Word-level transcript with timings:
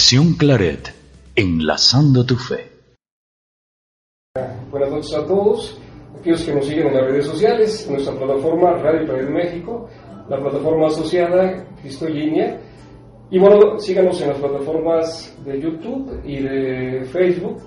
Conexión 0.00 0.32
Claret, 0.32 0.94
enlazando 1.36 2.24
tu 2.24 2.34
fe. 2.34 2.70
Buenas 4.70 4.90
noches 4.90 5.12
a 5.12 5.26
todos, 5.26 5.78
aquellos 6.18 6.42
que 6.42 6.54
nos 6.54 6.64
siguen 6.64 6.86
en 6.86 6.94
las 6.94 7.04
redes 7.04 7.26
sociales, 7.26 7.86
nuestra 7.90 8.14
plataforma 8.14 8.72
Radio 8.78 9.04
Claret 9.04 9.28
México, 9.28 9.90
la 10.30 10.40
plataforma 10.40 10.86
asociada 10.86 11.66
Cristo 11.82 12.08
Línea, 12.08 12.58
y 13.30 13.38
bueno, 13.38 13.78
síganos 13.78 14.18
en 14.22 14.28
las 14.30 14.38
plataformas 14.38 15.36
de 15.44 15.60
YouTube 15.60 16.22
y 16.24 16.38
de 16.44 17.04
Facebook, 17.12 17.60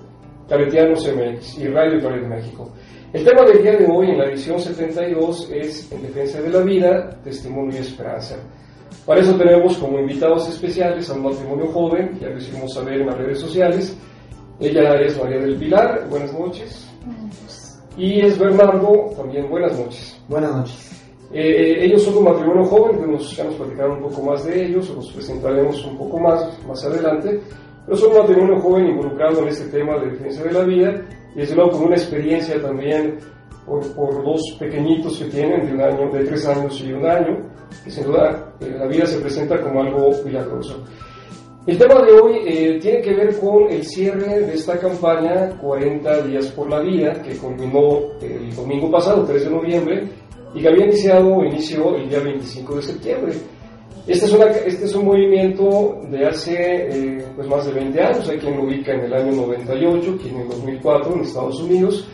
Claretianos 0.48 1.06
MX 1.06 1.58
y 1.58 1.68
Radio 1.68 2.00
Claret 2.00 2.26
México. 2.26 2.68
El 3.12 3.24
tema 3.24 3.44
del 3.44 3.62
día 3.62 3.76
de 3.76 3.86
hoy 3.86 4.10
en 4.10 4.18
la 4.18 4.24
edición 4.24 4.58
72 4.58 5.50
es 5.52 5.92
En 5.92 6.02
defensa 6.02 6.42
de 6.42 6.50
la 6.50 6.62
vida, 6.62 7.16
testimonio 7.22 7.76
y 7.76 7.82
esperanza. 7.82 8.34
Para 9.06 9.20
eso 9.20 9.34
tenemos 9.34 9.76
como 9.76 9.98
invitados 9.98 10.48
especiales 10.48 11.10
a 11.10 11.14
un 11.14 11.24
matrimonio 11.24 11.66
joven, 11.66 12.18
ya 12.20 12.28
lo 12.28 12.38
hicimos 12.38 12.72
saber 12.72 13.02
en 13.02 13.06
las 13.06 13.18
redes 13.18 13.38
sociales. 13.38 13.96
Ella 14.58 14.94
es 15.00 15.22
María 15.22 15.40
del 15.40 15.56
Pilar, 15.56 16.06
buenas 16.08 16.32
noches. 16.32 16.88
Y 17.98 18.20
es 18.20 18.38
Bernardo, 18.38 19.10
también 19.14 19.50
buenas 19.50 19.78
noches. 19.78 20.18
Buenas 20.26 20.56
noches. 20.56 21.02
Eh, 21.34 21.84
ellos 21.84 22.02
son 22.02 22.16
un 22.18 22.24
matrimonio 22.24 22.64
joven, 22.64 22.98
que 22.98 23.06
nos, 23.06 23.36
ya 23.36 23.44
nos 23.44 23.54
platicaron 23.54 24.02
un 24.02 24.10
poco 24.10 24.22
más 24.22 24.44
de 24.44 24.66
ellos, 24.66 24.88
los 24.88 25.12
presentaremos 25.12 25.84
un 25.84 25.98
poco 25.98 26.18
más 26.20 26.58
más 26.66 26.84
adelante, 26.84 27.40
pero 27.84 27.98
son 27.98 28.12
un 28.12 28.18
matrimonio 28.18 28.60
joven 28.60 28.86
involucrado 28.86 29.40
en 29.42 29.48
este 29.48 29.66
tema 29.66 29.98
de 29.98 30.12
defensa 30.12 30.44
de 30.44 30.52
la 30.52 30.62
vida 30.62 31.02
y 31.34 31.40
desde 31.40 31.56
luego 31.56 31.72
con 31.72 31.84
una 31.84 31.96
experiencia 31.96 32.62
también 32.62 33.18
por, 33.66 34.24
dos 34.24 34.40
pequeñitos 34.58 35.18
que 35.18 35.24
tienen 35.26 35.66
de 35.66 35.72
un 35.72 35.80
año, 35.80 36.10
de 36.12 36.24
tres 36.24 36.46
años 36.46 36.80
y 36.80 36.92
un 36.92 37.06
año, 37.06 37.38
que 37.82 37.90
sin 37.90 38.04
duda 38.04 38.54
eh, 38.60 38.74
la 38.78 38.86
vida 38.86 39.06
se 39.06 39.18
presenta 39.18 39.60
como 39.60 39.82
algo 39.82 40.10
milagroso. 40.24 40.82
El 41.66 41.78
tema 41.78 42.02
de 42.02 42.12
hoy 42.12 42.36
eh, 42.46 42.78
tiene 42.80 43.00
que 43.00 43.14
ver 43.14 43.38
con 43.38 43.70
el 43.70 43.82
cierre 43.84 44.40
de 44.40 44.54
esta 44.54 44.78
campaña 44.78 45.48
40 45.58 46.26
días 46.26 46.48
por 46.48 46.68
la 46.68 46.80
vida, 46.80 47.14
que 47.22 47.36
culminó 47.38 48.00
el 48.20 48.54
domingo 48.54 48.90
pasado, 48.90 49.24
3 49.24 49.44
de 49.44 49.50
noviembre, 49.50 50.08
y 50.54 50.60
que 50.60 50.68
había 50.68 50.84
iniciado 50.84 51.42
inició 51.42 51.96
el 51.96 52.08
día 52.08 52.20
25 52.20 52.76
de 52.76 52.82
septiembre. 52.82 53.32
Este 54.06 54.26
es, 54.26 54.32
una, 54.34 54.44
este 54.50 54.84
es 54.84 54.94
un 54.94 55.06
movimiento 55.06 55.98
de 56.10 56.26
hace 56.26 56.56
eh, 56.56 57.24
pues 57.34 57.48
más 57.48 57.64
de 57.64 57.72
20 57.72 57.98
años, 58.02 58.28
hay 58.28 58.36
quien 58.36 58.58
lo 58.58 58.64
ubica 58.64 58.92
en 58.92 59.00
el 59.00 59.14
año 59.14 59.32
98, 59.32 60.18
quien 60.20 60.34
en 60.34 60.40
el 60.42 60.48
2004 60.48 61.14
en 61.14 61.20
Estados 61.22 61.60
Unidos, 61.62 62.06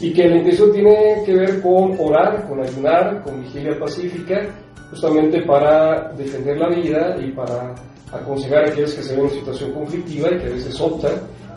y 0.00 0.12
que 0.12 0.28
la 0.28 0.36
intención 0.36 0.72
tiene 0.72 1.22
que 1.26 1.34
ver 1.34 1.60
con 1.60 1.94
orar, 1.98 2.46
con 2.48 2.60
ayunar, 2.60 3.22
con 3.22 3.42
vigilia 3.42 3.78
pacífica, 3.78 4.48
justamente 4.90 5.42
para 5.42 6.10
defender 6.12 6.58
la 6.58 6.68
vida 6.68 7.16
y 7.20 7.30
para 7.32 7.74
aconsejar 8.10 8.64
a 8.64 8.68
aquellos 8.68 8.94
que 8.94 9.02
se 9.02 9.14
ven 9.14 9.26
en 9.26 9.30
situación 9.30 9.72
conflictiva 9.72 10.28
y 10.30 10.38
que 10.38 10.46
a 10.46 10.50
veces 10.50 10.80
optan 10.80 11.12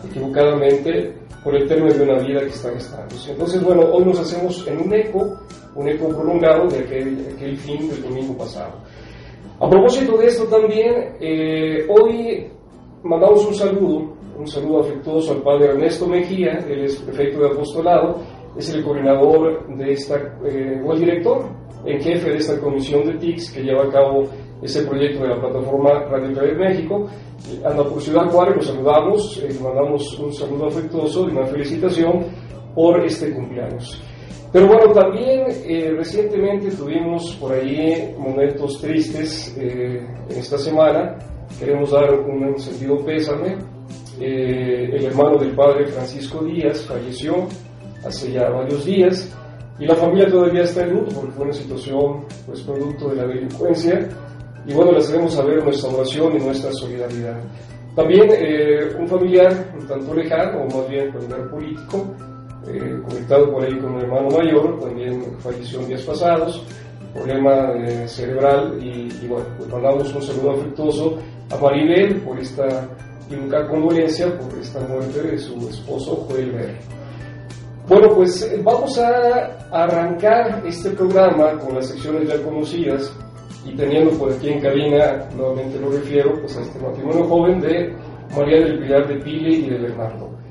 equivocadamente 0.07 1.13
por 1.43 1.55
el 1.55 1.67
término 1.67 1.93
de 1.93 2.03
una 2.03 2.19
vida 2.19 2.41
que 2.41 2.47
está 2.47 2.69
gestándose. 2.71 3.31
Entonces, 3.31 3.63
bueno, 3.63 3.81
hoy 3.91 4.05
nos 4.05 4.19
hacemos 4.19 4.65
en 4.67 4.77
un 4.79 4.93
eco, 4.93 5.39
un 5.75 5.87
eco 5.87 6.09
prolongado 6.09 6.67
de 6.67 6.79
aquel, 6.79 7.57
fin 7.57 7.89
del 7.89 8.01
domingo 8.01 8.37
pasado. 8.37 8.73
A 9.59 9.69
propósito 9.69 10.17
de 10.17 10.27
esto 10.27 10.45
también, 10.45 11.15
eh, 11.19 11.85
hoy 11.89 12.49
mandamos 13.03 13.45
un 13.45 13.53
saludo, 13.53 14.13
un 14.37 14.47
saludo 14.47 14.79
afectuoso 14.81 15.33
al 15.33 15.41
padre 15.41 15.67
Ernesto 15.67 16.07
Mejía, 16.07 16.59
él 16.67 16.85
es 16.85 16.95
prefecto 16.97 17.41
de 17.41 17.47
apostolado, 17.47 18.17
es 18.57 18.73
el 18.73 18.83
coordinador 18.83 19.67
de 19.75 19.91
esta, 19.91 20.15
eh, 20.45 20.81
o 20.85 20.93
el 20.93 20.99
director 20.99 21.45
en 21.85 22.01
jefe 22.01 22.29
de 22.29 22.37
esta 22.37 22.59
comisión 22.59 23.05
de 23.05 23.17
TICS 23.17 23.51
que 23.51 23.63
lleva 23.63 23.83
a 23.83 23.89
cabo 23.89 24.23
ese 24.61 24.83
proyecto 24.83 25.23
de 25.23 25.29
la 25.29 25.41
plataforma 25.41 26.05
Radio 26.05 26.29
de 26.29 26.55
México. 26.55 27.07
Anda 27.65 27.83
por 27.83 28.01
Ciudad 28.01 28.29
Juárez, 28.29 28.55
lo 28.55 28.61
saludamos, 28.61 29.43
eh, 29.43 29.49
mandamos 29.61 30.19
un 30.19 30.33
saludo 30.33 30.67
afectuoso 30.67 31.27
y 31.27 31.31
una 31.31 31.45
felicitación 31.45 32.25
por 32.73 33.03
este 33.03 33.33
cumpleaños. 33.33 34.01
Pero 34.53 34.67
bueno, 34.67 34.93
también 34.93 35.45
eh, 35.65 35.91
recientemente 35.97 36.69
tuvimos 36.71 37.35
por 37.37 37.51
ahí 37.53 38.13
momentos 38.17 38.79
tristes 38.79 39.57
en 39.57 40.07
esta 40.29 40.57
semana. 40.57 41.17
Queremos 41.59 41.91
dar 41.91 42.13
un 42.13 42.59
sentido 42.59 42.97
pésame. 43.05 43.57
el 44.19 45.05
hermano 45.05 45.37
del 45.37 45.51
padre 45.55 45.87
Francisco 45.87 46.43
Díaz 46.43 46.81
falleció 46.85 47.47
hace 48.05 48.31
ya 48.31 48.49
varios 48.49 48.85
días 48.85 49.33
y 49.79 49.85
la 49.85 49.95
familia 49.95 50.29
todavía 50.29 50.63
está 50.63 50.83
en 50.83 50.93
luto 50.93 51.15
porque 51.15 51.31
fue 51.31 51.45
una 51.45 51.53
situación 51.53 52.25
pues 52.45 52.61
producto 52.61 53.09
de 53.09 53.15
la 53.15 53.27
delincuencia 53.27 54.07
y 54.65 54.73
bueno, 54.73 54.93
les 54.93 55.09
debemos 55.09 55.33
saber 55.33 55.63
nuestra 55.63 55.89
oración 55.89 56.35
y 56.35 56.39
nuestra 56.39 56.71
solidaridad. 56.71 57.37
También 57.95 58.29
eh, 58.31 58.95
un 58.97 59.07
familiar 59.07 59.71
un 59.77 59.87
tanto 59.87 60.13
lejano, 60.13 60.63
o 60.63 60.77
más 60.77 60.89
bien 60.89 61.11
familiar 61.11 61.49
político, 61.49 62.15
eh, 62.67 63.01
conectado 63.07 63.51
por 63.51 63.63
ahí 63.63 63.77
con 63.77 63.95
un 63.95 64.01
hermano 64.01 64.29
mayor, 64.29 64.79
también 64.79 65.21
falleció 65.39 65.81
en 65.81 65.87
días 65.89 66.01
pasados, 66.03 66.65
problema 67.13 67.73
eh, 67.73 68.07
cerebral 68.07 68.79
y, 68.81 69.27
bueno, 69.27 69.45
pues 69.57 69.69
mandamos 69.69 70.13
un 70.15 70.21
saludo 70.21 70.51
afectuoso 70.51 71.17
a 71.53 71.61
Maribel 71.61 72.21
por 72.21 72.39
esta 72.39 72.87
nunca 73.29 73.67
condolencia 73.67 74.37
por 74.37 74.57
esta 74.59 74.79
muerte 74.81 75.21
de 75.21 75.37
su 75.37 75.55
esposo 75.69 76.27
Joel 76.27 76.51
Ver. 76.51 76.75
Bueno, 77.87 78.09
pues 78.15 78.41
eh, 78.43 78.61
vamos 78.63 78.97
a 78.97 79.67
arrancar 79.71 80.63
este 80.65 80.91
programa 80.91 81.57
con 81.59 81.75
las 81.75 81.87
secciones 81.89 82.29
ya 82.29 82.41
conocidas 82.41 83.11
y 83.65 83.75
teniendo 83.75 84.11
por 84.17 84.31
aquí 84.31 84.49
en 84.49 84.61
cabina, 84.61 85.27
nuevamente 85.35 85.79
lo 85.79 85.91
refiero, 85.91 86.33
pues 86.39 86.57
a 86.57 86.61
este 86.61 86.79
matrimonio 86.79 87.25
joven 87.25 87.59
de 87.59 87.93
María 88.35 88.59
del 88.59 88.79
Pilar 88.79 89.07
de 89.07 89.15
Pili 89.15 89.65
y 89.65 89.69
de 89.69 89.77
Bernardo. 89.79 90.42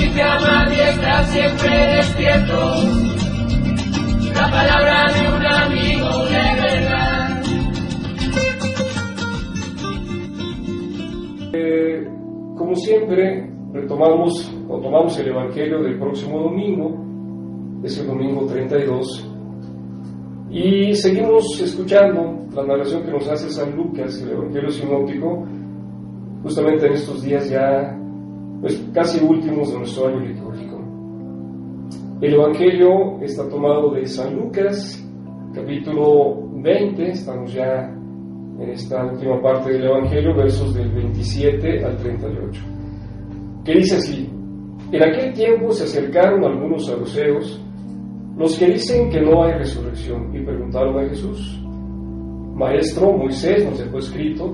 Que 0.00 0.06
nos 0.06 0.12
dice 0.12 0.22
a 0.22 0.68
diestra 0.68 1.24
siempre 1.24 1.96
despierto. 1.96 2.56
La 4.34 4.50
palabra 4.50 5.06
de 5.12 5.20
un 5.36 5.46
amigo 5.46 6.10
de 6.26 6.44
verdad. 6.62 7.42
Eh, 11.52 12.08
como 12.56 12.74
siempre, 12.76 13.50
retomamos 13.72 14.52
o 14.68 14.80
tomamos 14.80 15.18
el 15.18 15.28
Evangelio 15.28 15.82
del 15.82 15.98
próximo 15.98 16.40
domingo 16.40 17.10
es 17.82 17.98
el 17.98 18.06
domingo 18.06 18.46
32. 18.46 19.26
Y 20.50 20.94
seguimos 20.94 21.60
escuchando 21.60 22.46
la 22.54 22.64
narración 22.64 23.04
que 23.04 23.12
nos 23.12 23.28
hace 23.28 23.48
San 23.50 23.76
Lucas, 23.76 24.20
el 24.22 24.30
Evangelio 24.30 24.70
Sinóptico, 24.70 25.46
justamente 26.42 26.86
en 26.86 26.92
estos 26.92 27.22
días 27.22 27.48
ya 27.48 27.96
pues, 28.60 28.82
casi 28.92 29.24
últimos 29.24 29.72
de 29.72 29.78
nuestro 29.78 30.08
año 30.08 30.20
litúrgico. 30.20 30.78
El 32.20 32.34
Evangelio 32.34 33.18
está 33.22 33.48
tomado 33.48 33.92
de 33.92 34.06
San 34.06 34.36
Lucas, 34.36 35.02
capítulo 35.54 36.48
20, 36.62 37.10
estamos 37.10 37.52
ya 37.52 37.88
en 38.60 38.68
esta 38.68 39.06
última 39.06 39.40
parte 39.40 39.72
del 39.72 39.84
Evangelio, 39.84 40.34
versos 40.36 40.74
del 40.74 40.90
27 40.90 41.84
al 41.84 41.96
38, 41.96 42.60
que 43.64 43.72
dice 43.72 43.96
así, 43.96 44.28
en 44.92 45.02
aquel 45.02 45.32
tiempo 45.32 45.70
se 45.70 45.84
acercaron 45.84 46.44
algunos 46.44 46.86
saduceos, 46.86 47.64
los 48.36 48.58
que 48.58 48.66
dicen 48.66 49.08
que 49.08 49.22
no 49.22 49.42
hay 49.44 49.52
resurrección, 49.54 50.34
y 50.36 50.44
preguntaron 50.44 50.98
a 50.98 51.08
Jesús, 51.08 51.58
Maestro, 52.54 53.16
Moisés 53.16 53.64
nos 53.64 53.78
dejó 53.78 53.98
escrito, 53.98 54.52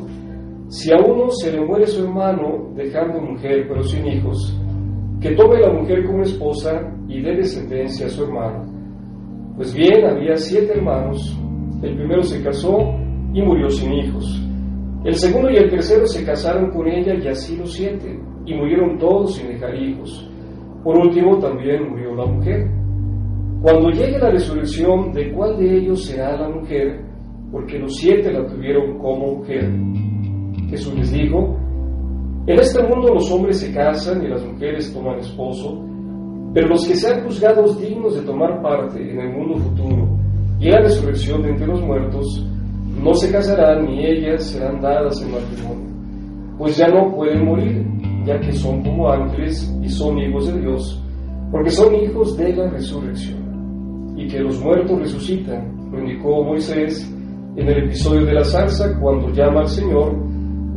si 0.68 0.92
a 0.92 0.96
uno 0.96 1.30
se 1.30 1.52
le 1.52 1.64
muere 1.64 1.86
su 1.86 2.04
hermano 2.04 2.72
dejando 2.74 3.20
mujer 3.20 3.66
pero 3.68 3.82
sin 3.82 4.06
hijos, 4.06 4.58
que 5.20 5.34
tome 5.34 5.60
la 5.60 5.72
mujer 5.72 6.04
como 6.04 6.22
esposa 6.22 6.92
y 7.08 7.22
dé 7.22 7.36
descendencia 7.36 8.06
a 8.06 8.10
su 8.10 8.24
hermano. 8.24 8.64
Pues 9.56 9.74
bien, 9.74 10.04
había 10.04 10.36
siete 10.36 10.72
hermanos, 10.74 11.38
el 11.82 11.96
primero 11.96 12.22
se 12.22 12.42
casó 12.42 12.78
y 13.32 13.42
murió 13.42 13.68
sin 13.70 13.92
hijos. 13.92 14.42
El 15.04 15.14
segundo 15.14 15.50
y 15.50 15.56
el 15.56 15.70
tercero 15.70 16.06
se 16.06 16.24
casaron 16.24 16.70
con 16.70 16.88
ella 16.88 17.14
y 17.14 17.28
así 17.28 17.56
los 17.56 17.72
siete, 17.72 18.18
y 18.44 18.54
murieron 18.54 18.98
todos 18.98 19.36
sin 19.36 19.48
dejar 19.48 19.74
hijos. 19.76 20.28
Por 20.82 20.98
último, 20.98 21.38
también 21.38 21.88
murió 21.90 22.14
la 22.14 22.26
mujer. 22.26 22.70
Cuando 23.62 23.90
llegue 23.90 24.18
la 24.18 24.30
resurrección, 24.30 25.12
¿de 25.12 25.32
cuál 25.32 25.58
de 25.58 25.78
ellos 25.78 26.04
será 26.04 26.36
la 26.36 26.48
mujer? 26.48 27.00
Porque 27.50 27.78
los 27.78 27.94
siete 27.96 28.32
la 28.32 28.46
tuvieron 28.46 28.98
como 28.98 29.36
mujer. 29.36 29.68
Jesús 30.68 30.94
les 30.94 31.12
dijo, 31.12 31.56
en 32.46 32.60
este 32.60 32.82
mundo 32.82 33.14
los 33.14 33.30
hombres 33.32 33.58
se 33.58 33.72
casan 33.72 34.24
y 34.24 34.28
las 34.28 34.44
mujeres 34.44 34.92
toman 34.92 35.18
esposo, 35.18 35.82
pero 36.54 36.68
los 36.68 36.86
que 36.86 36.94
sean 36.94 37.24
juzgados 37.24 37.80
dignos 37.80 38.14
de 38.14 38.22
tomar 38.22 38.62
parte 38.62 38.98
en 38.98 39.20
el 39.20 39.32
mundo 39.32 39.56
futuro 39.58 40.08
y 40.60 40.66
en 40.66 40.72
la 40.72 40.82
resurrección 40.82 41.42
de 41.42 41.50
entre 41.50 41.66
los 41.66 41.82
muertos, 41.82 42.46
no 43.02 43.12
se 43.14 43.30
casarán 43.30 43.86
ni 43.86 44.06
ellas 44.06 44.44
serán 44.44 44.80
dadas 44.80 45.20
en 45.22 45.32
matrimonio, 45.32 45.90
pues 46.56 46.76
ya 46.76 46.88
no 46.88 47.14
pueden 47.14 47.44
morir, 47.44 47.84
ya 48.24 48.38
que 48.40 48.52
son 48.52 48.82
como 48.82 49.10
ángeles 49.10 49.70
y 49.82 49.88
son 49.88 50.18
hijos 50.18 50.46
de 50.46 50.60
Dios, 50.60 51.02
porque 51.50 51.70
son 51.70 51.94
hijos 51.94 52.36
de 52.36 52.56
la 52.56 52.70
resurrección, 52.70 54.14
y 54.16 54.26
que 54.28 54.38
los 54.38 54.58
muertos 54.60 54.98
resucitan, 54.98 55.90
lo 55.90 55.98
indicó 55.98 56.42
Moisés 56.42 57.12
en 57.56 57.68
el 57.68 57.84
episodio 57.84 58.24
de 58.24 58.34
la 58.34 58.44
zarza 58.44 58.98
cuando 59.00 59.28
llama 59.30 59.60
al 59.60 59.68
Señor 59.68 60.25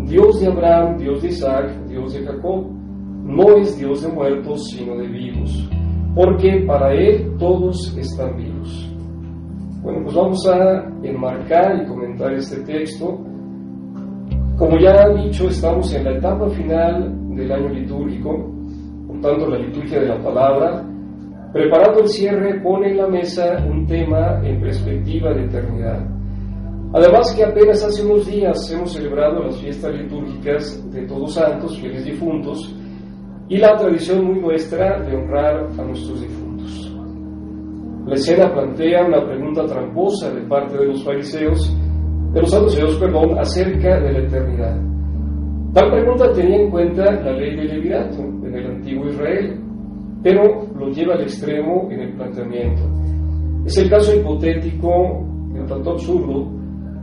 Dios 0.10 0.42
de 0.42 0.48
Abraham, 0.48 0.98
Dios 0.98 1.22
de 1.22 1.28
Isaac, 1.28 1.70
Dios 1.88 2.14
de 2.14 2.26
Jacob, 2.26 2.66
no 3.24 3.58
es 3.58 3.78
Dios 3.78 4.02
de 4.02 4.12
muertos, 4.12 4.68
sino 4.72 4.98
de 4.98 5.08
vivos, 5.08 5.70
porque 6.16 6.64
para 6.66 6.96
Él 6.96 7.36
todos 7.38 7.96
están 7.96 8.36
vivos. 8.36 8.92
Bueno, 9.84 10.00
pues 10.04 10.16
vamos 10.16 10.48
a 10.48 10.84
enmarcar 11.04 11.84
y 11.84 11.86
comentar 11.86 12.34
este 12.34 12.62
texto. 12.62 13.20
Como 14.58 14.80
ya 14.80 14.96
he 15.04 15.28
dicho, 15.28 15.48
estamos 15.48 15.94
en 15.94 16.04
la 16.04 16.18
etapa 16.18 16.50
final 16.50 17.36
del 17.36 17.52
año 17.52 17.70
litúrgico, 17.70 18.52
por 19.06 19.22
tanto 19.22 19.48
la 19.48 19.60
liturgia 19.60 20.00
de 20.00 20.08
la 20.08 20.24
palabra. 20.24 20.84
Preparando 21.54 22.00
el 22.02 22.08
cierre, 22.08 22.60
pone 22.62 22.90
en 22.90 22.98
la 22.98 23.08
mesa 23.08 23.64
un 23.70 23.86
tema 23.86 24.42
en 24.44 24.60
perspectiva 24.60 25.34
de 25.36 25.46
eternidad 25.46 26.19
Además 26.92 27.32
que 27.36 27.44
apenas 27.44 27.84
hace 27.84 28.04
unos 28.04 28.26
días 28.26 28.72
hemos 28.72 28.92
celebrado 28.94 29.44
las 29.44 29.58
fiestas 29.58 29.94
litúrgicas 29.94 30.92
de 30.92 31.06
Todos 31.06 31.36
Santos, 31.36 31.78
fieles 31.78 32.04
difuntos, 32.04 32.76
y 33.48 33.58
la 33.58 33.76
tradición 33.76 34.26
muy 34.26 34.40
nuestra 34.40 35.00
de 35.02 35.16
honrar 35.16 35.68
a 35.78 35.84
nuestros 35.84 36.20
difuntos. 36.22 36.92
La 38.08 38.16
escena 38.16 38.52
plantea 38.52 39.06
una 39.06 39.24
pregunta 39.24 39.68
tramposa 39.68 40.32
de 40.32 40.42
parte 40.48 40.80
de 40.80 40.88
los 40.88 41.04
fariseos, 41.04 41.78
de 42.34 42.42
los 42.42 42.50
saduceos, 42.50 42.96
perdón, 42.96 43.38
acerca 43.38 44.00
de 44.00 44.12
la 44.12 44.20
eternidad. 44.20 44.82
Tal 45.74 45.92
pregunta 45.92 46.34
tenía 46.34 46.58
en 46.58 46.72
cuenta 46.72 47.04
la 47.04 47.34
ley 47.34 47.56
del 47.56 47.68
Levirato 47.68 48.20
en 48.20 48.56
el 48.56 48.66
antiguo 48.66 49.06
Israel, 49.06 49.60
pero 50.24 50.42
lo 50.76 50.90
lleva 50.90 51.14
al 51.14 51.22
extremo 51.22 51.88
en 51.92 52.00
el 52.00 52.14
planteamiento. 52.14 52.82
Es 53.66 53.78
el 53.78 53.92
caso 53.92 54.16
hipotético, 54.16 55.24
en 55.54 55.66
tanto 55.68 55.92
absurdo, 55.92 56.59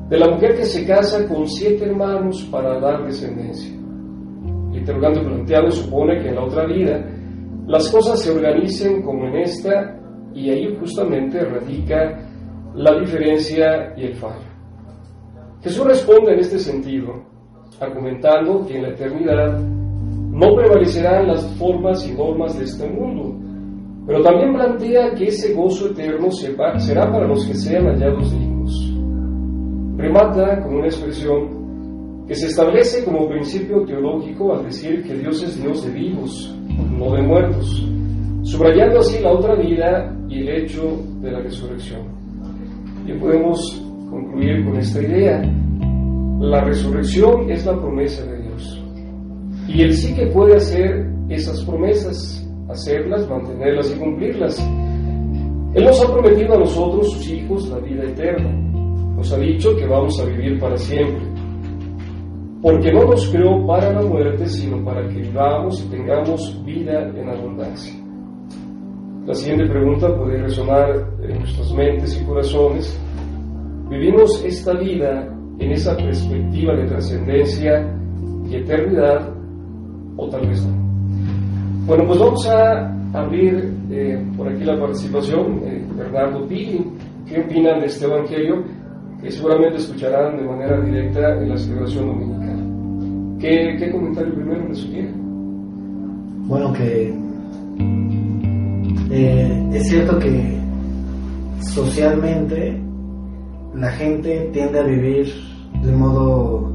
de 0.09 0.19
la 0.19 0.29
mujer 0.29 0.57
que 0.57 0.65
se 0.65 0.87
casa 0.87 1.27
con 1.27 1.49
siete 1.49 1.85
hermanos 1.85 2.49
para 2.51 2.79
dar 2.79 3.05
descendencia. 3.05 3.75
El 4.71 4.79
interrogante 4.79 5.21
planteado 5.21 5.71
supone 5.71 6.23
que 6.23 6.29
en 6.29 6.37
la 6.37 6.45
otra 6.45 6.65
vida 6.67 7.05
las 7.67 7.91
cosas 7.91 8.21
se 8.21 8.31
organicen 8.31 9.03
como 9.03 9.27
en 9.27 9.37
esta 9.39 9.99
y 10.33 10.51
ahí 10.51 10.77
justamente 10.79 11.41
radica 11.41 12.25
la 12.75 13.01
diferencia 13.01 13.95
y 13.97 14.05
el 14.05 14.15
fallo. 14.15 14.47
Jesús 15.63 15.85
responde 15.85 16.35
en 16.35 16.39
este 16.39 16.59
sentido, 16.61 17.25
argumentando 17.81 18.65
que 18.65 18.77
en 18.77 18.83
la 18.83 18.91
eternidad 18.91 19.59
no 19.59 20.55
prevalecerán 20.55 21.27
las 21.27 21.45
formas 21.57 22.07
y 22.07 22.13
normas 22.13 22.57
de 22.57 22.65
este 22.65 22.89
mundo, 22.89 23.35
pero 24.07 24.23
también 24.23 24.55
plantea 24.55 25.15
que 25.15 25.29
ese 25.29 25.53
gozo 25.53 25.89
eterno 25.89 26.31
será 26.31 27.11
para 27.11 27.27
los 27.27 27.45
que 27.45 27.55
sean 27.55 27.87
hallados 27.87 28.31
dignos 28.31 28.56
remata 29.97 30.63
con 30.63 30.77
una 30.77 30.87
expresión 30.87 32.25
que 32.27 32.35
se 32.35 32.47
establece 32.47 33.05
como 33.05 33.29
principio 33.29 33.85
teológico 33.85 34.55
al 34.55 34.65
decir 34.65 35.03
que 35.05 35.15
Dios 35.15 35.43
es 35.43 35.61
Dios 35.63 35.85
de 35.85 35.93
vivos, 35.93 36.55
no 36.99 37.13
de 37.13 37.23
muertos, 37.23 37.89
subrayando 38.43 38.99
así 38.99 39.23
la 39.23 39.33
otra 39.33 39.55
vida 39.55 40.15
y 40.29 40.41
el 40.41 40.49
hecho 40.49 41.03
de 41.21 41.31
la 41.31 41.41
resurrección. 41.41 42.03
Y 43.07 43.13
podemos 43.13 43.83
concluir 44.11 44.65
con 44.65 44.77
esta 44.77 45.01
idea. 45.01 45.43
La 46.41 46.65
resurrección 46.65 47.49
es 47.51 47.65
la 47.65 47.81
promesa 47.81 48.25
de 48.27 48.43
Dios. 48.43 48.85
Y 49.69 49.83
Él 49.83 49.95
sí 49.95 50.15
que 50.15 50.27
puede 50.27 50.57
hacer 50.57 51.09
esas 51.29 51.63
promesas, 51.65 52.47
hacerlas, 52.69 53.29
mantenerlas 53.29 53.95
y 53.95 53.99
cumplirlas. 53.99 54.59
Él 55.75 55.85
nos 55.85 56.05
ha 56.05 56.13
prometido 56.13 56.55
a 56.55 56.59
nosotros, 56.59 57.13
sus 57.13 57.31
hijos, 57.31 57.69
la 57.69 57.79
vida 57.79 58.03
eterna 58.03 58.76
nos 59.17 59.33
ha 59.33 59.39
dicho 59.39 59.75
que 59.77 59.87
vamos 59.87 60.21
a 60.21 60.27
vivir 60.27 60.61
para 60.61 60.77
siempre. 60.77 61.25
Porque 62.63 62.93
no 62.93 63.05
nos 63.05 63.29
creó 63.31 63.67
para 63.67 63.93
la 63.93 64.03
muerte, 64.03 64.47
sino 64.47 64.85
para 64.85 65.07
que 65.09 65.21
vivamos 65.21 65.83
y 65.85 65.89
tengamos 65.89 66.65
vida 66.65 67.09
en 67.09 67.29
abundancia. 67.29 67.95
La 69.27 69.35
siguiente 69.35 69.67
pregunta 69.67 70.15
puede 70.17 70.39
resonar 70.43 70.91
en 71.23 71.39
nuestras 71.39 71.73
mentes 71.73 72.21
y 72.21 72.25
corazones. 72.25 73.01
¿Vivimos 73.89 74.45
esta 74.45 74.75
vida 74.75 75.29
en 75.59 75.73
esa 75.73 75.97
perspectiva 75.97 76.75
de 76.75 76.87
trascendencia 76.87 77.93
y 78.49 78.57
eternidad 78.57 79.33
o 80.17 80.29
tal 80.29 80.47
vez 80.47 80.65
no? 80.65 80.77
Bueno, 81.87 82.05
pues 82.07 82.19
vamos 82.19 82.47
a 82.49 82.97
abrir 83.15 83.75
eh, 83.91 84.25
por 84.37 84.49
aquí 84.49 84.65
la 84.65 84.79
participación. 84.79 85.61
Eh, 85.65 85.85
Bernardo 85.97 86.47
Pili, 86.47 86.85
¿qué 87.29 87.41
opinan 87.41 87.81
de 87.81 87.87
este 87.87 88.07
Evangelio? 88.07 88.65
Que 89.27 89.33
seguramente 89.33 89.79
escucharán 89.79 90.37
de 90.37 90.45
manera 90.45 90.81
directa 90.83 91.35
en 91.43 91.49
la 91.49 91.57
celebración 91.57 92.07
dominical. 92.07 93.39
¿Qué, 93.41 93.77
qué 93.77 93.91
comentario 93.91 94.33
primero 94.33 94.69
les 94.69 94.79
sugiere? 94.79 95.13
Bueno, 96.47 96.73
que 96.73 97.13
eh, 99.11 99.69
es 99.73 99.89
cierto 99.89 100.17
que 100.21 100.61
socialmente 101.59 102.81
la 103.75 103.91
gente 103.91 104.49
tiende 104.53 104.79
a 104.79 104.85
vivir 104.85 105.27
de 105.83 105.91
modo 105.91 106.73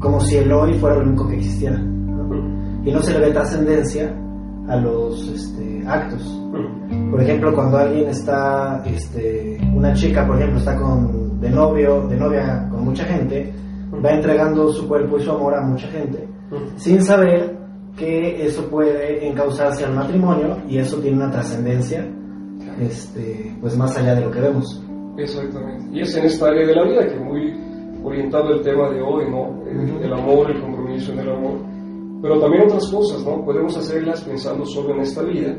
como 0.00 0.20
si 0.20 0.36
el 0.36 0.52
hoy 0.52 0.74
fuera 0.74 0.96
lo 0.96 1.08
único 1.08 1.28
que 1.28 1.36
existiera 1.36 1.80
y 2.84 2.92
no 2.92 3.00
se 3.00 3.14
le 3.14 3.20
ve 3.20 3.32
trascendencia 3.32 4.14
a 4.68 4.76
los 4.76 5.26
este, 5.28 5.82
actos. 5.86 6.22
Por 7.10 7.22
ejemplo, 7.22 7.54
cuando 7.54 7.78
alguien 7.78 8.08
está, 8.08 8.82
este, 8.84 9.58
una 9.74 9.94
chica, 9.94 10.26
por 10.26 10.36
ejemplo, 10.36 10.58
está 10.58 10.76
con 10.76 11.27
de 11.40 11.50
novio, 11.50 12.06
de 12.08 12.16
novia 12.16 12.68
con 12.70 12.84
mucha 12.84 13.04
gente, 13.04 13.52
va 14.04 14.10
entregando 14.10 14.72
su 14.72 14.86
cuerpo 14.88 15.18
y 15.18 15.22
su 15.22 15.30
amor 15.30 15.54
a 15.54 15.60
mucha 15.62 15.88
gente, 15.88 16.28
sin 16.76 17.02
saber 17.02 17.56
que 17.96 18.46
eso 18.46 18.68
puede 18.68 19.26
encauzarse 19.26 19.84
al 19.84 19.94
matrimonio 19.94 20.58
y 20.68 20.78
eso 20.78 20.98
tiene 20.98 21.16
una 21.16 21.30
trascendencia 21.30 22.06
este, 22.80 23.56
pues 23.60 23.76
más 23.76 23.96
allá 23.96 24.14
de 24.14 24.22
lo 24.22 24.30
que 24.30 24.40
vemos. 24.40 24.82
Exactamente. 25.16 25.84
Y 25.92 26.00
es 26.00 26.16
en 26.16 26.24
esta 26.26 26.48
área 26.48 26.66
de 26.66 26.74
la 26.74 26.84
vida 26.84 27.06
que 27.08 27.18
muy 27.18 27.52
orientado 28.04 28.54
el 28.54 28.62
tema 28.62 28.88
de 28.90 29.02
hoy, 29.02 29.28
¿no? 29.28 29.64
El, 29.66 30.12
amor, 30.12 30.50
el 30.50 30.60
compromiso 30.60 31.12
en 31.12 31.18
el 31.18 31.30
amor. 31.30 31.58
Pero 32.22 32.38
también 32.40 32.64
otras 32.64 32.88
cosas, 32.88 33.24
¿no? 33.24 33.44
Podemos 33.44 33.76
hacerlas 33.76 34.22
pensando 34.22 34.64
solo 34.64 34.94
en 34.94 35.00
esta 35.00 35.22
vida 35.22 35.56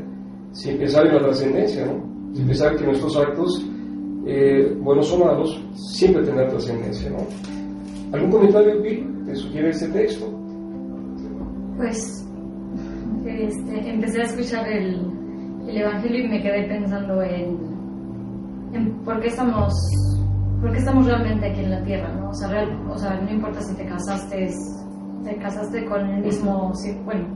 sin 0.52 0.78
pensar 0.78 1.06
en 1.06 1.14
la 1.14 1.20
trascendencia, 1.20 1.86
¿no? 1.86 2.34
sin 2.34 2.46
pensar 2.46 2.76
que 2.76 2.84
nuestros 2.84 3.16
actos, 3.16 3.64
eh, 4.26 4.76
buenos 4.80 5.12
o 5.12 5.24
malos, 5.24 5.62
siempre 5.74 6.22
tendrán 6.22 6.48
trascendencia. 6.48 7.10
¿no? 7.10 7.18
¿Algún 8.12 8.30
comentario, 8.30 8.80
Bill, 8.82 9.24
que 9.26 9.34
sugiere 9.34 9.70
este 9.70 9.88
texto? 9.88 10.26
Pues 11.76 12.26
este, 13.26 13.90
empecé 13.90 14.20
a 14.20 14.24
escuchar 14.24 14.68
el, 14.68 15.00
el, 15.66 15.76
Evangelio 15.76 16.24
y 16.24 16.28
me 16.28 16.42
quedé 16.42 16.64
pensando 16.64 17.22
en, 17.22 17.58
en 18.74 18.92
por, 19.04 19.20
qué 19.20 19.28
estamos, 19.28 19.72
por 20.60 20.72
qué 20.72 20.78
estamos 20.78 21.06
realmente 21.06 21.50
aquí 21.50 21.60
en 21.60 21.70
la 21.70 21.82
tierra. 21.84 22.12
¿no? 22.14 22.30
O, 22.30 22.34
sea, 22.34 22.48
real, 22.48 22.68
o 22.90 22.98
sea, 22.98 23.20
no 23.20 23.30
importa 23.30 23.60
si 23.62 23.74
te 23.76 23.86
casaste, 23.86 24.48
te 25.24 25.36
casaste 25.36 25.84
con 25.86 26.06
el 26.06 26.22
mismo, 26.22 26.72
bueno, 27.04 27.26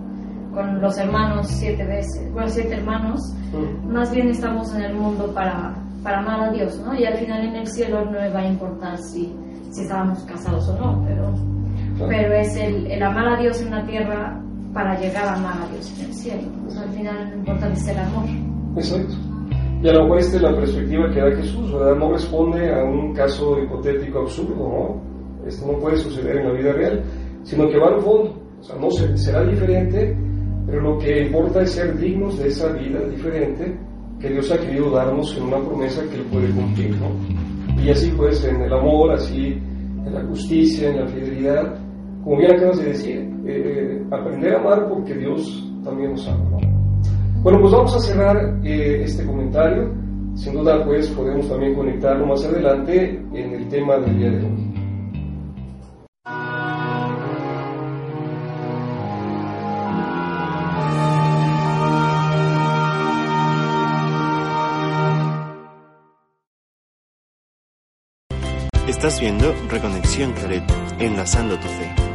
con 0.53 0.81
los 0.81 0.99
hermanos 0.99 1.47
siete 1.49 1.85
veces, 1.85 2.33
bueno, 2.33 2.49
siete 2.49 2.75
hermanos, 2.75 3.21
más 3.87 4.13
bien 4.13 4.29
estamos 4.29 4.75
en 4.75 4.83
el 4.83 4.95
mundo 4.95 5.33
para, 5.35 5.75
para 6.05 6.21
amar 6.21 6.49
a 6.49 6.53
Dios, 6.53 6.79
¿no? 6.79 6.95
Y 6.95 7.05
al 7.05 7.15
final 7.15 7.45
en 7.45 7.57
el 7.57 7.67
cielo 7.67 8.05
no 8.05 8.13
me 8.13 8.29
va 8.29 8.41
a 8.41 8.47
importar 8.47 8.97
si, 8.99 9.35
si 9.71 9.83
estábamos 9.83 10.21
casados 10.21 10.69
o 10.69 10.79
no, 10.79 11.05
pero, 11.05 11.35
pero 12.07 12.35
es 12.35 12.55
el, 12.57 12.87
el, 12.87 13.03
amar 13.03 13.27
a 13.27 13.41
Dios 13.41 13.61
en 13.63 13.71
la 13.73 13.85
tierra 13.85 14.41
para 14.73 15.01
llegar 15.01 15.25
a 15.25 15.35
amar 15.35 15.63
a 15.63 15.73
Dios 15.73 15.93
en 15.99 16.05
el 16.05 16.15
cielo. 16.15 16.43
al 16.79 16.91
final 16.91 17.31
lo 17.31 17.37
importante 17.39 17.81
es 17.81 17.89
el 17.89 17.99
amor. 17.99 18.25
Exacto. 18.77 19.15
Y 19.83 19.89
a 19.89 19.93
lo 19.93 20.03
mejor 20.05 20.19
esta 20.19 20.37
es 20.37 20.43
la 20.43 20.57
perspectiva 20.57 21.11
que 21.11 21.21
da 21.21 21.37
Jesús, 21.37 21.73
¿verdad? 21.73 21.97
No 21.97 22.13
responde 22.13 22.73
a 22.73 22.85
un 22.85 23.13
caso 23.15 23.59
hipotético 23.59 24.21
absurdo, 24.21 24.55
¿no? 24.57 25.47
Esto 25.49 25.67
no 25.71 25.79
puede 25.79 25.97
suceder 25.97 26.37
en 26.37 26.49
la 26.49 26.53
vida 26.55 26.73
real, 26.73 27.03
sino 27.43 27.69
que 27.69 27.79
va 27.79 27.89
al 27.89 28.01
fondo. 28.01 28.41
O 28.61 28.63
sea, 28.63 28.77
no 28.77 28.91
será 28.91 29.45
diferente 29.45 30.17
pero 30.67 30.81
lo 30.81 30.99
que 30.99 31.25
importa 31.25 31.63
es 31.63 31.73
ser 31.73 31.97
dignos 31.99 32.39
de 32.39 32.49
esa 32.49 32.73
vida 32.73 33.01
diferente 33.01 33.77
que 34.25 34.31
Dios 34.31 34.51
ha 34.51 34.59
querido 34.59 34.91
darnos 34.91 35.37
en 35.37 35.43
una 35.43 35.59
promesa 35.59 36.03
que 36.09 36.17
Él 36.17 36.25
puede 36.33 36.49
cumplir. 36.49 36.97
¿no? 36.97 37.83
Y 37.83 37.91
así 37.91 38.11
pues 38.17 38.43
en 38.43 38.63
el 38.63 38.73
amor, 38.73 39.13
así 39.13 39.49
en 40.07 40.15
la 40.15 40.25
justicia, 40.25 40.89
en 40.89 41.01
la 41.01 41.07
fidelidad, 41.09 41.75
como 42.23 42.39
bien 42.39 42.53
acabas 42.53 42.79
de 42.79 42.85
decir, 42.87 43.31
eh, 43.47 44.03
aprender 44.11 44.55
a 44.55 44.61
amar 44.61 44.89
porque 44.89 45.13
Dios 45.15 45.71
también 45.85 46.13
nos 46.13 46.27
ama. 46.27 46.43
¿no? 46.53 46.59
Bueno, 47.43 47.61
pues 47.61 47.73
vamos 47.73 47.95
a 47.95 47.99
cerrar 48.01 48.61
eh, 48.65 49.03
este 49.05 49.27
comentario. 49.27 49.93
Sin 50.37 50.55
duda 50.55 50.83
pues 50.87 51.07
podemos 51.11 51.47
también 51.47 51.75
conectarlo 51.75 52.27
más 52.27 52.43
adelante 52.47 53.23
en 53.35 53.53
el 53.53 53.69
tema 53.69 53.99
del 53.99 54.19
día 54.19 54.31
de 54.31 54.39
hoy. 54.39 54.64
Estás 69.05 69.21
viendo 69.21 69.55
Reconexión 69.69 70.33
Claret, 70.33 70.65
enlazando 70.99 71.59
tu 71.59 71.69
fe. 71.69 72.14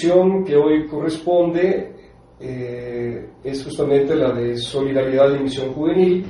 Que 0.00 0.56
hoy 0.56 0.86
corresponde 0.86 1.94
eh, 2.40 3.28
es 3.44 3.62
justamente 3.62 4.16
la 4.16 4.32
de 4.32 4.56
Solidaridad 4.56 5.34
y 5.34 5.42
Misión 5.42 5.74
Juvenil. 5.74 6.24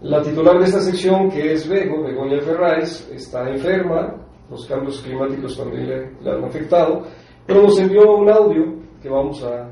La 0.00 0.22
titular 0.22 0.58
de 0.58 0.64
esta 0.64 0.80
sección, 0.80 1.28
que 1.28 1.52
es 1.52 1.68
Bego, 1.68 2.02
Begoña 2.02 2.40
Ferráez, 2.40 3.06
está 3.12 3.50
enferma, 3.50 4.14
los 4.50 4.64
cambios 4.64 5.02
climáticos 5.02 5.58
también 5.58 6.14
le, 6.22 6.30
han 6.30 6.44
afectado, 6.44 7.02
pero 7.46 7.64
nos 7.64 7.78
envió 7.78 8.16
un 8.16 8.30
audio 8.30 8.64
que 9.02 9.10
vamos 9.10 9.42
a, 9.44 9.68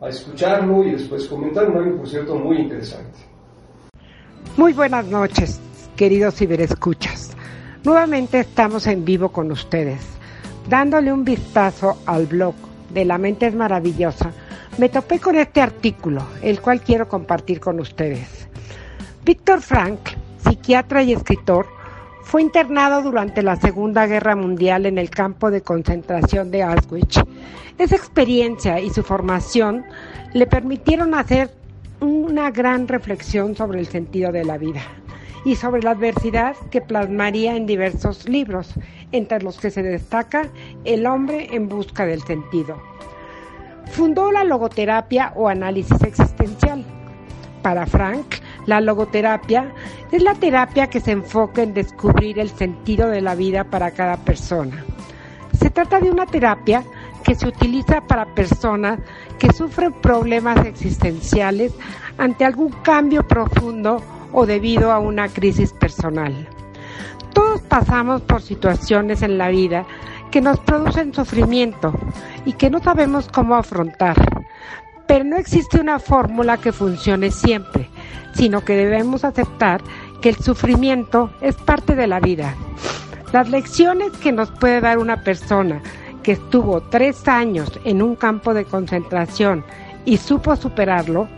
a 0.00 0.08
escucharlo 0.08 0.84
y 0.84 0.92
después 0.92 1.26
comentar, 1.26 1.68
un 1.68 1.76
audio, 1.76 1.96
por 1.98 2.08
cierto, 2.08 2.34
muy 2.36 2.60
interesante. 2.60 3.18
Muy 4.56 4.72
buenas 4.72 5.06
noches, 5.06 5.60
queridos 5.96 6.36
ciberescuchas. 6.36 7.36
Nuevamente 7.84 8.40
estamos 8.40 8.86
en 8.86 9.04
vivo 9.04 9.30
con 9.30 9.52
ustedes 9.52 10.13
Dándole 10.68 11.12
un 11.12 11.24
vistazo 11.24 11.98
al 12.06 12.26
blog 12.26 12.54
de 12.92 13.04
La 13.04 13.18
Mente 13.18 13.46
es 13.46 13.54
Maravillosa, 13.54 14.32
me 14.78 14.88
topé 14.88 15.18
con 15.18 15.36
este 15.36 15.60
artículo, 15.60 16.22
el 16.42 16.60
cual 16.60 16.80
quiero 16.80 17.06
compartir 17.06 17.60
con 17.60 17.80
ustedes. 17.80 18.48
Víctor 19.24 19.60
Frank, 19.60 20.00
psiquiatra 20.38 21.02
y 21.02 21.12
escritor, 21.12 21.66
fue 22.22 22.40
internado 22.40 23.02
durante 23.02 23.42
la 23.42 23.56
Segunda 23.56 24.06
Guerra 24.06 24.34
Mundial 24.34 24.86
en 24.86 24.96
el 24.96 25.10
campo 25.10 25.50
de 25.50 25.60
concentración 25.60 26.50
de 26.50 26.62
Auschwitz. 26.62 27.22
Esa 27.76 27.96
experiencia 27.96 28.80
y 28.80 28.88
su 28.88 29.02
formación 29.02 29.84
le 30.32 30.46
permitieron 30.46 31.14
hacer 31.14 31.50
una 32.00 32.50
gran 32.50 32.88
reflexión 32.88 33.54
sobre 33.54 33.80
el 33.80 33.86
sentido 33.86 34.32
de 34.32 34.44
la 34.44 34.56
vida 34.56 34.82
y 35.44 35.56
sobre 35.56 35.82
la 35.82 35.90
adversidad 35.90 36.56
que 36.70 36.80
plasmaría 36.80 37.54
en 37.54 37.66
diversos 37.66 38.28
libros, 38.28 38.72
entre 39.14 39.40
los 39.42 39.58
que 39.58 39.70
se 39.70 39.82
destaca 39.82 40.48
El 40.84 41.06
hombre 41.06 41.48
en 41.52 41.68
busca 41.68 42.04
del 42.04 42.22
sentido. 42.22 42.82
Fundó 43.92 44.32
la 44.32 44.42
logoterapia 44.42 45.32
o 45.36 45.48
análisis 45.48 46.02
existencial. 46.02 46.84
Para 47.62 47.86
Frank, 47.86 48.26
la 48.66 48.80
logoterapia 48.80 49.72
es 50.10 50.22
la 50.22 50.34
terapia 50.34 50.88
que 50.88 51.00
se 51.00 51.12
enfoca 51.12 51.62
en 51.62 51.74
descubrir 51.74 52.40
el 52.40 52.50
sentido 52.50 53.08
de 53.08 53.20
la 53.20 53.36
vida 53.36 53.64
para 53.64 53.92
cada 53.92 54.16
persona. 54.16 54.84
Se 55.58 55.70
trata 55.70 56.00
de 56.00 56.10
una 56.10 56.26
terapia 56.26 56.82
que 57.22 57.36
se 57.36 57.46
utiliza 57.46 58.00
para 58.00 58.34
personas 58.34 58.98
que 59.38 59.52
sufren 59.52 59.92
problemas 59.92 60.66
existenciales 60.66 61.72
ante 62.18 62.44
algún 62.44 62.70
cambio 62.82 63.26
profundo 63.26 64.02
o 64.32 64.44
debido 64.44 64.90
a 64.90 64.98
una 64.98 65.28
crisis 65.28 65.72
personal. 65.72 66.48
Todos 67.34 67.60
pasamos 67.62 68.22
por 68.22 68.40
situaciones 68.40 69.22
en 69.22 69.36
la 69.36 69.48
vida 69.48 69.84
que 70.30 70.40
nos 70.40 70.58
producen 70.60 71.12
sufrimiento 71.12 71.92
y 72.44 72.52
que 72.54 72.70
no 72.70 72.78
sabemos 72.78 73.28
cómo 73.28 73.56
afrontar. 73.56 74.16
Pero 75.06 75.24
no 75.24 75.36
existe 75.36 75.80
una 75.80 75.98
fórmula 75.98 76.56
que 76.56 76.72
funcione 76.72 77.30
siempre, 77.30 77.90
sino 78.34 78.64
que 78.64 78.76
debemos 78.76 79.24
aceptar 79.24 79.82
que 80.22 80.30
el 80.30 80.36
sufrimiento 80.36 81.30
es 81.40 81.56
parte 81.56 81.94
de 81.94 82.06
la 82.06 82.20
vida. 82.20 82.54
Las 83.32 83.50
lecciones 83.50 84.12
que 84.12 84.32
nos 84.32 84.50
puede 84.52 84.80
dar 84.80 84.98
una 84.98 85.22
persona 85.22 85.82
que 86.22 86.32
estuvo 86.32 86.80
tres 86.80 87.28
años 87.28 87.78
en 87.84 88.00
un 88.00 88.14
campo 88.16 88.54
de 88.54 88.64
concentración 88.64 89.64
y 90.04 90.16
supo 90.18 90.56
superarlo, 90.56 91.28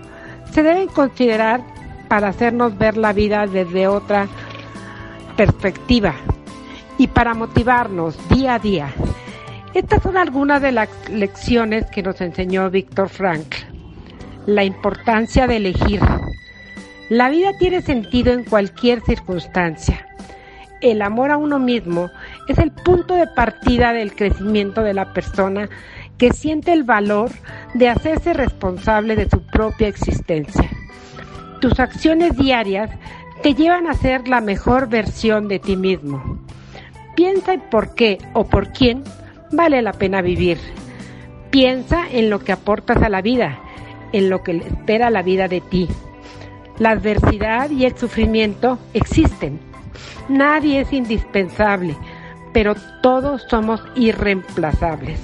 se 0.52 0.62
deben 0.62 0.88
considerar 0.88 1.64
para 2.08 2.28
hacernos 2.28 2.78
ver 2.78 2.96
la 2.96 3.12
vida 3.12 3.46
desde 3.46 3.88
otra 3.88 4.22
perspectiva 4.22 4.45
y 6.98 7.08
para 7.08 7.34
motivarnos 7.34 8.16
día 8.30 8.54
a 8.54 8.58
día. 8.58 8.88
Estas 9.74 10.02
son 10.02 10.16
algunas 10.16 10.62
de 10.62 10.72
las 10.72 10.88
lecciones 11.10 11.84
que 11.90 12.02
nos 12.02 12.20
enseñó 12.22 12.70
Víctor 12.70 13.10
Frank. 13.10 13.54
La 14.46 14.64
importancia 14.64 15.46
de 15.46 15.56
elegir. 15.56 16.00
La 17.10 17.28
vida 17.28 17.50
tiene 17.58 17.82
sentido 17.82 18.32
en 18.32 18.44
cualquier 18.44 19.02
circunstancia. 19.02 20.06
El 20.80 21.02
amor 21.02 21.30
a 21.30 21.36
uno 21.36 21.58
mismo 21.58 22.10
es 22.48 22.58
el 22.58 22.70
punto 22.70 23.14
de 23.14 23.26
partida 23.26 23.92
del 23.92 24.14
crecimiento 24.14 24.82
de 24.82 24.94
la 24.94 25.12
persona 25.12 25.68
que 26.16 26.32
siente 26.32 26.72
el 26.72 26.84
valor 26.84 27.30
de 27.74 27.90
hacerse 27.90 28.32
responsable 28.32 29.16
de 29.16 29.28
su 29.28 29.42
propia 29.46 29.88
existencia. 29.88 30.70
tus 31.60 31.80
acciones 31.80 32.36
diarias 32.36 32.90
te 33.42 33.54
llevan 33.54 33.86
a 33.86 33.94
ser 33.94 34.28
la 34.28 34.40
mejor 34.40 34.88
versión 34.88 35.48
de 35.48 35.58
ti 35.58 35.76
mismo. 35.76 36.38
Piensa 37.14 37.54
en 37.54 37.60
por 37.60 37.94
qué 37.94 38.18
o 38.32 38.44
por 38.44 38.72
quién 38.72 39.04
vale 39.52 39.82
la 39.82 39.92
pena 39.92 40.22
vivir. 40.22 40.58
Piensa 41.50 42.04
en 42.10 42.28
lo 42.28 42.40
que 42.40 42.52
aportas 42.52 43.02
a 43.02 43.08
la 43.08 43.22
vida, 43.22 43.58
en 44.12 44.28
lo 44.30 44.42
que 44.42 44.56
espera 44.56 45.10
la 45.10 45.22
vida 45.22 45.48
de 45.48 45.60
ti. 45.60 45.88
La 46.78 46.90
adversidad 46.90 47.70
y 47.70 47.84
el 47.84 47.96
sufrimiento 47.96 48.78
existen. 48.92 49.60
Nadie 50.28 50.80
es 50.80 50.92
indispensable, 50.92 51.96
pero 52.52 52.74
todos 53.02 53.44
somos 53.48 53.82
irreemplazables. 53.94 55.20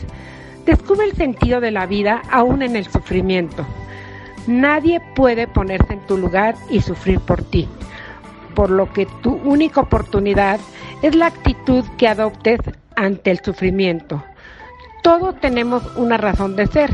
Descubre 0.64 1.06
el 1.06 1.16
sentido 1.16 1.60
de 1.60 1.72
la 1.72 1.86
vida 1.86 2.22
aún 2.30 2.62
en 2.62 2.76
el 2.76 2.86
sufrimiento. 2.86 3.66
Nadie 4.46 5.00
puede 5.14 5.46
ponerse 5.46 5.92
en 5.92 6.06
tu 6.06 6.16
lugar 6.16 6.54
y 6.70 6.80
sufrir 6.80 7.20
por 7.20 7.42
ti, 7.42 7.68
por 8.54 8.70
lo 8.70 8.92
que 8.92 9.06
tu 9.22 9.34
única 9.44 9.80
oportunidad 9.80 10.60
es 11.02 11.14
la 11.14 11.26
actitud 11.26 11.84
que 11.98 12.08
adoptes 12.08 12.60
ante 12.96 13.30
el 13.30 13.40
sufrimiento. 13.40 14.22
Todos 15.02 15.38
tenemos 15.40 15.82
una 15.96 16.16
razón 16.16 16.54
de 16.56 16.66
ser, 16.66 16.90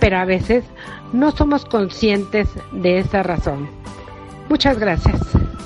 pero 0.00 0.18
a 0.18 0.24
veces 0.24 0.64
no 1.12 1.30
somos 1.32 1.64
conscientes 1.64 2.48
de 2.72 2.98
esa 2.98 3.22
razón. 3.22 3.68
Muchas 4.48 4.78
gracias. 4.78 5.20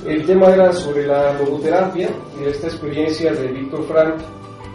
El 0.07 0.25
tema 0.25 0.49
era 0.49 0.73
sobre 0.73 1.07
la 1.07 1.35
logoterapia 1.35 2.09
y 2.41 2.49
esta 2.49 2.69
experiencia 2.69 3.33
de 3.33 3.49
Víctor 3.49 3.87
Frank, 3.87 4.15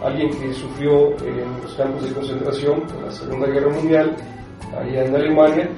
alguien 0.02 0.30
que 0.30 0.52
sufrió 0.54 1.16
en 1.18 1.62
los 1.62 1.74
campos 1.74 2.08
de 2.08 2.14
concentración 2.14 2.84
en 2.96 3.04
la 3.04 3.10
Segunda 3.10 3.48
Guerra 3.48 3.72
Mundial, 3.74 4.16
allá 4.78 5.04
en 5.04 5.16
Alemania, 5.16 5.68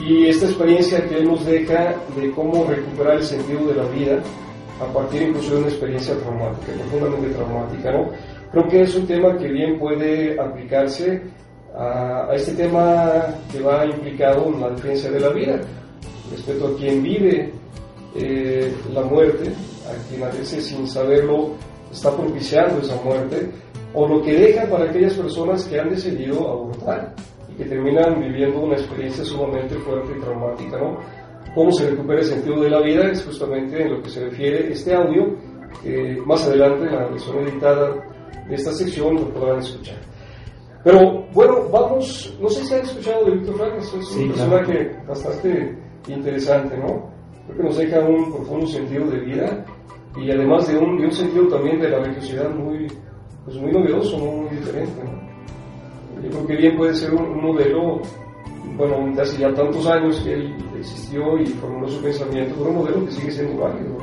y 0.00 0.26
esta 0.26 0.46
experiencia 0.46 1.06
que 1.06 1.18
él 1.18 1.26
nos 1.26 1.44
deja 1.44 1.94
de 2.16 2.30
cómo 2.32 2.64
recuperar 2.64 3.16
el 3.16 3.24
sentido 3.24 3.66
de 3.66 3.74
la 3.74 3.84
vida 3.88 4.22
a 4.80 4.92
partir 4.92 5.22
incluso 5.22 5.54
de 5.54 5.58
una 5.58 5.68
experiencia 5.68 6.14
traumática, 6.18 6.72
profundamente 6.72 7.34
traumática. 7.34 7.90
Creo 8.50 8.68
que 8.68 8.82
es 8.82 8.94
un 8.94 9.06
tema 9.06 9.36
que 9.38 9.48
bien 9.48 9.78
puede 9.78 10.38
aplicarse 10.40 11.22
a, 11.76 12.28
este 12.34 12.52
tema 12.52 13.26
que 13.50 13.60
va 13.60 13.86
implicado 13.86 14.46
en 14.46 14.60
la 14.60 14.70
defensa 14.70 15.10
de 15.10 15.20
la 15.20 15.28
vida, 15.30 15.60
respecto 16.30 16.68
a 16.68 16.76
quien 16.76 17.02
vive 17.02 17.52
eh, 18.16 18.74
la 18.92 19.02
muerte, 19.02 19.50
a 19.86 20.08
quien 20.08 20.22
a 20.22 20.28
veces 20.28 20.66
sin 20.66 20.86
saberlo 20.86 21.50
está 21.90 22.14
propiciando 22.16 22.80
esa 22.80 22.96
muerte, 23.02 23.50
o 23.94 24.08
lo 24.08 24.22
que 24.22 24.32
deja 24.32 24.66
para 24.66 24.84
aquellas 24.84 25.14
personas 25.14 25.64
que 25.64 25.78
han 25.78 25.90
decidido 25.90 26.48
abortar 26.48 27.14
y 27.52 27.56
que 27.56 27.64
terminan 27.64 28.20
viviendo 28.20 28.60
una 28.60 28.74
experiencia 28.74 29.24
sumamente 29.24 29.74
fuerte 29.76 30.12
y 30.16 30.20
traumática, 30.20 30.78
¿no? 30.78 30.98
Cómo 31.54 31.70
se 31.72 31.90
recupera 31.90 32.20
el 32.20 32.26
sentido 32.26 32.60
de 32.62 32.70
la 32.70 32.80
vida 32.80 33.10
es 33.10 33.24
justamente 33.24 33.82
en 33.82 33.92
lo 33.92 34.02
que 34.02 34.08
se 34.08 34.24
refiere 34.24 34.72
este 34.72 34.94
audio, 34.94 35.36
que 35.82 36.16
más 36.24 36.46
adelante 36.46 36.86
en 36.86 36.94
la 36.94 37.08
versión 37.08 37.38
editada 37.40 37.94
de 38.48 38.54
esta 38.54 38.72
sección 38.72 39.16
lo 39.16 39.28
podrán 39.28 39.58
escuchar. 39.58 39.96
Pero 40.84 41.26
bueno, 41.32 41.68
vamos, 41.70 42.36
no 42.40 42.48
sé 42.48 42.64
si 42.64 42.74
han 42.74 42.80
escuchado 42.80 43.24
de 43.26 43.32
Víctor 43.32 43.56
Frank, 43.56 43.74
es 43.78 43.92
un 43.92 44.28
personaje 44.28 44.96
bastante 45.06 45.78
interesante, 46.08 46.76
¿no? 46.78 47.10
Creo 47.46 47.56
que 47.56 47.62
nos 47.64 47.76
deja 47.76 48.00
un 48.00 48.32
profundo 48.32 48.66
sentido 48.66 49.06
de 49.10 49.20
vida 49.20 49.64
y 50.16 50.30
además 50.30 50.66
de 50.68 50.78
un, 50.78 50.98
de 50.98 51.04
un 51.04 51.12
sentido 51.12 51.46
también 51.48 51.80
de 51.80 51.90
la 51.90 51.98
religiosidad 51.98 52.50
muy, 52.50 52.86
pues 53.44 53.56
muy 53.58 53.72
novedoso, 53.72 54.18
muy 54.18 54.48
diferente, 54.56 55.04
¿no? 55.04 55.21
Yo 56.22 56.30
creo 56.30 56.46
que 56.46 56.56
bien 56.56 56.76
puede 56.76 56.94
ser 56.94 57.12
un, 57.14 57.42
modelo, 57.42 58.00
bueno, 58.76 59.12
de 59.14 59.22
hace 59.22 59.38
ya 59.38 59.52
tantos 59.54 59.86
años 59.86 60.20
que 60.20 60.34
él 60.34 60.54
existió 60.78 61.38
y 61.38 61.46
formuló 61.46 61.88
su 61.88 62.00
pensamiento, 62.00 62.54
pero 62.58 62.70
un 62.70 62.76
modelo 62.76 63.04
que 63.04 63.12
sigue 63.12 63.30
siendo 63.32 63.62
válido. 63.62 63.96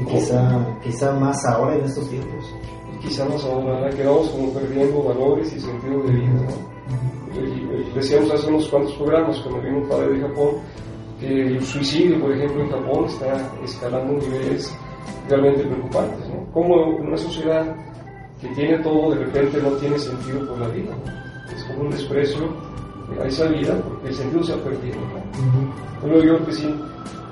Y 0.00 0.04
quizá, 0.06 0.78
quizá 0.82 1.12
más 1.12 1.44
ahora 1.46 1.76
en 1.76 1.84
estos 1.84 2.08
tiempos. 2.08 2.54
Y 2.94 3.06
quizá 3.06 3.26
más 3.26 3.44
ahora, 3.44 3.90
que 3.90 4.04
vamos 4.04 4.28
como 4.30 4.52
perdiendo 4.52 5.02
valores 5.02 5.52
y 5.54 5.60
sentido 5.60 6.02
de 6.02 6.12
vida. 6.12 6.32
¿no? 6.32 7.40
Y, 7.42 7.92
decíamos 7.94 8.30
hace 8.30 8.48
unos 8.48 8.68
cuantos 8.68 8.94
programas, 8.94 9.38
cuando 9.40 9.60
vino 9.60 9.78
un 9.78 9.88
padre 9.88 10.14
de 10.14 10.20
Japón, 10.20 10.54
que 11.20 11.42
el 11.42 11.62
suicidio, 11.62 12.20
por 12.20 12.32
ejemplo, 12.32 12.62
en 12.62 12.70
Japón 12.70 13.04
está 13.06 13.52
escalando 13.64 14.14
niveles 14.14 14.74
realmente 15.28 15.62
preocupantes. 15.64 16.28
¿no? 16.28 16.52
Como 16.52 16.74
una 16.96 17.16
sociedad 17.18 17.76
que 18.40 18.48
tiene 18.48 18.78
todo, 18.78 19.14
de 19.14 19.24
repente 19.24 19.60
no 19.62 19.70
tiene 19.72 19.98
sentido 19.98 20.46
por 20.46 20.58
la 20.58 20.68
vida. 20.68 20.94
Es 21.54 21.64
como 21.64 21.82
un 21.82 21.90
desprecio 21.90 22.48
a 23.20 23.26
esa 23.26 23.46
vida 23.46 23.74
porque 23.82 24.08
el 24.08 24.14
sentido 24.14 24.42
se 24.42 24.52
ha 24.52 24.56
perdido. 24.56 24.96
¿no? 26.02 26.08
Yo 26.08 26.20
digo 26.20 26.46
que 26.46 26.52
sí, 26.52 26.74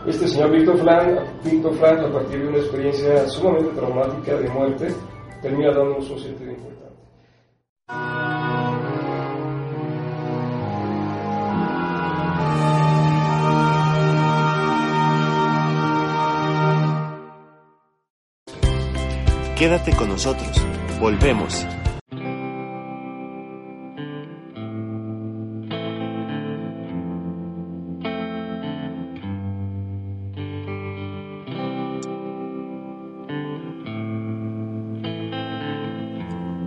este 0.06 0.28
señor 0.28 0.50
Víctor 0.50 0.78
Frank, 0.78 1.20
Víctor 1.44 1.74
Frank, 1.74 1.98
a 2.00 2.12
partir 2.12 2.40
de 2.40 2.48
una 2.48 2.58
experiencia 2.58 3.28
sumamente 3.28 3.70
traumática 3.74 4.36
de 4.36 4.48
muerte, 4.50 4.94
termina 5.42 5.68
dándonos 5.68 6.08
un 6.10 6.18
sentido 6.18 6.50
importante. 6.50 6.74
Quédate 19.56 19.96
con 19.96 20.08
nosotros. 20.08 20.50
Volvemos. 21.04 21.66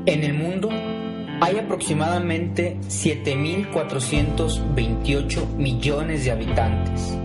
En 0.05 0.23
el 0.23 0.35
mundo 0.35 0.69
hay 1.41 1.57
aproximadamente 1.57 2.77
7.428 2.83 5.47
millones 5.55 6.25
de 6.25 6.31
habitantes. 6.31 7.17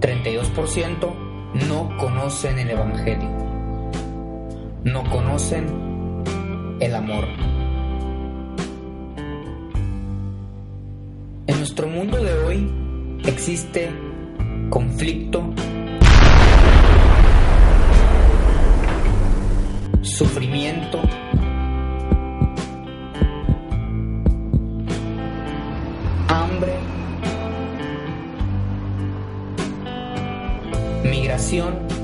32% 0.00 1.14
no 1.68 1.96
conocen 1.96 2.58
el 2.58 2.70
Evangelio 2.70 3.41
no 4.84 5.04
conocen 5.10 5.66
el 6.80 6.94
amor. 6.94 7.24
En 11.46 11.58
nuestro 11.58 11.86
mundo 11.86 12.16
de 12.22 12.34
hoy 12.44 12.70
existe 13.24 13.90
conflicto, 14.70 15.42
sufrimiento, 20.02 21.00
hambre, 26.28 26.72
migración, 31.04 32.01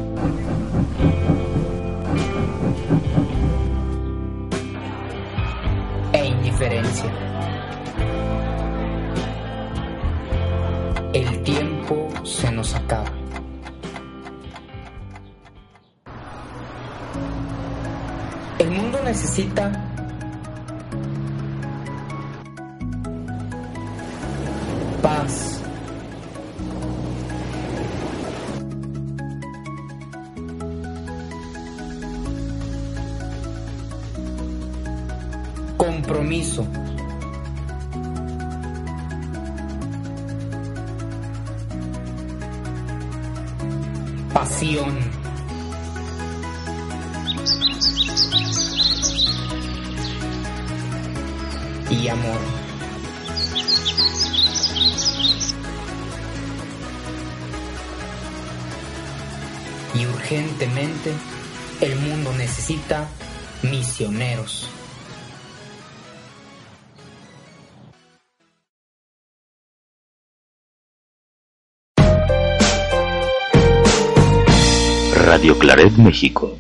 Radio 75.49 75.61
Claret 75.61 75.93
México. 75.97 76.59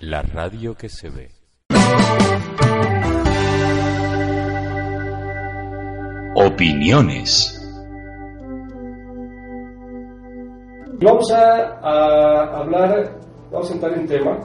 La 0.00 0.20
radio 0.22 0.74
que 0.74 0.88
se 0.88 1.08
ve. 1.08 1.30
Opiniones. 6.34 7.60
Vamos 11.00 11.30
a, 11.30 11.78
a 11.80 12.56
hablar, 12.58 13.18
vamos 13.52 13.70
a 13.70 13.74
entrar 13.74 13.92
en 13.96 14.06
tema 14.08 14.38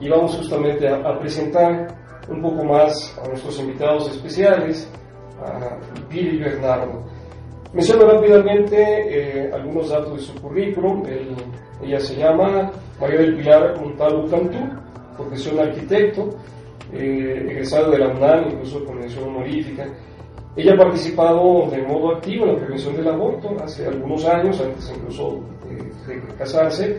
y 0.00 0.08
vamos 0.08 0.34
justamente 0.36 0.88
a, 0.88 0.96
a 0.96 1.20
presentar 1.20 1.86
un 2.28 2.42
poco 2.42 2.64
más 2.64 3.16
a 3.22 3.28
nuestros 3.28 3.60
invitados 3.60 4.10
especiales, 4.10 4.90
a 5.40 5.78
Billy 6.08 6.36
Bernardo. 6.38 7.04
Menciono 7.72 8.10
rápidamente 8.10 8.76
eh, 9.46 9.52
algunos 9.54 9.88
datos 9.88 10.16
de 10.16 10.22
su 10.24 10.34
currículum. 10.42 11.06
El- 11.06 11.36
ella 11.82 12.00
se 12.00 12.16
llama 12.16 12.70
María 13.00 13.20
del 13.20 13.36
Pilar 13.36 13.80
Montalvo 13.80 14.26
Cantú, 14.28 14.58
profesión 15.16 15.58
arquitecto, 15.58 16.30
eh, 16.92 17.46
egresado 17.50 17.90
de 17.90 17.98
la 17.98 18.08
UNAM, 18.08 18.50
incluso 18.50 18.84
con 18.84 18.98
mención 18.98 19.28
honorífica. 19.28 19.86
Ella 20.56 20.74
ha 20.74 20.78
participado 20.78 21.68
de 21.70 21.82
modo 21.82 22.16
activo 22.16 22.44
en 22.46 22.52
la 22.52 22.58
prevención 22.58 22.96
del 22.96 23.08
aborto 23.08 23.56
hace 23.62 23.86
algunos 23.86 24.24
años, 24.24 24.60
antes 24.60 24.92
incluso 24.94 25.40
de, 25.68 26.14
de 26.14 26.34
casarse, 26.36 26.98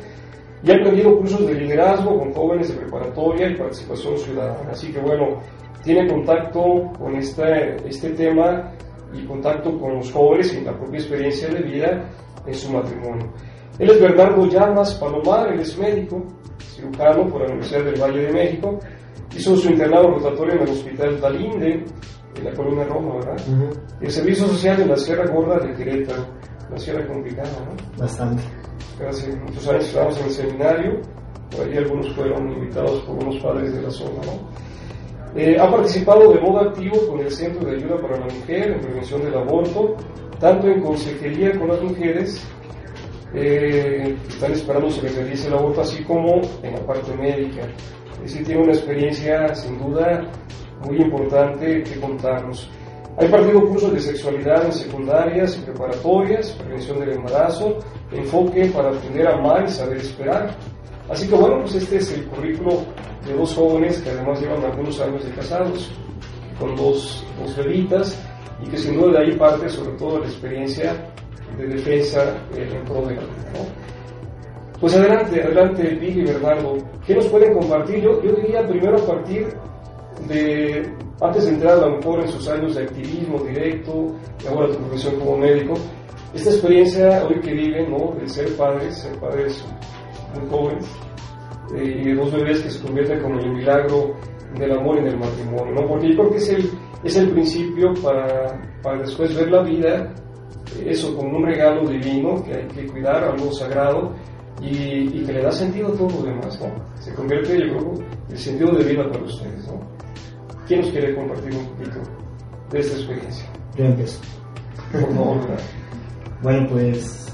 y 0.64 0.72
ha 0.72 0.76
aprendido 0.76 1.18
cursos 1.18 1.46
de 1.46 1.56
liderazgo 1.56 2.18
con 2.20 2.34
jóvenes 2.34 2.70
de 2.70 2.82
preparatoria 2.82 3.50
y 3.50 3.56
participación 3.56 4.18
ciudadana. 4.18 4.72
Así 4.72 4.92
que 4.92 5.00
bueno, 5.00 5.40
tiene 5.84 6.08
contacto 6.08 6.92
con 6.98 7.16
este, 7.16 7.76
este 7.88 8.12
tema 8.12 8.72
y 9.14 9.26
contacto 9.26 9.78
con 9.80 9.96
los 9.96 10.12
jóvenes 10.12 10.54
y 10.54 10.62
la 10.64 10.78
propia 10.78 11.00
experiencia 11.00 11.50
de 11.50 11.62
vida 11.62 12.10
en 12.46 12.54
su 12.54 12.72
matrimonio. 12.72 13.28
Él 13.80 13.90
es 13.90 14.02
Bernardo 14.02 14.46
Llamas 14.48 14.94
Palomar, 14.96 15.54
él 15.54 15.62
es 15.62 15.78
médico, 15.78 16.24
cirujano 16.60 17.28
por 17.28 17.42
la 17.42 17.48
Universidad 17.48 17.86
del 17.86 18.02
Valle 18.02 18.22
de 18.28 18.34
México, 18.34 18.80
hizo 19.36 19.56
su 19.56 19.70
internado 19.70 20.12
rotatorio 20.12 20.56
en 20.56 20.62
el 20.62 20.70
Hospital 20.70 21.22
Dalinde, 21.22 21.86
en 22.36 22.44
la 22.44 22.52
Colonia 22.54 22.86
Roma, 22.86 23.16
¿verdad? 23.16 23.38
El 24.00 24.12
servicio 24.12 24.48
social 24.48 24.82
en 24.82 24.90
la 24.90 24.98
Sierra 24.98 25.26
Gorda 25.28 25.60
de 25.60 25.74
Querétaro, 25.74 26.26
una 26.70 26.78
sierra 26.78 27.06
complicada, 27.08 27.50
¿no? 27.66 27.98
Bastante. 27.98 28.44
Hace 29.08 29.36
muchos 29.36 29.68
años 29.68 29.86
estábamos 29.86 30.20
en 30.20 30.26
el 30.26 30.32
seminario, 30.32 31.02
por 31.56 31.66
ahí 31.66 31.78
algunos 31.78 32.14
fueron 32.14 32.52
invitados 32.52 33.02
por 33.02 33.16
unos 33.16 33.38
padres 33.42 33.74
de 33.74 33.82
la 33.82 33.90
zona, 33.90 34.22
¿no? 34.26 35.40
Eh, 35.40 35.58
ha 35.58 35.70
participado 35.70 36.34
de 36.34 36.42
modo 36.42 36.60
activo 36.60 36.98
con 37.08 37.20
el 37.22 37.32
Centro 37.32 37.66
de 37.66 37.78
Ayuda 37.78 37.98
para 38.02 38.20
la 38.20 38.26
Mujer 38.26 38.72
en 38.72 38.82
prevención 38.82 39.24
del 39.24 39.36
aborto, 39.36 39.96
tanto 40.40 40.68
en 40.68 40.82
consejería 40.82 41.58
con 41.58 41.70
las 41.70 41.82
mujeres 41.82 42.46
eh, 43.34 44.16
están 44.28 44.52
esperando 44.52 44.90
se 44.90 45.02
les 45.04 45.16
realice 45.16 45.48
el 45.48 45.54
aborto, 45.54 45.82
así 45.82 46.04
como 46.04 46.42
en 46.64 46.74
la 46.74 46.86
parte 46.86 47.16
médica. 47.16 47.62
Es 48.16 48.32
decir, 48.32 48.46
tiene 48.46 48.62
una 48.64 48.74
experiencia 48.74 49.56
sin 49.56 49.80
duda 49.80 50.30
muy 50.86 50.98
importante 50.98 51.84
que 51.84 52.00
contarnos. 52.00 52.70
Ha 53.18 53.26
impartido 53.26 53.68
cursos 53.68 53.94
de 53.94 54.00
sexualidad 54.00 54.66
en 54.66 54.72
secundarias 54.72 55.58
y 55.58 55.62
preparatorias, 55.62 56.52
prevención 56.52 57.00
del 57.00 57.14
embarazo, 57.14 57.78
enfoque 58.12 58.66
para 58.68 58.90
aprender 58.90 59.28
a 59.28 59.34
amar 59.34 59.66
y 59.66 59.70
saber 59.70 59.98
esperar. 59.98 60.56
Así 61.10 61.28
que 61.28 61.36
bueno, 61.36 61.60
pues 61.60 61.76
este 61.76 61.98
es 61.98 62.12
el 62.14 62.26
currículo 62.28 62.84
de 63.26 63.34
dos 63.34 63.54
jóvenes 63.54 64.02
que 64.02 64.12
además 64.12 64.40
llevan 64.42 64.64
algunos 64.64 65.00
años 65.02 65.26
de 65.26 65.32
casados, 65.32 65.92
con 66.58 66.76
dos, 66.76 67.26
dos 67.38 67.56
bebitas, 67.58 68.18
y 68.64 68.70
que 68.70 68.78
sin 68.78 69.00
duda 69.00 69.20
de 69.20 69.26
ahí 69.26 69.38
parte 69.38 69.68
sobre 69.68 69.98
todo 69.98 70.20
la 70.20 70.28
experiencia 70.28 70.96
de 71.58 71.68
defensa 71.68 72.38
eh, 72.56 72.70
en 72.72 72.84
pro 72.86 73.06
de 73.06 73.16
¿no? 73.16 73.22
Pues 74.80 74.96
adelante, 74.96 75.44
adelante, 75.44 75.84
Vicky 75.96 76.22
y 76.22 76.26
Bernardo. 76.26 76.76
¿Qué 77.06 77.14
nos 77.14 77.28
pueden 77.28 77.54
compartir? 77.54 78.02
Yo, 78.02 78.22
yo 78.24 78.32
diría 78.34 78.66
primero 78.68 78.98
a 78.98 79.06
partir 79.06 79.48
de, 80.28 80.92
antes 81.22 81.46
de 81.46 81.52
entrar 81.52 81.78
a 81.78 81.88
lo 81.88 81.98
mejor 81.98 82.22
en 82.22 82.28
sus 82.30 82.48
años 82.50 82.76
de 82.76 82.84
activismo 82.84 83.40
directo, 83.44 84.08
y 84.44 84.48
ahora 84.48 84.72
tu 84.72 84.78
profesión 84.80 85.20
como 85.20 85.38
médico, 85.38 85.76
esta 86.34 86.50
experiencia 86.50 87.26
hoy 87.26 87.40
que 87.42 87.54
viven, 87.54 87.92
¿no? 87.92 88.16
De 88.20 88.28
ser 88.28 88.56
padres, 88.56 88.98
ser 88.98 89.20
padres 89.20 89.64
muy 90.34 90.50
jóvenes, 90.50 90.86
eh, 91.76 92.00
y 92.02 92.06
de 92.06 92.16
dos 92.16 92.32
bebés 92.32 92.62
que 92.62 92.70
se 92.72 92.82
convierten 92.82 93.22
como 93.22 93.40
el 93.40 93.52
milagro 93.52 94.16
del 94.58 94.72
amor 94.72 94.98
en 94.98 95.08
el 95.08 95.18
matrimonio, 95.18 95.74
¿no? 95.76 95.88
Porque 95.88 96.10
yo 96.10 96.18
creo 96.18 96.32
que 96.32 96.38
es 96.38 96.50
el, 96.50 96.72
es 97.04 97.16
el 97.18 97.30
principio 97.32 97.94
para, 98.02 98.60
para 98.82 99.02
después 99.02 99.36
ver 99.36 99.52
la 99.52 99.62
vida, 99.62 100.14
eso 100.86 101.16
como 101.16 101.38
un 101.38 101.46
regalo 101.46 101.88
divino 101.88 102.44
que 102.44 102.54
hay 102.54 102.68
que 102.68 102.88
cuidar, 102.88 103.24
algo 103.24 103.52
sagrado, 103.52 104.14
y, 104.62 105.20
y 105.20 105.24
que 105.26 105.34
le 105.34 105.42
da 105.42 105.52
sentido 105.52 105.88
a 105.88 105.92
todo 105.94 106.10
lo 106.10 106.24
demás, 106.24 106.60
¿no? 106.60 106.68
Se 107.00 107.14
convierte, 107.14 107.60
yo 107.60 107.78
creo, 107.78 107.94
el 108.30 108.38
sentido 108.38 108.72
de 108.76 108.84
vida 108.84 109.10
para 109.10 109.24
ustedes, 109.24 109.68
¿no? 109.68 109.82
¿Quién 110.68 110.82
nos 110.82 110.92
quiere 110.92 111.16
compartir 111.16 111.54
un 111.56 111.66
poquito 111.68 112.00
de 112.72 112.80
esta 112.80 112.98
experiencia? 112.98 113.46
Yo 113.76 113.86
empiezo. 113.86 114.22
Por. 114.92 115.38
Bueno, 116.44 116.68
pues 116.70 117.34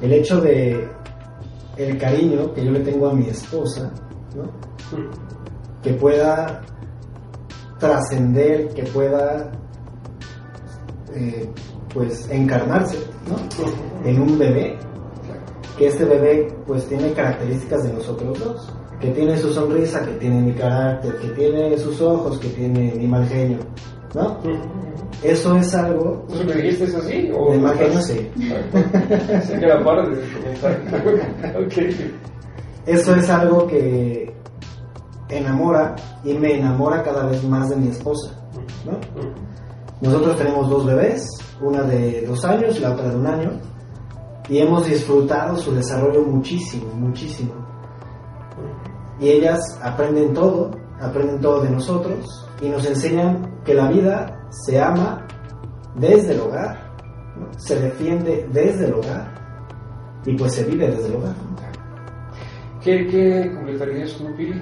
el 0.00 0.12
hecho 0.12 0.40
de 0.40 0.88
el 1.76 1.98
cariño 1.98 2.52
que 2.54 2.64
yo 2.64 2.70
le 2.72 2.80
tengo 2.80 3.08
a 3.08 3.14
mi 3.14 3.28
esposa, 3.28 3.92
¿no? 4.34 4.50
que 5.82 5.94
pueda 5.94 6.62
trascender, 7.78 8.68
que 8.74 8.82
pueda 8.84 9.52
eh, 11.14 11.48
pues 11.92 12.28
encarnarse 12.30 12.98
¿no? 13.28 14.08
en 14.08 14.20
un 14.20 14.38
bebé, 14.38 14.76
que 15.76 15.88
este 15.88 16.04
bebé 16.04 16.48
pues 16.66 16.86
tiene 16.86 17.12
características 17.12 17.84
de 17.84 17.92
nosotros 17.92 18.38
dos, 18.38 18.72
que 19.00 19.08
tiene 19.10 19.38
su 19.38 19.52
sonrisa, 19.52 20.04
que 20.04 20.12
tiene 20.14 20.40
mi 20.40 20.52
carácter, 20.52 21.16
que 21.18 21.28
tiene 21.28 21.78
sus 21.78 22.00
ojos, 22.00 22.38
que 22.38 22.48
tiene 22.48 22.92
mi 22.94 23.06
mal 23.06 23.26
genio, 23.28 23.58
¿no? 24.14 24.38
Eso 25.22 25.56
es 25.56 25.74
algo 25.74 26.24
¿Eso 26.32 26.46
que 26.46 26.54
dijiste 26.54 26.84
es 26.84 26.94
así? 26.94 27.30
O 27.36 27.52
de 27.52 27.58
mal 27.58 27.76
genio, 27.76 28.00
sí. 28.00 28.30
Parte 29.84 30.18
comentario. 31.04 31.66
ok. 31.66 31.72
Eso 32.86 33.14
es 33.16 33.28
algo 33.28 33.66
que 33.66 34.32
enamora 35.28 35.96
y 36.24 36.34
me 36.34 36.58
enamora 36.58 37.02
cada 37.02 37.26
vez 37.26 37.42
más 37.44 37.68
de 37.70 37.76
mi 37.76 37.88
esposa. 37.88 38.32
¿no? 38.84 38.92
Nosotros 40.00 40.36
tenemos 40.36 40.70
dos 40.70 40.86
bebés, 40.86 41.26
una 41.60 41.82
de 41.82 42.24
dos 42.26 42.44
años 42.44 42.76
y 42.76 42.80
la 42.80 42.92
otra 42.92 43.10
de 43.10 43.16
un 43.16 43.26
año, 43.26 43.50
y 44.48 44.58
hemos 44.58 44.86
disfrutado 44.86 45.56
su 45.56 45.74
desarrollo 45.74 46.22
muchísimo, 46.22 46.92
muchísimo. 46.94 47.52
Y 49.20 49.28
ellas 49.28 49.60
aprenden 49.82 50.32
todo, 50.32 50.70
aprenden 51.00 51.40
todo 51.40 51.62
de 51.62 51.70
nosotros 51.70 52.46
y 52.60 52.68
nos 52.68 52.86
enseñan 52.86 53.60
que 53.64 53.74
la 53.74 53.88
vida 53.90 54.48
se 54.50 54.80
ama 54.80 55.26
desde 55.96 56.34
el 56.34 56.40
hogar, 56.40 56.94
se 57.58 57.78
defiende 57.80 58.48
desde 58.52 58.86
el 58.86 58.94
hogar 58.94 59.34
y 60.24 60.36
pues 60.36 60.54
se 60.54 60.64
vive 60.64 60.88
desde 60.88 61.08
el 61.08 61.16
hogar. 61.16 61.34
¿Qué, 62.82 63.06
qué 63.06 63.52
completarías 63.54 64.12
tú, 64.14 64.34
Pili, 64.36 64.60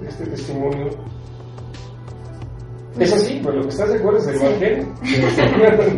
de 0.00 0.08
este 0.08 0.26
testimonio? 0.26 0.88
Es 2.98 3.12
así, 3.12 3.40
pues 3.42 3.54
lo 3.54 3.62
que 3.62 3.68
estás 3.68 3.88
de 3.90 3.98
acuerdo 3.98 4.18
es 4.20 4.26
el 4.28 4.34
Sí. 4.38 4.44
evangelio. 4.46 4.86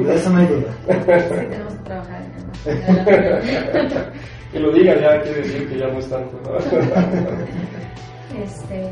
De 0.04 0.14
eso 0.14 0.30
no 0.30 0.38
hay 0.38 0.46
duda. 0.46 0.72
Sí, 0.86 1.46
tenemos 1.48 1.74
que 1.74 1.84
trabajar 1.84 2.22
lo 4.54 4.72
diga 4.72 4.94
ya 4.98 5.20
quiere 5.22 5.42
decir 5.42 5.68
que 5.68 5.78
ya 5.78 5.86
no 5.88 5.98
es 5.98 6.08
tanto. 6.08 6.36
¿no? 6.44 6.58
Este, 8.42 8.90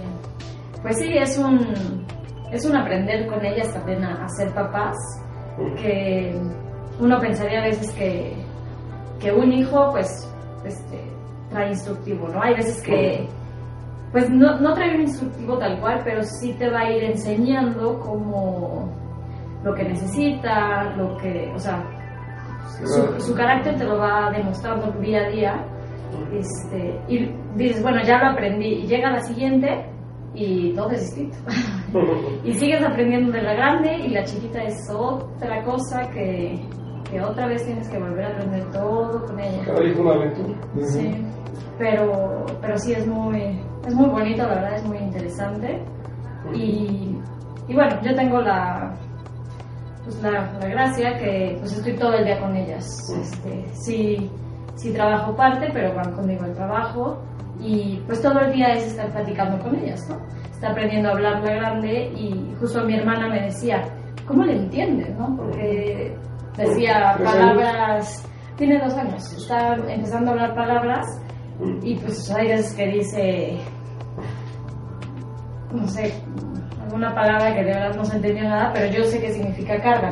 pues 0.82 0.96
sí, 0.98 1.16
es 1.16 1.38
un, 1.38 2.04
es 2.52 2.64
un 2.64 2.76
aprender 2.76 3.26
con 3.26 3.44
ellas 3.44 3.72
también 3.72 4.02
a, 4.04 4.24
a 4.24 4.28
ser 4.30 4.52
papás, 4.54 4.96
que 5.80 6.34
uno 6.98 7.20
pensaría 7.20 7.60
a 7.60 7.64
veces 7.66 7.90
que, 7.92 8.34
que 9.20 9.30
un 9.32 9.52
hijo 9.52 9.90
pues 9.92 10.08
este, 10.64 10.98
trae 11.50 11.68
instructivo, 11.68 12.28
¿no? 12.28 12.42
Hay 12.42 12.54
veces 12.54 12.82
que 12.82 13.28
pues 14.16 14.30
no, 14.30 14.58
no 14.60 14.72
trae 14.72 14.94
un 14.94 15.02
instructivo 15.02 15.58
tal 15.58 15.78
cual, 15.78 16.00
pero 16.02 16.22
sí 16.22 16.54
te 16.54 16.70
va 16.70 16.80
a 16.80 16.90
ir 16.90 17.04
enseñando 17.04 18.00
como 18.00 18.88
lo 19.62 19.74
que 19.74 19.84
necesita, 19.84 20.96
lo 20.96 21.18
que, 21.18 21.52
o 21.54 21.58
sea, 21.58 21.84
su, 22.82 23.20
su 23.20 23.34
carácter 23.34 23.76
te 23.76 23.84
lo 23.84 23.98
va 23.98 24.30
demostrando 24.34 24.90
día 25.02 25.26
a 25.26 25.28
día. 25.28 25.66
Este, 26.32 26.98
y 27.08 27.30
dices, 27.56 27.82
bueno, 27.82 28.02
ya 28.04 28.16
lo 28.16 28.30
aprendí, 28.30 28.84
y 28.84 28.86
llega 28.86 29.10
la 29.10 29.20
siguiente 29.20 29.84
y 30.34 30.72
todo 30.72 30.92
es 30.92 31.02
distinto. 31.02 31.36
y 32.42 32.54
sigues 32.54 32.82
aprendiendo 32.86 33.32
de 33.32 33.42
la 33.42 33.52
grande 33.52 33.98
y 33.98 34.08
la 34.08 34.24
chiquita 34.24 34.62
es 34.62 34.78
otra 34.94 35.62
cosa 35.62 36.08
que, 36.08 36.58
que 37.10 37.20
otra 37.20 37.48
vez 37.48 37.66
tienes 37.66 37.86
que 37.90 37.98
volver 37.98 38.24
a 38.24 38.28
aprender 38.28 38.64
todo 38.70 39.26
con 39.26 39.38
ella. 39.38 39.62
Cada 39.66 39.84
hijo 39.84 40.00
una 40.00 40.14
aventura. 40.14 40.58
Sí, 40.86 41.22
pero, 41.78 42.46
pero 42.60 42.78
sí 42.78 42.92
es 42.92 43.06
muy, 43.06 43.60
es 43.86 43.94
muy 43.94 44.08
bonito, 44.08 44.42
la 44.42 44.54
verdad 44.54 44.74
es 44.74 44.84
muy 44.84 44.98
interesante. 44.98 45.82
Y, 46.54 47.18
y 47.68 47.74
bueno, 47.74 48.00
yo 48.02 48.14
tengo 48.14 48.40
la, 48.40 48.94
pues 50.04 50.22
la, 50.22 50.52
la 50.60 50.68
gracia 50.68 51.18
que 51.18 51.56
pues 51.58 51.72
estoy 51.72 51.94
todo 51.96 52.14
el 52.14 52.24
día 52.24 52.40
con 52.40 52.56
ellas. 52.56 52.86
Este, 53.20 53.66
sí, 53.74 54.30
sí 54.76 54.92
trabajo 54.92 55.34
parte, 55.34 55.68
pero 55.72 55.94
van 55.94 56.12
conmigo 56.12 56.44
al 56.44 56.54
trabajo 56.54 57.18
y 57.60 58.00
pues 58.06 58.20
todo 58.22 58.38
el 58.40 58.52
día 58.52 58.68
es 58.68 58.86
estar 58.86 59.10
platicando 59.10 59.58
con 59.62 59.74
ellas, 59.76 60.06
¿no? 60.08 60.16
Está 60.50 60.70
aprendiendo 60.70 61.08
a 61.08 61.12
hablar 61.12 61.42
la 61.42 61.54
grande 61.54 62.12
y 62.14 62.54
justo 62.60 62.84
mi 62.84 62.94
hermana 62.96 63.28
me 63.28 63.42
decía, 63.42 63.82
¿cómo 64.26 64.44
le 64.44 64.56
entiendes, 64.56 65.14
no? 65.18 65.36
Porque 65.36 66.16
decía 66.56 67.16
palabras, 67.22 68.28
tiene 68.56 68.78
dos 68.78 68.94
años, 68.94 69.32
está 69.32 69.74
empezando 69.74 70.30
a 70.30 70.34
hablar 70.34 70.54
palabras 70.54 71.06
y 71.82 71.94
pues 71.96 72.30
hay 72.30 72.48
veces 72.48 72.74
que 72.74 72.86
dice, 72.88 73.58
no 75.72 75.88
sé, 75.88 76.12
alguna 76.82 77.14
palabra 77.14 77.54
que 77.54 77.64
de 77.64 77.72
verdad 77.72 77.96
no 77.96 78.04
se 78.04 78.16
entendió 78.16 78.44
nada, 78.44 78.72
pero 78.72 78.92
yo 78.92 79.04
sé 79.04 79.20
qué 79.20 79.32
significa 79.32 79.80
carga. 79.80 80.10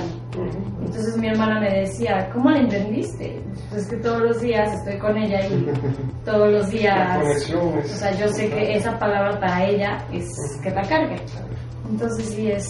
Entonces 0.80 1.16
mi 1.16 1.28
hermana 1.28 1.60
me 1.60 1.80
decía, 1.80 2.28
¿cómo 2.32 2.50
la 2.50 2.58
entendiste? 2.58 3.42
Pues 3.70 3.88
que 3.88 3.96
todos 3.96 4.22
los 4.22 4.40
días 4.40 4.72
estoy 4.72 4.98
con 4.98 5.16
ella 5.16 5.46
y 5.46 5.66
todos 6.24 6.50
los 6.50 6.70
días, 6.70 7.54
o 7.54 7.84
sea, 7.84 8.12
yo 8.12 8.28
sé 8.28 8.48
que 8.48 8.74
esa 8.74 8.98
palabra 8.98 9.38
para 9.38 9.64
ella 9.66 9.98
es 10.12 10.26
que 10.62 10.70
la 10.70 10.82
cargue. 10.82 11.16
Entonces 11.90 12.26
sí 12.26 12.50
es, 12.50 12.66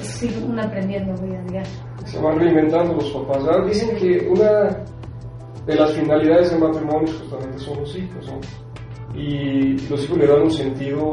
es 0.00 0.22
un 0.42 0.58
aprendiendo 0.58 1.14
día 1.22 1.40
a. 1.60 2.06
Se 2.06 2.18
van 2.18 2.38
reinventando 2.38 2.94
los 2.94 3.10
papás. 3.10 3.66
Dicen 3.66 3.96
que 3.96 4.28
una 4.28 4.84
de 5.68 5.74
las 5.74 5.92
finalidades 5.92 6.50
del 6.50 6.60
matrimonio 6.60 7.12
justamente 7.12 7.58
son 7.58 7.80
los 7.80 7.94
hijos, 7.94 8.26
¿no? 8.26 8.40
Y 9.14 9.78
los 9.90 10.02
hijos 10.02 10.16
le 10.16 10.26
dan 10.26 10.40
un 10.40 10.50
sentido 10.50 11.12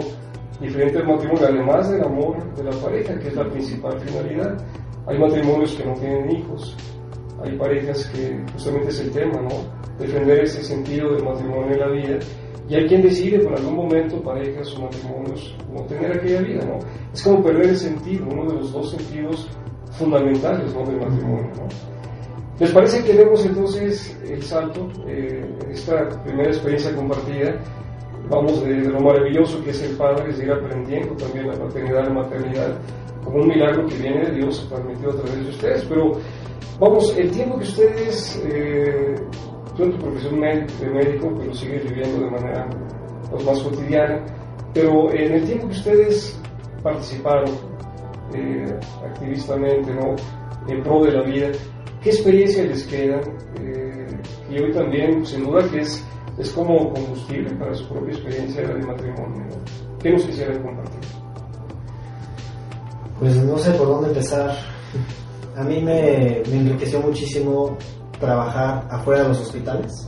diferente 0.62 0.98
al 1.00 1.08
matrimonio, 1.08 1.46
además 1.46 1.92
del 1.92 2.04
amor 2.06 2.56
de 2.56 2.64
la 2.64 2.72
pareja, 2.72 3.20
que 3.20 3.28
es 3.28 3.36
la 3.36 3.50
principal 3.50 4.00
finalidad. 4.00 4.58
Hay 5.08 5.20
matrimonios 5.20 5.74
que 5.74 5.84
no 5.84 5.94
tienen 5.96 6.32
hijos, 6.32 6.74
hay 7.44 7.58
parejas 7.58 8.06
que 8.08 8.40
justamente 8.54 8.90
es 8.90 9.00
el 9.02 9.12
tema, 9.12 9.42
¿no? 9.42 9.50
Defender 10.00 10.40
ese 10.46 10.64
sentido 10.64 11.14
del 11.14 11.26
matrimonio 11.26 11.74
en 11.74 11.80
la 11.80 11.88
vida. 11.90 12.20
Y 12.70 12.76
hay 12.76 12.88
quien 12.88 13.02
decide 13.02 13.40
por 13.40 13.56
algún 13.56 13.76
momento, 13.76 14.24
parejas 14.24 14.74
o 14.78 14.84
matrimonios, 14.84 15.54
no 15.74 15.82
tener 15.82 16.14
aquella 16.14 16.42
vida, 16.42 16.66
¿no? 16.66 16.80
Es 17.14 17.22
como 17.22 17.44
perder 17.44 17.72
el 17.72 17.78
sentido, 17.78 18.26
uno 18.32 18.50
de 18.50 18.56
los 18.60 18.72
dos 18.72 18.90
sentidos 18.92 19.50
fundamentales 19.92 20.74
¿no? 20.74 20.86
del 20.86 20.98
matrimonio, 20.98 21.52
¿no? 21.58 21.95
¿Les 22.58 22.72
parece 22.72 23.04
que 23.04 23.12
vemos 23.12 23.46
entonces 23.46 24.18
el 24.30 24.42
salto, 24.42 24.88
eh, 25.08 25.46
esta 25.70 26.08
primera 26.24 26.50
experiencia 26.50 26.96
compartida? 26.96 27.60
Vamos 28.30 28.64
de, 28.64 28.78
lo 28.78 29.02
maravilloso 29.02 29.62
que 29.62 29.72
es 29.72 29.82
el 29.84 29.98
Padre, 29.98 30.32
es 30.32 30.42
ir 30.42 30.52
aprendiendo 30.52 31.14
también 31.16 31.48
la 31.48 31.54
paternidad 31.54 32.06
la 32.06 32.14
maternidad 32.14 32.78
como 33.26 33.42
un 33.42 33.48
milagro 33.50 33.86
que 33.88 33.96
viene 33.96 34.26
de 34.26 34.36
Dios 34.38 34.66
permitido 34.72 35.12
a 35.12 35.16
través 35.16 35.44
de 35.44 35.50
ustedes. 35.50 35.86
Pero 35.90 36.12
vamos, 36.80 37.14
el 37.18 37.30
tiempo 37.32 37.58
que 37.58 37.64
ustedes, 37.66 38.42
eh, 38.46 39.16
tú 39.76 39.84
en 39.84 39.92
tu 39.92 39.98
profesión 39.98 40.40
de 40.40 40.90
médico, 40.94 41.34
pero 41.38 41.54
sigues 41.54 41.84
viviendo 41.84 42.24
de 42.24 42.32
manera 42.32 42.70
pues, 43.32 43.46
más 43.46 43.60
cotidiana, 43.60 44.24
pero 44.74 45.12
en 45.12 45.34
el 45.34 45.44
tiempo 45.44 45.68
que 45.68 45.74
ustedes 45.74 46.42
participaron 46.82 47.50
eh, 48.34 48.66
activistamente 49.06 49.94
¿no? 49.94 50.16
en 50.70 50.82
pro 50.84 51.04
de 51.04 51.12
la 51.12 51.24
vida, 51.24 51.50
¿qué 52.06 52.12
experiencia 52.12 52.64
les 52.64 52.84
queda? 52.84 53.20
Eh, 53.60 54.08
y 54.52 54.60
hoy 54.60 54.72
también, 54.72 55.26
sin 55.26 55.44
duda, 55.44 55.68
que 55.68 55.80
es, 55.80 56.06
es 56.38 56.52
como 56.52 56.94
combustible 56.94 57.50
para 57.56 57.74
su 57.74 57.88
propia 57.88 58.14
experiencia 58.14 58.62
de 58.62 58.76
matrimonio. 58.86 59.44
¿Qué 60.04 60.12
nos 60.12 60.24
quisieran 60.24 60.62
compartir? 60.62 61.00
Pues 63.20 63.36
no 63.38 63.58
sé 63.58 63.72
por 63.72 63.88
dónde 63.88 64.10
empezar. 64.10 64.56
A 65.56 65.64
mí 65.64 65.82
me, 65.82 66.44
me 66.48 66.58
enriqueció 66.58 67.02
muchísimo 67.02 67.76
trabajar 68.20 68.88
afuera 68.92 69.24
de 69.24 69.30
los 69.30 69.42
hospitales, 69.42 70.08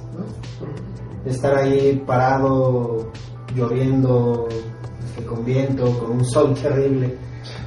estar 1.26 1.56
ahí 1.58 2.04
parado, 2.06 3.12
lloviendo, 3.56 4.48
este, 5.04 5.26
con 5.26 5.44
viento, 5.44 5.98
con 5.98 6.12
un 6.12 6.26
sol 6.26 6.54
terrible, 6.54 7.18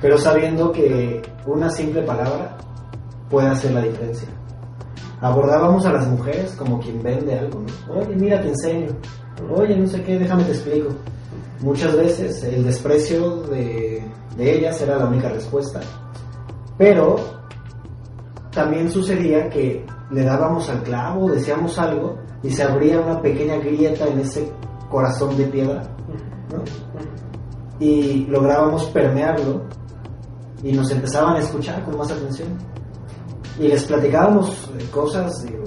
pero 0.01 0.17
sabiendo 0.17 0.71
que 0.71 1.21
una 1.47 1.69
simple 1.69 2.03
palabra 2.03 2.57
puede 3.31 3.49
hacer 3.49 3.73
la 3.73 3.83
diferencia. 3.83 4.29
Abordábamos 5.21 5.85
a 5.87 5.93
las 5.93 6.09
mujeres 6.09 6.53
como 6.57 6.81
quien 6.81 7.03
vende 7.03 7.39
algo, 7.39 7.61
¿no? 7.61 7.95
Oye, 7.95 8.17
mira, 8.17 8.41
te 8.41 8.49
enseño. 8.49 8.89
Oye, 9.55 9.77
no 9.77 9.87
sé 9.87 10.03
qué, 10.03 10.19
déjame 10.19 10.45
te 10.45 10.53
explico. 10.53 10.89
Muchas 11.61 11.95
veces 11.97 12.43
el 12.45 12.65
desprecio 12.65 13.43
de, 13.43 14.03
de 14.37 14.59
ellas 14.59 14.81
era 14.81 14.97
la 14.97 15.07
única 15.07 15.29
respuesta. 15.29 15.81
Pero 16.79 17.17
también 18.51 18.91
sucedía 18.91 19.49
que 19.51 19.85
le 20.11 20.25
dábamos 20.25 20.69
al 20.69 20.83
clavo, 20.83 21.31
decíamos 21.31 21.79
algo 21.79 22.19
y 22.43 22.51
se 22.51 22.63
abría 22.63 23.01
una 23.01 23.21
pequeña 23.21 23.57
grieta 23.57 24.07
en 24.07 24.21
ese 24.21 24.51
corazón 24.89 25.37
de 25.37 25.45
piedra. 25.45 25.83
Y 27.79 28.27
lográbamos 28.27 28.87
permearlo 28.87 29.63
y 30.63 30.73
nos 30.73 30.91
empezaban 30.91 31.37
a 31.37 31.41
escuchar 31.41 31.85
con 31.85 31.97
más 31.97 32.11
atención. 32.11 32.49
Y 33.61 33.69
les 33.69 33.85
platicábamos 33.85 34.71
cosas 34.91 35.45
digo, 35.45 35.65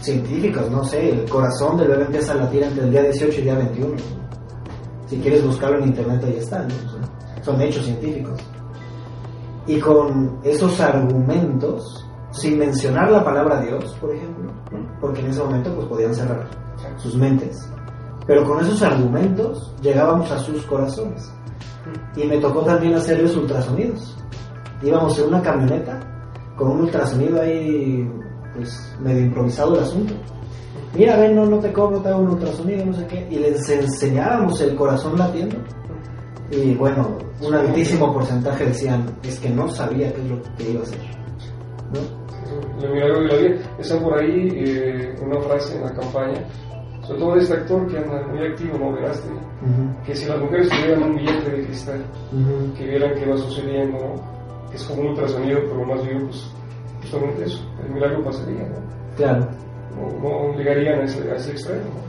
científicas, 0.00 0.70
no 0.70 0.82
sé, 0.82 1.10
el 1.10 1.28
corazón 1.28 1.76
del 1.76 1.88
bebé 1.88 2.04
empieza 2.04 2.32
a 2.32 2.36
latir 2.36 2.62
entre 2.62 2.84
el 2.84 2.90
día 2.90 3.02
18 3.02 3.30
y 3.30 3.38
el 3.38 3.44
día 3.44 3.54
21. 3.56 3.96
Si 5.06 5.18
quieres 5.18 5.44
buscarlo 5.44 5.78
en 5.78 5.88
internet, 5.88 6.24
ahí 6.24 6.36
está, 6.38 6.62
¿no? 6.62 6.74
son 7.42 7.60
hechos 7.60 7.84
científicos. 7.84 8.40
Y 9.66 9.78
con 9.78 10.40
esos 10.44 10.80
argumentos, 10.80 12.06
sin 12.30 12.58
mencionar 12.58 13.10
la 13.10 13.22
palabra 13.22 13.60
Dios, 13.60 13.94
por 14.00 14.14
ejemplo, 14.14 14.50
porque 14.98 15.20
en 15.20 15.26
ese 15.26 15.42
momento 15.42 15.74
pues 15.74 15.88
podían 15.88 16.14
cerrar 16.14 16.48
sus 16.96 17.16
mentes, 17.16 17.70
pero 18.26 18.44
con 18.44 18.64
esos 18.64 18.82
argumentos 18.82 19.74
llegábamos 19.82 20.30
a 20.30 20.38
sus 20.38 20.64
corazones. 20.64 21.30
Y 22.16 22.24
me 22.24 22.38
tocó 22.38 22.62
también 22.62 22.94
hacerles 22.94 23.36
ultrasonidos. 23.36 24.16
Íbamos 24.82 25.18
en 25.18 25.28
una 25.28 25.42
camioneta 25.42 26.15
con 26.56 26.70
un 26.70 26.80
ultrasonido 26.82 27.40
ahí, 27.40 28.08
pues 28.54 28.96
medio 29.00 29.22
improvisado 29.22 29.76
el 29.76 29.82
asunto. 29.82 30.14
Mira, 30.94 31.16
ven, 31.16 31.36
no, 31.36 31.44
no 31.44 31.58
te 31.58 31.72
cobro, 31.72 32.00
te 32.00 32.08
hago 32.08 32.20
un 32.20 32.30
ultrasonido, 32.30 32.86
no 32.86 32.92
sé 32.94 33.06
qué. 33.06 33.26
Y 33.30 33.38
les 33.38 33.68
enseñábamos 33.68 34.60
el 34.62 34.74
corazón 34.74 35.18
latiendo. 35.18 35.56
Y 36.50 36.74
bueno, 36.74 37.18
un 37.42 37.54
altísimo 37.54 38.12
porcentaje 38.12 38.66
decían, 38.66 39.04
es 39.22 39.38
que 39.38 39.50
no 39.50 39.68
sabía 39.68 40.12
qué 40.12 40.22
es 40.22 40.30
lo 40.30 40.42
que 40.56 40.70
iba 40.70 40.80
a 40.80 40.82
hacer. 40.84 40.98
¿no? 41.92 42.26
Vida. 42.78 43.60
Está 43.78 43.98
por 43.98 44.18
ahí 44.18 44.48
eh, 44.54 45.14
una 45.22 45.40
frase 45.40 45.76
en 45.76 45.84
la 45.84 45.92
campaña, 45.92 46.46
sobre 47.02 47.20
todo 47.20 47.34
de 47.34 47.42
este 47.42 47.54
actor 47.54 47.86
que 47.88 47.98
anda 47.98 48.26
muy 48.28 48.46
activo, 48.46 48.78
¿no? 48.78 48.92
Veraste, 48.92 49.28
que 50.04 50.14
si 50.14 50.26
las 50.26 50.38
mujeres 50.40 50.68
tuvieran 50.68 51.02
un 51.02 51.16
billete 51.16 51.50
de 51.50 51.66
cristal, 51.66 52.04
que 52.76 52.86
vieran 52.86 53.14
qué 53.14 53.26
va 53.26 53.36
sucediendo, 53.36 53.98
¿no? 53.98 54.35
Que 54.70 54.76
es 54.76 54.84
como 54.84 55.02
un 55.02 55.08
ultrasonido, 55.08 55.60
pero 55.62 55.84
más 55.84 56.04
bien, 56.04 56.26
pues, 56.26 56.50
justamente 57.00 57.44
eso, 57.44 57.64
el 57.84 57.92
milagro 57.92 58.24
pasaría, 58.24 58.68
¿no? 58.68 58.76
Claro. 59.16 59.48
No, 59.96 60.52
no 60.52 60.58
llegarían 60.58 61.00
a 61.00 61.04
ese, 61.04 61.30
a 61.30 61.36
ese 61.36 61.52
extremo, 61.52 61.84
¿no? 61.84 62.06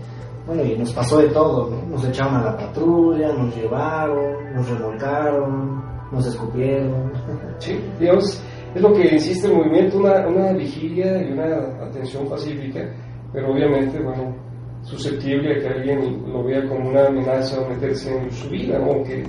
Bueno, 0.47 0.63
y 0.63 0.77
nos 0.77 0.93
pasó 0.93 1.19
de 1.19 1.27
todo, 1.29 1.69
¿no? 1.69 1.81
Nos 1.89 2.05
echaron 2.05 2.35
a 2.35 2.45
la 2.45 2.57
patrulla, 2.57 3.33
nos 3.33 3.55
llevaron, 3.55 4.53
nos 4.55 4.69
remolcaron, 4.69 5.83
nos 6.11 6.25
escupieron. 6.25 7.11
Sí, 7.59 7.79
Dios, 7.99 8.39
es 8.75 8.81
lo 8.81 8.93
que 8.93 9.15
insiste 9.15 9.47
el 9.47 9.55
movimiento, 9.55 9.97
una, 9.97 10.27
una 10.27 10.53
vigilia 10.53 11.23
y 11.23 11.31
una 11.31 11.55
atención 11.83 12.29
pacífica, 12.29 12.87
pero 13.33 13.51
obviamente, 13.51 13.99
bueno, 13.99 14.35
susceptible 14.83 15.55
a 15.55 15.59
que 15.59 15.67
alguien 15.67 16.31
lo 16.31 16.43
vea 16.43 16.67
como 16.67 16.89
una 16.89 17.07
amenaza 17.07 17.59
o 17.59 17.69
meterse 17.69 18.15
en 18.15 18.31
su 18.31 18.49
vida, 18.49 18.77
¿no? 18.79 18.91
o, 18.91 19.03
que, 19.03 19.23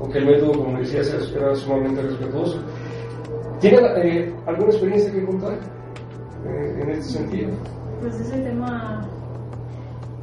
o 0.00 0.08
que 0.08 0.18
el 0.18 0.26
método, 0.26 0.64
como 0.64 0.78
decías, 0.78 1.12
era 1.34 1.54
sumamente 1.54 2.02
respetuoso. 2.02 2.58
¿Tiene 3.60 3.78
eh, 3.96 4.34
alguna 4.46 4.70
experiencia 4.70 5.12
que 5.12 5.24
contar 5.24 5.54
eh, 5.54 6.80
en 6.82 6.90
este 6.90 7.18
sentido? 7.18 7.50
Pues 8.00 8.20
ese 8.20 8.40
tema 8.40 9.08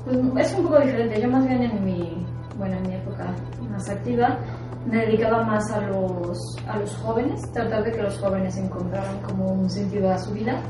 pues, 0.03 0.51
es 0.51 0.57
un 0.57 0.65
poco 0.65 0.79
diferente. 0.79 1.21
Yo 1.21 1.29
más 1.29 1.47
bien 1.47 1.63
en 1.63 1.83
mi, 1.83 2.25
bueno, 2.57 2.77
en 2.77 2.89
mi 2.89 2.95
época 2.95 3.33
más 3.69 3.89
activa 3.89 4.37
me 4.85 5.05
dedicaba 5.05 5.43
más 5.43 5.71
a 5.71 5.81
los, 5.81 6.57
a 6.67 6.77
los 6.77 6.95
jóvenes, 6.97 7.41
tratar 7.51 7.83
de 7.83 7.91
que 7.91 8.01
los 8.01 8.17
jóvenes 8.19 8.57
encontraran 8.57 9.21
como 9.21 9.45
un 9.53 9.69
sentido 9.69 10.11
a 10.11 10.17
su 10.17 10.33
vida, 10.33 10.61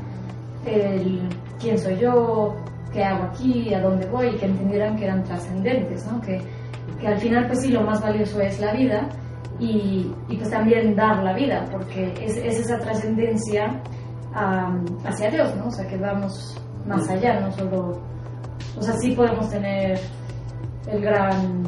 el 0.66 1.28
quién 1.58 1.78
soy 1.78 1.96
yo, 1.98 2.54
qué 2.92 3.02
hago 3.02 3.24
aquí, 3.24 3.72
a 3.72 3.80
dónde 3.80 4.06
voy, 4.06 4.28
y 4.28 4.36
que 4.36 4.46
entendieran 4.46 4.96
que 4.96 5.04
eran 5.04 5.24
trascendentes, 5.24 6.06
¿no? 6.06 6.20
que, 6.20 6.40
que 7.02 7.08
al 7.08 7.18
final 7.18 7.46
pues 7.48 7.60
sí, 7.60 7.72
lo 7.72 7.82
más 7.82 8.00
valioso 8.00 8.40
es 8.40 8.60
la 8.60 8.72
vida 8.72 9.08
y, 9.58 10.10
y 10.28 10.36
pues 10.36 10.48
también 10.50 10.94
dar 10.94 11.22
la 11.22 11.34
vida, 11.34 11.64
porque 11.70 12.14
es, 12.20 12.36
es 12.36 12.60
esa 12.60 12.78
trascendencia 12.78 13.82
um, 14.30 14.84
hacia 15.04 15.30
Dios, 15.30 15.54
¿no? 15.56 15.66
o 15.66 15.70
sea 15.70 15.86
que 15.86 15.96
vamos 15.96 16.56
más 16.86 17.08
allá, 17.10 17.40
no 17.40 17.50
solo, 17.50 18.00
o 18.78 18.82
sea, 18.82 18.94
sí 18.94 19.12
podemos 19.12 19.50
tener 19.50 19.98
el 20.86 21.00
gran 21.00 21.64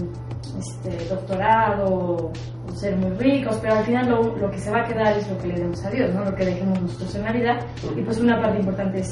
este, 0.59 1.09
doctorado 1.09 2.33
o 2.69 2.75
ser 2.75 2.97
muy 2.97 3.11
ricos, 3.17 3.59
pero 3.61 3.75
al 3.75 3.85
final 3.85 4.09
lo, 4.09 4.37
lo, 4.37 4.51
que 4.51 4.59
se 4.59 4.71
va 4.71 4.83
a 4.83 4.85
quedar 4.85 5.19
es 5.19 5.29
lo 5.29 5.39
que 5.39 5.49
le 5.49 5.61
demos 5.61 5.85
a 5.85 5.91
Dios, 5.91 6.15
¿no? 6.15 6.25
lo 6.25 6.35
que 6.35 6.45
dejemos 6.45 6.81
nosotros 6.81 7.15
en 7.17 7.25
la 7.25 7.33
vida. 7.33 7.59
Y 7.97 8.03
pues 8.03 8.19
una 8.21 8.41
parte 8.41 8.59
importante 8.59 9.01
es, 9.01 9.11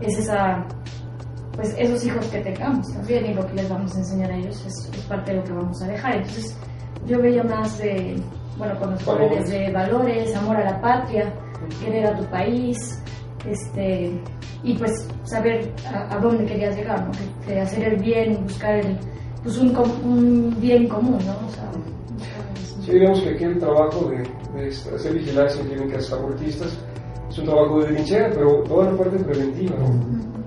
es 0.00 0.18
esa, 0.18 0.64
pues 1.54 1.74
esos 1.78 2.04
hijos 2.04 2.26
que 2.26 2.38
tengamos 2.40 2.92
también 2.92 3.26
y 3.26 3.34
lo 3.34 3.46
que 3.46 3.54
les 3.54 3.68
vamos 3.68 3.94
a 3.94 3.98
enseñar 3.98 4.30
a 4.32 4.36
ellos 4.36 4.64
es, 4.66 4.90
parte 5.08 5.32
de 5.32 5.38
lo 5.38 5.44
que 5.44 5.52
vamos 5.52 5.82
a 5.82 5.86
dejar. 5.88 6.16
Entonces 6.16 6.56
yo 7.06 7.20
veía 7.20 7.42
más 7.42 7.78
de, 7.78 8.16
bueno, 8.56 8.78
con 8.78 8.92
los 8.92 9.02
jóvenes 9.02 9.50
de 9.50 9.70
valores, 9.70 10.34
amor 10.34 10.56
a 10.56 10.64
la 10.64 10.80
patria, 10.80 11.32
querer 11.80 12.06
a 12.06 12.16
tu 12.16 12.24
país, 12.26 13.02
este, 13.46 14.20
y 14.62 14.74
pues 14.78 15.08
saber 15.24 15.72
a, 15.86 16.18
dónde 16.18 16.44
querías 16.46 16.76
llegar, 16.76 17.04
¿no? 17.04 17.12
que, 17.46 17.60
hacer 17.60 17.94
el 17.94 18.00
bien, 18.00 18.42
buscar 18.44 18.76
el, 18.76 18.98
pues 19.42 19.58
un, 19.58 19.76
un 20.04 20.60
bien 20.60 20.88
común, 20.88 21.18
¿no? 21.26 21.46
O 21.46 21.50
sea, 21.50 21.70
sí, 22.84 22.92
digamos 22.92 23.20
que 23.20 23.30
aquí 23.30 23.44
el 23.44 23.58
trabajo 23.58 24.10
de, 24.10 24.62
de 24.62 24.68
hacer 24.68 25.14
vigilancia 25.14 25.62
clínicas 25.62 26.12
abortistas 26.12 26.78
es 27.28 27.38
un 27.38 27.46
trabajo 27.46 27.80
de 27.80 27.86
trinchera, 27.86 28.30
pero 28.30 28.62
toda 28.62 28.90
la 28.90 28.96
parte 28.96 29.18
preventiva, 29.18 29.76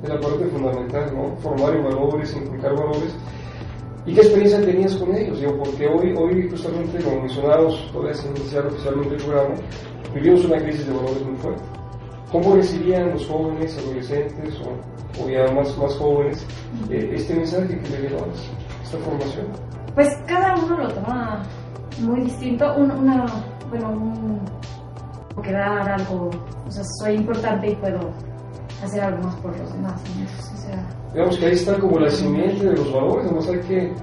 es 0.05 0.09
la 0.09 0.19
parte 0.19 0.45
fundamental, 0.45 1.15
¿no? 1.15 1.35
formar 1.37 1.75
en 1.75 1.83
valores, 1.83 2.35
inculcar 2.35 2.75
valores. 2.75 3.15
¿Y 4.05 4.13
qué 4.13 4.21
experiencia 4.21 4.61
tenías 4.61 4.95
con 4.95 5.15
ellos? 5.15 5.39
Digo, 5.39 5.57
porque 5.57 5.87
hoy, 5.87 6.13
hoy 6.15 6.47
justamente, 6.49 7.03
como 7.03 7.21
mencionamos, 7.21 7.75
podés 7.91 8.23
iniciar 8.25 8.67
oficialmente 8.67 9.15
el 9.15 9.23
programa, 9.23 9.55
vivimos 10.13 10.45
una 10.45 10.57
crisis 10.57 10.85
de 10.85 10.93
valores 10.93 11.25
muy 11.25 11.35
fuerte. 11.37 11.63
¿Cómo 12.31 12.55
recibían 12.55 13.11
los 13.11 13.25
jóvenes, 13.27 13.77
adolescentes 13.77 14.55
o, 14.61 15.29
ya 15.29 15.51
más, 15.53 15.75
más 15.77 15.95
jóvenes 15.95 16.45
eh, 16.89 17.11
este 17.13 17.35
mensaje 17.35 17.79
que 17.79 17.89
le 17.89 18.09
llevabas, 18.09 18.49
esta 18.83 18.97
formación? 18.99 19.47
Pues 19.95 20.09
cada 20.27 20.55
uno 20.55 20.77
lo 20.77 20.93
toma 20.93 21.43
muy 22.01 22.21
distinto. 22.21 22.75
una, 22.75 23.25
bueno, 23.69 23.89
un, 23.89 24.41
que 25.41 25.51
dar 25.51 25.89
algo, 25.89 26.29
o 26.67 26.71
sea, 26.71 26.83
soy 26.99 27.15
importante 27.15 27.71
y 27.71 27.75
puedo 27.75 27.99
hacer 28.85 29.01
algo 29.01 29.23
más 29.23 29.35
por 29.35 29.57
los 29.57 29.73
demás. 29.73 30.01
O 30.53 30.57
sea, 30.57 30.87
Digamos 31.13 31.37
que 31.37 31.45
ahí 31.45 31.53
está 31.53 31.79
como 31.79 31.99
la 31.99 32.09
simiente 32.09 32.65
de 32.65 32.75
los 32.75 32.93
valores, 32.93 33.25
además 33.25 33.47
hay 33.49 33.59
que, 33.59 33.93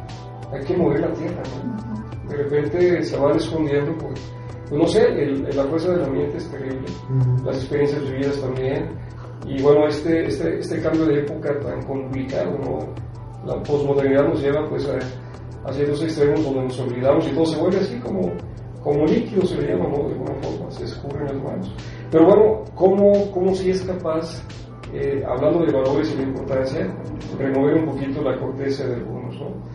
hay 0.53 0.65
que 0.65 0.77
mover 0.77 1.01
la 1.01 1.13
tierra. 1.13 1.43
¿no? 1.65 2.29
De 2.29 2.37
repente 2.37 3.03
se 3.03 3.17
van 3.19 3.37
escondiendo, 3.37 3.97
pues, 3.99 4.21
pues 4.69 4.81
no 4.81 4.87
sé, 4.87 5.03
el, 5.09 5.43
la 5.55 5.65
fuerza 5.65 5.93
del 5.93 6.05
ambiente 6.05 6.39
es 6.39 6.51
terrible, 6.51 6.87
las 7.45 7.57
experiencias 7.57 8.03
vividas 8.03 8.41
también. 8.41 8.91
Y 9.47 9.61
bueno, 9.61 9.89
este, 9.89 10.27
este, 10.27 10.61
este 10.61 10.81
cambio 10.81 11.05
de 11.07 11.19
época 11.21 11.59
tan 11.61 11.83
complicado, 11.83 12.57
¿no? 12.59 12.79
la 13.45 13.61
posmodernidad 13.63 14.29
nos 14.29 14.41
lleva 14.41 14.69
pues 14.69 14.89
a, 14.89 14.99
hacia 15.69 15.83
esos 15.83 16.03
extremos 16.03 16.45
donde 16.45 16.63
nos 16.63 16.79
olvidamos 16.79 17.27
y 17.27 17.31
todo 17.33 17.47
se 17.47 17.61
vuelve 17.61 17.79
así 17.81 17.99
como 17.99 18.33
como 18.83 19.07
líquido 19.07 19.47
se 19.47 19.57
le 19.59 19.69
llama, 19.69 19.89
¿no? 19.91 20.09
De 20.09 20.15
alguna 20.15 20.35
forma, 20.43 20.71
se 20.73 20.85
escurren 20.85 21.25
las 21.27 21.37
manos. 21.37 21.73
Pero 22.11 22.27
bueno, 22.27 22.65
¿cómo, 22.75 23.31
cómo 23.31 23.55
si 23.55 23.71
es 23.71 23.81
capaz, 23.83 24.43
eh, 24.93 25.25
hablando 25.27 25.65
de 25.65 25.73
valores 25.73 26.13
y 26.13 26.17
de 26.17 26.23
importancia, 26.25 26.95
remover 27.39 27.75
un 27.77 27.87
poquito 27.87 28.23
la 28.23 28.39
corteza 28.39 28.87
de 28.87 28.97
algunos, 28.97 29.35
¿no? 29.37 29.73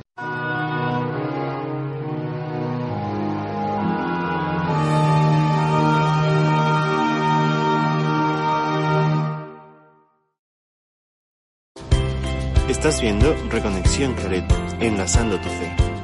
Estás 12.70 13.02
viendo 13.02 13.34
Reconexión 13.50 14.14
Claret, 14.14 14.46
enlazando 14.80 15.38
tu 15.38 15.50
fe. 15.50 15.97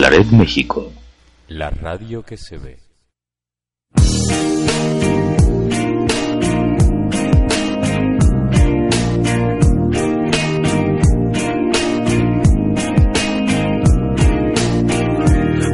Claret, 0.00 0.32
México. 0.32 0.90
La 1.48 1.68
radio 1.68 2.22
que 2.22 2.38
se 2.38 2.56
ve. 2.56 2.78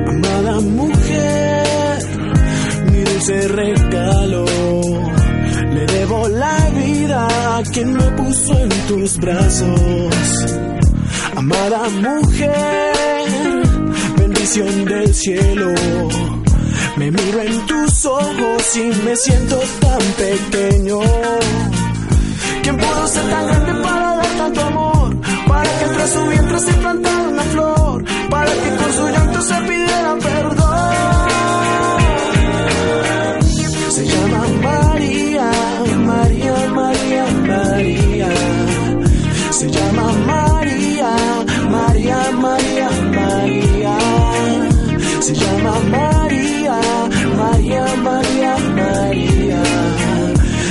Amada 0.08 0.60
mujer, 0.60 1.98
mi 2.90 3.04
dulce 3.04 3.46
regalo, 3.46 4.44
le 5.72 5.86
debo 5.86 6.26
la 6.26 6.68
vida 6.70 7.58
a 7.58 7.62
quien 7.62 7.92
me 7.92 8.10
puso 8.16 8.58
en 8.58 8.70
tus 8.88 9.18
brazos. 9.18 10.10
Amada 11.36 11.88
mujer, 11.90 12.95
del 14.46 15.12
cielo. 15.12 15.74
Me 16.96 17.10
miro 17.10 17.40
en 17.40 17.66
tus 17.66 18.06
ojos 18.06 18.76
y 18.76 19.04
me 19.04 19.16
siento 19.16 19.58
tan 19.80 19.98
pequeño. 20.16 21.00
¿Quién 22.62 22.76
pudo 22.76 23.06
ser 23.08 23.28
tan 23.28 23.46
grande 23.48 23.82
para 23.82 24.16
dar 24.16 24.36
tanto 24.38 24.60
amor? 24.60 25.16
Para 25.48 25.78
que 25.78 25.84
tras 25.86 26.10
su 26.10 26.26
vientre 26.26 26.60
se 26.60 26.72
plantara 26.74 27.28
una 27.28 27.42
flor. 27.42 28.04
Para 28.30 28.52
que 28.52 28.76
con 28.76 28.92
su 28.92 29.08
llanto 29.08 29.42
se 29.42 29.54
pidiera 29.62 30.16
perdón. 30.22 30.75
Se 45.26 45.34
llama 45.34 45.72
María, 45.90 46.80
María, 47.36 47.84
María, 47.96 48.56
María. 48.76 49.62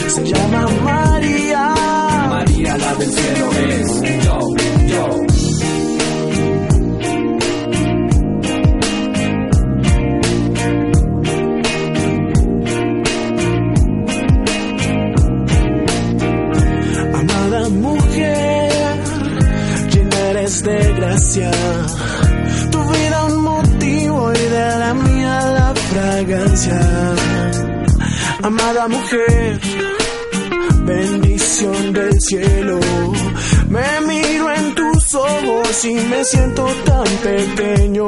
Se 0.08 0.24
llama 0.24 0.66
María. 0.82 1.74
María, 2.30 2.78
la 2.78 2.96
del 2.96 3.12
cielo 3.12 3.50
es 3.68 4.02
yo, 4.24 4.40
yo. 4.92 5.06
Amada 17.14 17.70
mujer, 17.70 18.72
llena 19.92 20.20
eres 20.30 20.64
de 20.64 20.94
gracia 20.94 21.52
Amada 28.42 28.88
mujer, 28.88 29.60
bendición 30.86 31.92
del 31.92 32.22
cielo. 32.22 32.80
Me 33.68 34.02
miro 34.08 34.52
en 34.54 34.74
tus 34.74 35.16
ojos 35.16 35.86
y 35.86 35.96
me 35.96 36.24
siento 36.24 36.66
tan 36.86 37.04
pequeño. 37.24 38.06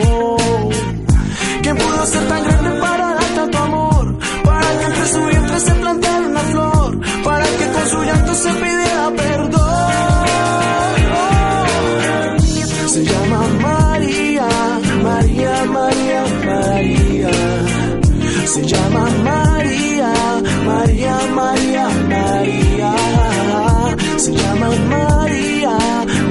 ¿Quién 1.62 1.76
pudo 1.76 2.06
ser 2.06 2.26
tan 2.30 2.44
grande 2.46 2.80
para 2.80 3.16
dar 3.16 3.36
tanto 3.36 3.58
amor? 3.58 4.18
Para 4.46 4.80
que 4.80 4.86
entre 4.86 5.08
su 5.08 5.26
vientre 5.26 5.60
se 5.60 5.76
plantara 5.76 6.28
una 6.28 6.40
flor, 6.40 7.00
para 7.26 7.46
que 7.46 7.66
con 7.74 7.88
su 7.90 8.02
llanto 8.02 8.34
se 8.34 8.50
pidiera 8.54 9.12
perdón. 9.18 9.37
Se 18.48 18.66
llama 18.66 19.10
María, 19.24 20.14
María, 20.66 21.18
María, 21.36 21.90
María. 22.08 22.96
Se 24.16 24.32
llama 24.34 24.70
María, 24.90 25.78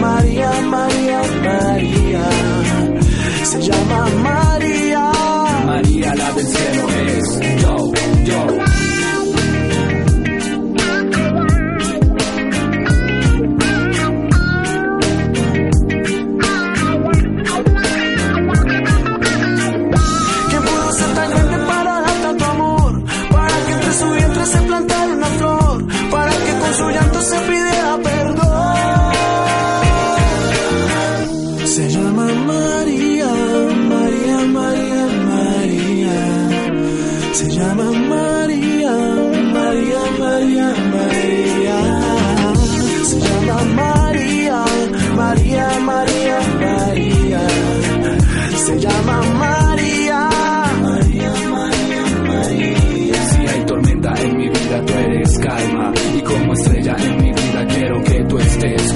María, 0.00 0.50
María, 0.62 1.20
María. 1.44 2.24
Se 3.44 3.60
llama 3.60 4.08
María. 4.22 5.12
María 5.66 6.14
la 6.14 6.32
del 6.32 6.46
cielo 6.46 6.95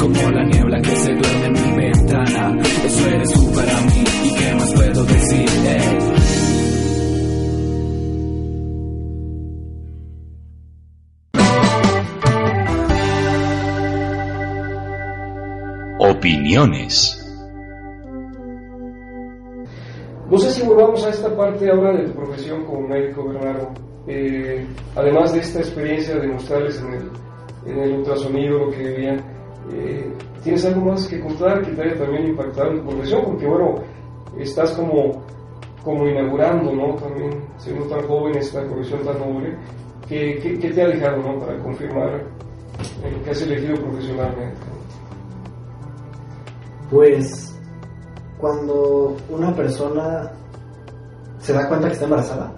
como 0.00 0.30
la 0.30 0.44
niebla 0.44 0.80
que 0.80 0.96
se 0.96 1.12
duerme 1.14 1.46
en 1.46 1.52
mi 1.52 1.76
ventana. 1.76 2.58
Eso 2.84 3.08
eres 3.08 3.32
tú 3.32 3.52
para 3.52 3.80
mí. 3.82 4.04
¿Y 4.24 4.34
qué 4.34 4.54
más 4.54 4.72
puedo 4.72 5.04
decir? 5.04 5.48
Eh. 5.66 5.98
Opiniones. 15.98 17.16
No 20.30 20.38
sé 20.38 20.50
si 20.50 20.62
volvamos 20.66 21.04
a 21.04 21.10
esta 21.10 21.36
parte 21.36 21.70
ahora 21.70 21.92
de 21.92 22.06
tu 22.06 22.12
profesión 22.14 22.64
como 22.64 22.88
médico, 22.88 23.28
Bernardo. 23.28 23.68
Eh, 24.06 24.64
además 24.96 25.34
de 25.34 25.40
esta 25.40 25.58
experiencia 25.58 26.16
de 26.16 26.28
mostrarles 26.28 26.80
en 26.80 26.94
el, 26.94 27.10
en 27.66 27.78
el 27.80 27.92
ultrasonido 27.98 28.60
lo 28.60 28.70
que 28.70 28.78
vivían, 28.78 29.39
eh, 29.72 30.12
¿tienes 30.42 30.64
algo 30.64 30.86
más 30.86 31.06
que 31.06 31.20
contar 31.20 31.62
que 31.62 31.72
te 31.72 31.82
haya 31.82 31.98
también 31.98 32.28
impactado 32.28 32.70
en 32.70 32.80
tu 32.80 32.88
profesión? 32.88 33.22
Porque, 33.24 33.46
bueno, 33.46 33.74
estás 34.38 34.72
como, 34.72 35.22
como 35.82 36.06
inaugurando, 36.08 36.72
¿no? 36.72 36.94
También 36.96 37.30
siendo 37.58 37.84
tan 37.86 38.06
joven 38.06 38.36
esta 38.36 38.62
profesión 38.64 39.04
tan 39.04 39.18
noble. 39.18 39.56
¿Qué, 40.08 40.38
qué, 40.60 40.70
te 40.70 40.82
ha 40.82 40.88
dejado, 40.88 41.18
¿no? 41.18 41.38
Para 41.38 41.58
confirmar 41.62 42.24
lo 43.02 43.22
que 43.22 43.30
has 43.30 43.42
elegido 43.42 43.76
profesionalmente. 43.76 44.60
Pues 46.90 47.56
cuando 48.38 49.16
una 49.28 49.54
persona 49.54 50.32
se 51.38 51.52
da 51.52 51.68
cuenta 51.68 51.86
que 51.86 51.92
está 51.92 52.06
embarazada, 52.06 52.52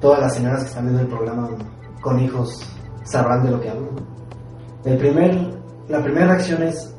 todas 0.00 0.20
las 0.20 0.34
señoras 0.34 0.62
que 0.62 0.68
están 0.68 0.84
viendo 0.84 1.02
el 1.02 1.08
programa 1.08 1.48
con 2.02 2.20
hijos 2.20 2.66
sabrán 3.04 3.42
de 3.44 3.50
lo 3.50 3.60
que 3.60 3.70
hablo. 3.70 3.88
El 4.84 4.96
primer, 4.96 5.34
la 5.88 6.02
primera 6.02 6.28
reacción 6.28 6.62
es, 6.62 6.94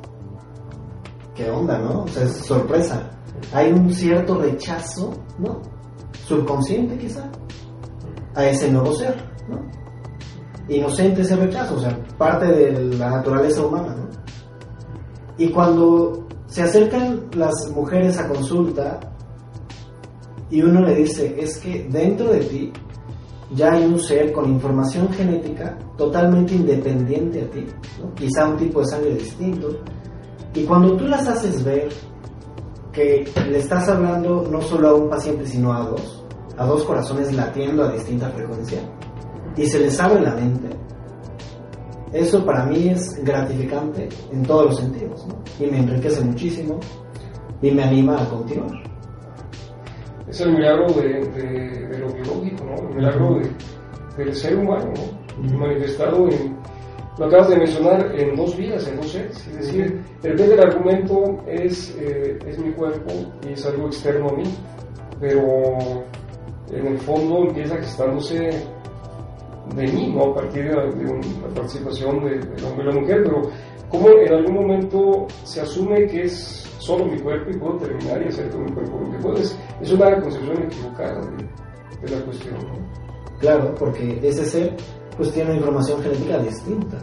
¿qué 1.35 1.49
onda, 1.49 1.79
no? 1.79 2.03
O 2.03 2.07
sea, 2.07 2.23
es 2.23 2.33
sorpresa. 2.33 3.09
Hay 3.53 3.71
un 3.71 3.91
cierto 3.91 4.39
rechazo, 4.39 5.13
¿no? 5.39 5.61
Subconsciente 6.25 6.97
quizá, 6.97 7.29
a 8.35 8.45
ese 8.45 8.71
nuevo 8.71 8.93
ser, 8.93 9.15
¿no? 9.49 9.59
Inocente 10.67 11.21
ese 11.21 11.35
rechazo, 11.35 11.75
o 11.75 11.79
sea, 11.79 11.97
parte 12.17 12.45
de 12.45 12.95
la 12.95 13.09
naturaleza 13.09 13.65
humana, 13.65 13.95
¿no? 13.95 14.09
Y 15.37 15.49
cuando 15.49 16.27
se 16.45 16.61
acercan 16.61 17.29
las 17.33 17.53
mujeres 17.73 18.19
a 18.19 18.27
consulta 18.27 18.99
y 20.51 20.61
uno 20.61 20.81
le 20.81 20.95
dice, 20.95 21.35
es 21.39 21.57
que 21.57 21.87
dentro 21.89 22.31
de 22.31 22.41
ti 22.41 22.73
ya 23.53 23.73
hay 23.73 23.83
un 23.83 23.99
ser 23.99 24.31
con 24.31 24.49
información 24.49 25.09
genética 25.09 25.77
totalmente 25.97 26.55
independiente 26.55 27.41
a 27.41 27.49
ti, 27.49 27.65
¿no? 27.99 28.13
quizá 28.13 28.47
un 28.47 28.57
tipo 28.57 28.79
de 28.79 28.87
sangre 28.87 29.15
distinto, 29.15 29.69
y 30.53 30.63
cuando 30.63 30.95
tú 30.95 31.05
las 31.05 31.27
haces 31.27 31.63
ver 31.63 31.89
que 32.91 33.29
le 33.49 33.57
estás 33.57 33.87
hablando 33.89 34.47
no 34.49 34.61
solo 34.61 34.89
a 34.89 34.93
un 34.95 35.09
paciente, 35.09 35.45
sino 35.45 35.73
a 35.73 35.81
dos, 35.81 36.25
a 36.57 36.65
dos 36.65 36.83
corazones 36.83 37.33
latiendo 37.33 37.83
a 37.83 37.91
distinta 37.91 38.29
frecuencia, 38.29 38.79
y 39.55 39.65
se 39.65 39.79
les 39.79 39.99
abre 39.99 40.21
la 40.21 40.35
mente, 40.35 40.69
eso 42.13 42.45
para 42.45 42.65
mí 42.65 42.89
es 42.89 43.23
gratificante 43.23 44.09
en 44.31 44.43
todos 44.43 44.65
los 44.67 44.77
sentidos, 44.77 45.25
¿no? 45.27 45.41
y 45.65 45.69
me 45.69 45.79
enriquece 45.79 46.21
muchísimo 46.21 46.79
y 47.61 47.71
me 47.71 47.83
anima 47.83 48.21
a 48.21 48.29
continuar. 48.29 48.90
Es 50.31 50.41
el 50.41 50.53
milagro 50.53 50.87
de, 50.93 51.03
de- 51.25 51.87
de 51.87 51.97
lo 51.99 52.07
biológico, 52.13 52.65
¿no? 52.65 52.89
el 52.89 52.95
milagro 52.95 53.35
de- 53.39 54.23
del 54.23 54.33
ser 54.35 54.57
humano, 54.57 54.91
¿no? 55.43 55.57
manifestado 55.59 56.27
en, 56.29 56.55
lo 57.17 57.25
acabas 57.25 57.49
de 57.49 57.57
mencionar, 57.57 58.11
en 58.19 58.35
dos 58.35 58.55
vidas, 58.57 58.87
en 58.87 58.95
dos 58.97 59.11
seres. 59.11 59.47
Es 59.47 59.57
decir, 59.57 60.01
de 60.21 60.29
repente 60.29 60.53
el 60.53 60.59
argumento 60.61 61.23
es, 61.47 61.95
eh, 61.99 62.39
es 62.47 62.57
mi 62.59 62.71
cuerpo 62.71 63.11
y 63.47 63.53
es 63.53 63.65
algo 63.65 63.87
externo 63.87 64.29
a 64.29 64.33
mí, 64.33 64.43
pero 65.19 65.41
en 66.71 66.87
el 66.87 66.97
fondo 66.99 67.43
empieza 67.47 67.75
gestándose 67.77 68.49
de 69.75 69.87
mí, 69.87 70.13
¿no? 70.15 70.31
a 70.31 70.35
partir 70.35 70.63
de, 70.63 70.69
de 70.71 71.11
un- 71.11 71.41
la 71.41 71.47
participación 71.53 72.23
de- 72.23 72.39
del 72.39 72.65
hombre 72.65 72.83
y 72.89 72.93
la 72.93 72.99
mujer, 73.01 73.21
pero 73.23 73.41
como 73.89 74.07
en 74.09 74.33
algún 74.33 74.55
momento 74.55 75.27
se 75.43 75.61
asume 75.61 76.05
que 76.07 76.23
es 76.23 76.70
solo 76.91 77.05
mi 77.05 77.19
cuerpo 77.19 77.51
y 77.51 77.57
puedo 77.57 77.77
terminar 77.77 78.21
y 78.21 78.27
hacer 78.27 78.49
con 78.49 78.65
mi 78.65 78.71
cuerpo 78.71 78.99
lo 78.99 79.11
que 79.11 79.17
puedo. 79.19 79.37
Es, 79.37 79.57
es 79.81 79.91
una 79.91 80.21
concepción 80.21 80.63
equivocada 80.63 81.21
de, 81.21 82.07
de 82.07 82.15
la 82.15 82.25
cuestión. 82.25 82.55
¿no? 82.55 83.39
Claro, 83.39 83.73
porque 83.75 84.19
ese 84.21 84.45
ser 84.45 84.75
pues 85.15 85.31
tiene 85.31 85.51
una 85.51 85.59
información 85.59 86.01
genética 86.01 86.37
distinta. 86.39 86.97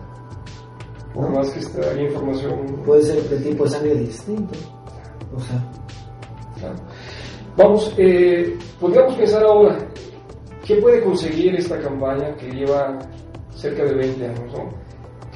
Por 1.14 1.30
más 1.30 1.50
que 1.50 1.60
está 1.60 1.90
ahí 1.90 2.04
información. 2.04 2.82
Puede 2.84 3.02
ser 3.02 3.22
de 3.22 3.38
tipo 3.38 3.64
de 3.64 3.70
sangre 3.70 3.94
distinto. 3.94 4.58
O 5.34 5.40
sea, 5.40 5.64
Claro. 6.58 6.74
Vamos, 7.56 7.94
eh, 7.96 8.56
podríamos 8.80 9.14
pensar 9.14 9.44
ahora, 9.44 9.78
¿qué 10.64 10.76
puede 10.76 11.02
conseguir 11.02 11.54
esta 11.54 11.78
campaña 11.78 12.34
que 12.34 12.50
lleva 12.50 12.98
cerca 13.54 13.84
de 13.84 13.94
20 13.94 14.26
años? 14.26 14.52
¿no? 14.52 14.70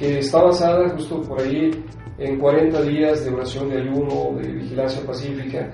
Está 0.03 0.43
basada 0.43 0.89
justo 0.89 1.21
por 1.21 1.39
ahí 1.39 1.71
en 2.17 2.37
40 2.37 2.81
días 2.81 3.23
de 3.23 3.33
oración 3.33 3.69
de 3.69 3.79
ayuno, 3.83 4.37
de 4.37 4.51
vigilancia 4.51 5.01
pacífica, 5.07 5.71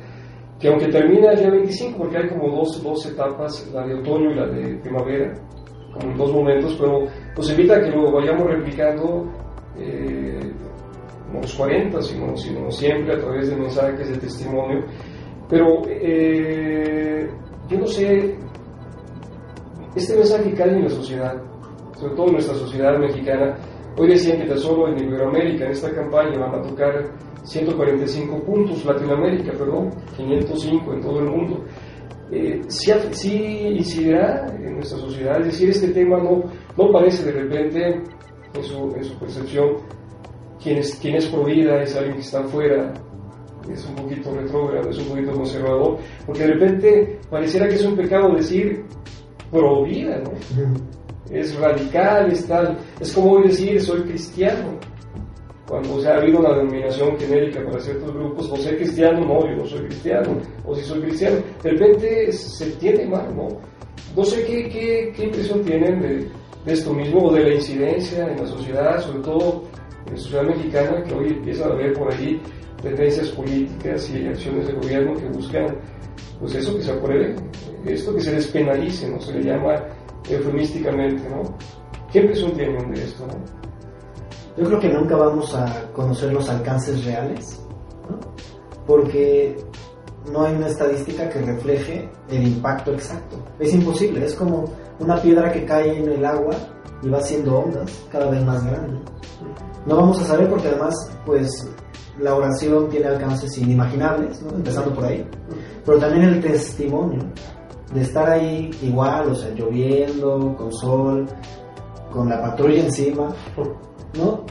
que 0.60 0.68
aunque 0.68 0.88
termina 0.90 1.32
el 1.32 1.40
día 1.40 1.50
25, 1.50 1.98
porque 1.98 2.18
hay 2.18 2.30
como 2.30 2.58
dos, 2.58 2.84
dos 2.84 3.08
etapas, 3.08 3.68
la 3.74 3.88
de 3.88 3.96
otoño 3.96 4.30
y 4.30 4.36
la 4.36 4.46
de 4.46 4.76
primavera, 4.78 5.34
como 5.94 6.12
en 6.12 6.18
dos 6.18 6.32
momentos, 6.32 6.78
pero 6.80 7.08
nos 7.36 7.50
invita 7.50 7.82
que 7.82 7.90
lo 7.90 8.12
vayamos 8.12 8.46
replicando 8.46 9.32
eh, 9.80 10.40
no 11.34 11.42
los 11.42 11.56
40, 11.56 12.00
sino, 12.04 12.38
sino 12.38 12.70
siempre 12.70 13.16
a 13.16 13.18
través 13.18 13.50
de 13.50 13.56
mensajes 13.56 14.10
de 14.10 14.18
testimonio. 14.18 14.86
Pero 15.50 15.82
eh, 15.88 17.28
yo 17.68 17.80
no 17.80 17.86
sé, 17.88 18.38
este 19.96 20.16
mensaje 20.16 20.54
cae 20.54 20.70
en 20.70 20.84
la 20.84 20.90
sociedad, 20.90 21.42
sobre 21.96 22.16
todo 22.16 22.28
en 22.28 22.34
nuestra 22.34 22.56
sociedad 22.56 22.96
mexicana. 23.00 23.58
Hoy 24.00 24.08
decían 24.08 24.38
que 24.38 24.46
tan 24.46 24.58
solo 24.58 24.88
en 24.88 24.98
Iberoamérica, 24.98 25.66
en 25.66 25.72
esta 25.72 25.92
campaña, 25.92 26.40
van 26.40 26.56
a 26.56 26.62
tocar 26.62 27.04
145 27.44 28.44
puntos, 28.44 28.86
Latinoamérica, 28.86 29.52
perdón, 29.52 29.90
505 30.16 30.94
en 30.94 31.02
todo 31.02 31.20
el 31.20 31.26
mundo. 31.26 31.66
eh, 32.32 32.62
sí, 32.70 32.94
sí, 33.12 33.36
incidirá 33.76 34.48
en 34.56 34.76
nuestra 34.76 35.00
sociedad. 35.00 35.40
Decir, 35.44 35.72
este 35.72 35.90
tema 35.90 36.18
no, 36.18 36.44
no 36.78 36.92
parece 36.94 37.26
de 37.26 37.42
repente, 37.42 38.02
en 38.54 38.64
su, 38.64 38.96
en 38.96 39.04
su 39.04 39.20
percepción, 39.20 39.68
quien 40.64 40.78
es, 40.78 40.96
quien 40.96 41.16
es 41.16 41.26
pro 41.26 41.44
vida 41.44 41.82
es 41.82 41.94
alguien 41.98 42.16
que 42.16 42.22
está 42.22 42.40
afuera, 42.40 42.94
es 43.70 43.86
un 43.86 43.96
poquito 43.96 44.34
retrógrado, 44.34 44.90
es 44.90 44.98
un 45.00 45.10
poquito 45.10 45.34
conservador, 45.34 45.98
porque 46.26 46.44
de 46.44 46.54
repente 46.54 47.20
pareciera 47.30 47.68
que 47.68 47.76
es 47.76 47.84
un 47.84 47.98
pecado 47.98 48.34
decir 48.34 48.82
pro 49.52 49.84
vida, 49.84 50.22
¿no? 50.24 50.99
Es 51.32 51.56
radical, 51.60 52.32
es 52.32 52.48
tal, 52.48 52.78
es 53.00 53.14
como 53.14 53.34
hoy 53.34 53.48
decir 53.50 53.82
soy 53.82 54.02
cristiano 54.02 54.80
cuando 55.70 55.96
o 55.96 56.02
sea, 56.02 56.16
ha 56.16 56.18
habido 56.18 56.40
una 56.40 56.56
denominación 56.58 57.16
genérica 57.20 57.64
para 57.64 57.80
ciertos 57.80 58.12
grupos, 58.12 58.50
o 58.52 58.58
ser 58.58 58.78
cristiano, 58.78 59.20
no, 59.20 59.48
yo 59.48 59.56
no 59.56 59.66
soy 59.68 59.82
cristiano, 59.82 60.36
o 60.66 60.76
si 60.76 60.84
soy 60.84 61.02
cristiano, 61.02 61.38
de 61.62 61.70
repente 61.70 62.32
se 62.32 62.72
tiene 62.72 63.06
mal, 63.06 63.36
¿no? 63.36 63.50
No 64.18 64.26
sé 64.26 64.44
qué, 64.46 64.68
qué, 64.68 65.14
qué 65.16 65.26
impresión 65.26 65.62
tienen 65.62 66.02
de, 66.02 66.28
de, 66.66 66.74
esto 66.74 66.92
mismo, 66.92 67.28
o 67.28 67.34
de 67.34 67.44
la 67.44 67.54
incidencia 67.54 68.28
en 68.28 68.42
la 68.42 68.48
sociedad, 68.48 69.00
sobre 69.00 69.20
todo 69.20 69.64
en 70.08 70.14
la 70.14 70.20
sociedad 70.20 70.44
mexicana, 70.44 71.04
que 71.04 71.14
hoy 71.14 71.28
empieza 71.28 71.66
a 71.66 71.72
haber 71.72 71.94
por 71.94 72.12
allí 72.12 72.42
tendencias 72.82 73.28
políticas 73.30 74.10
y 74.10 74.26
acciones 74.26 74.68
de 74.68 74.74
gobierno 74.74 75.14
que 75.14 75.28
buscan, 75.28 75.68
pues 76.40 76.56
eso 76.56 76.76
que 76.78 76.82
se 76.82 76.92
apruebe, 76.92 77.36
esto 77.86 78.16
que 78.16 78.22
se 78.22 78.32
despenalice, 78.32 79.08
¿no? 79.08 79.22
Se 79.22 79.34
le 79.34 79.44
llama 79.44 79.76
eufemísticamente, 80.30 81.30
¿no? 81.30 81.44
¿Qué 82.12 82.20
impresión 82.20 82.52
tienen 82.54 82.92
de 82.92 83.04
esto? 83.04 83.28
Yo 84.58 84.66
creo 84.66 84.80
que 84.80 84.90
nunca 84.90 85.16
vamos 85.16 85.54
a 85.56 85.90
conocer 85.94 86.34
los 86.34 86.50
alcances 86.50 87.06
reales, 87.06 87.62
¿no? 88.10 88.20
porque 88.86 89.56
no 90.32 90.44
hay 90.44 90.56
una 90.56 90.68
estadística 90.68 91.30
que 91.30 91.40
refleje 91.40 92.10
el 92.30 92.48
impacto 92.48 92.94
exacto. 92.94 93.38
Es 93.60 93.74
imposible, 93.74 94.26
es 94.26 94.34
como 94.34 94.66
una 95.00 95.22
piedra 95.22 95.52
que 95.52 95.66
cae 95.66 96.00
en 96.00 96.10
el 96.10 96.26
agua 96.26 96.56
y 97.02 97.10
va 97.10 97.20
haciendo 97.20 97.60
ondas 97.60 98.06
cada 98.12 98.30
vez 98.30 98.44
más 98.44 98.66
grandes. 98.66 99.00
No 99.86 99.96
vamos 99.96 100.20
a 100.22 100.26
saber 100.26 100.50
porque 100.50 100.68
además, 100.68 100.96
pues, 101.26 101.70
la 102.20 102.36
oración 102.36 102.90
tiene 102.90 103.08
alcances 103.08 103.58
inimaginables, 103.58 104.42
¿no? 104.42 104.50
empezando 104.56 104.94
por 104.94 105.06
ahí, 105.06 105.26
pero 105.86 106.00
también 106.00 106.26
el 106.26 106.42
testimonio 106.42 107.22
de 107.94 108.02
estar 108.02 108.30
ahí 108.30 108.70
igual, 108.82 109.32
o 109.32 109.36
sea, 109.36 109.52
lloviendo, 109.52 110.56
con 110.56 110.72
sol, 110.72 111.26
con 112.12 112.30
la 112.30 112.42
patrulla 112.42 112.84
encima, 112.84 113.30
¿no? 114.18 114.46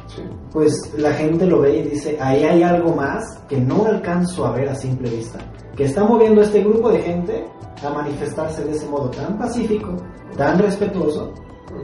Pues 0.53 0.93
la 0.97 1.13
gente 1.13 1.47
lo 1.47 1.61
ve 1.61 1.79
y 1.79 1.83
dice, 1.83 2.17
ahí 2.21 2.45
hay 2.45 2.63
algo 2.63 2.95
más 2.95 3.25
que 3.49 3.59
no 3.59 3.87
alcanzo 3.87 4.47
a 4.47 4.53
ver 4.53 4.69
a 4.69 4.75
simple 4.75 5.11
vista, 5.11 5.39
que 5.77 5.85
está 5.85 6.05
moviendo 6.05 6.41
a 6.41 6.45
este 6.45 6.63
grupo 6.63 6.91
de 6.91 7.01
gente 7.03 7.45
a 7.85 7.91
manifestarse 7.91 8.65
de 8.65 8.73
ese 8.73 8.87
modo 8.87 9.11
tan 9.11 9.39
pacífico, 9.39 9.97
tan 10.37 10.59
respetuoso, 10.59 11.33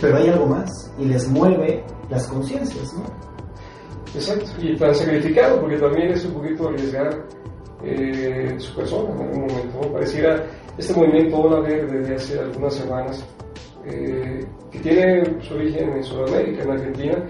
pero 0.01 0.17
hay 0.17 0.29
algo 0.29 0.47
más 0.47 0.93
y 0.99 1.05
les 1.05 1.29
mueve 1.29 1.85
las 2.11 2.27
conciencias, 2.27 2.93
¿no? 2.95 3.05
Exacto, 4.15 4.51
y 4.61 4.77
tan 4.77 4.95
sacrificado, 4.95 5.61
porque 5.61 5.77
también 5.77 6.13
es 6.13 6.25
un 6.25 6.35
poquito 6.35 6.69
arriesgar 6.69 7.27
eh, 7.85 8.55
su 8.59 8.75
persona 8.75 9.15
en 9.15 9.21
algún 9.21 9.47
momento. 9.47 9.93
Pareciera 9.93 10.45
este 10.79 10.95
movimiento 10.95 11.37
Ola 11.39 11.61
Verde 11.61 11.99
desde 11.99 12.15
hace 12.15 12.39
algunas 12.41 12.75
semanas, 12.75 13.25
eh, 13.87 14.45
que 14.71 14.79
tiene 14.81 15.23
su 15.43 15.55
origen 15.55 15.91
en 15.91 16.03
Sudamérica, 16.03 16.63
en 16.63 16.71
Argentina, 16.71 17.27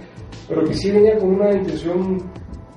pero 0.48 0.64
que 0.64 0.74
sí 0.74 0.90
venía 0.90 1.18
con 1.18 1.34
una 1.34 1.52
intención 1.52 2.18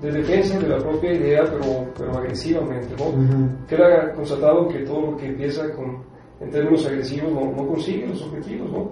de 0.02 0.12
defensa 0.12 0.60
de 0.60 0.68
la 0.68 0.78
propia 0.78 1.14
idea, 1.14 1.44
pero, 1.44 1.88
pero 1.98 2.18
agresivamente, 2.18 2.96
¿no? 2.98 3.66
Que 3.68 3.76
era 3.76 4.14
constatado 4.14 4.68
que 4.68 4.80
todo 4.80 5.12
lo 5.12 5.18
que 5.18 5.28
empieza 5.28 5.72
con, 5.74 6.04
en 6.40 6.52
términos 6.52 6.86
agresivos 6.86 7.32
no, 7.32 7.52
no, 7.52 7.68
consigue 7.68 8.08
los 8.08 8.22
objetivos, 8.24 8.72
¿no? 8.72 8.92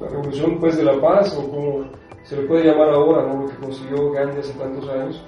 La 0.00 0.08
revolución, 0.08 0.58
pues, 0.58 0.76
de 0.76 0.84
la 0.84 1.00
paz, 1.00 1.36
o 1.38 1.48
como 1.48 1.84
se 2.24 2.36
le 2.36 2.46
puede 2.46 2.64
llamar 2.64 2.90
ahora, 2.90 3.26
¿no? 3.26 3.42
Lo 3.42 3.48
que 3.48 3.56
consiguió 3.56 4.10
Gandhi 4.10 4.40
hace 4.40 4.58
tantos 4.58 4.88
años. 4.88 5.24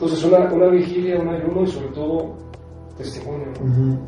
Entonces, 0.00 0.24
una, 0.24 0.50
una 0.50 0.68
vigilia, 0.68 1.20
un 1.20 1.28
ayuno 1.28 1.62
y 1.62 1.66
sobre 1.66 1.88
todo 1.88 2.34
testimonio, 2.96 3.48
¿no? 3.60 3.98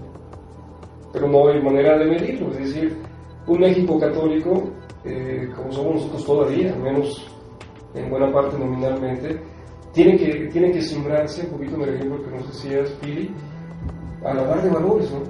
Pero 1.12 1.28
no 1.28 1.48
hay 1.48 1.62
manera 1.62 1.98
de 1.98 2.06
medirlo, 2.06 2.50
es 2.52 2.58
decir, 2.60 2.96
un 3.46 3.60
México 3.60 4.00
católico, 4.00 4.70
eh, 5.04 5.50
como 5.54 5.70
somos 5.70 5.96
nosotros 5.96 6.24
todavía, 6.24 6.72
al 6.72 6.80
menos 6.80 7.30
en 7.94 8.08
buena 8.08 8.32
parte 8.32 8.58
nominalmente, 8.58 9.38
tiene 9.92 10.16
que, 10.16 10.48
tiene 10.50 10.72
que 10.72 10.80
simbrarse, 10.80 11.44
un 11.44 11.58
poquito 11.58 11.74
en 11.76 11.82
el 11.82 11.94
ejemplo 11.96 12.24
que 12.24 12.30
nos 12.30 12.48
decías, 12.48 12.90
Pili, 13.02 13.30
a 14.24 14.32
la 14.32 14.48
par 14.48 14.62
de 14.62 14.70
valores, 14.70 15.12
¿no? 15.12 15.20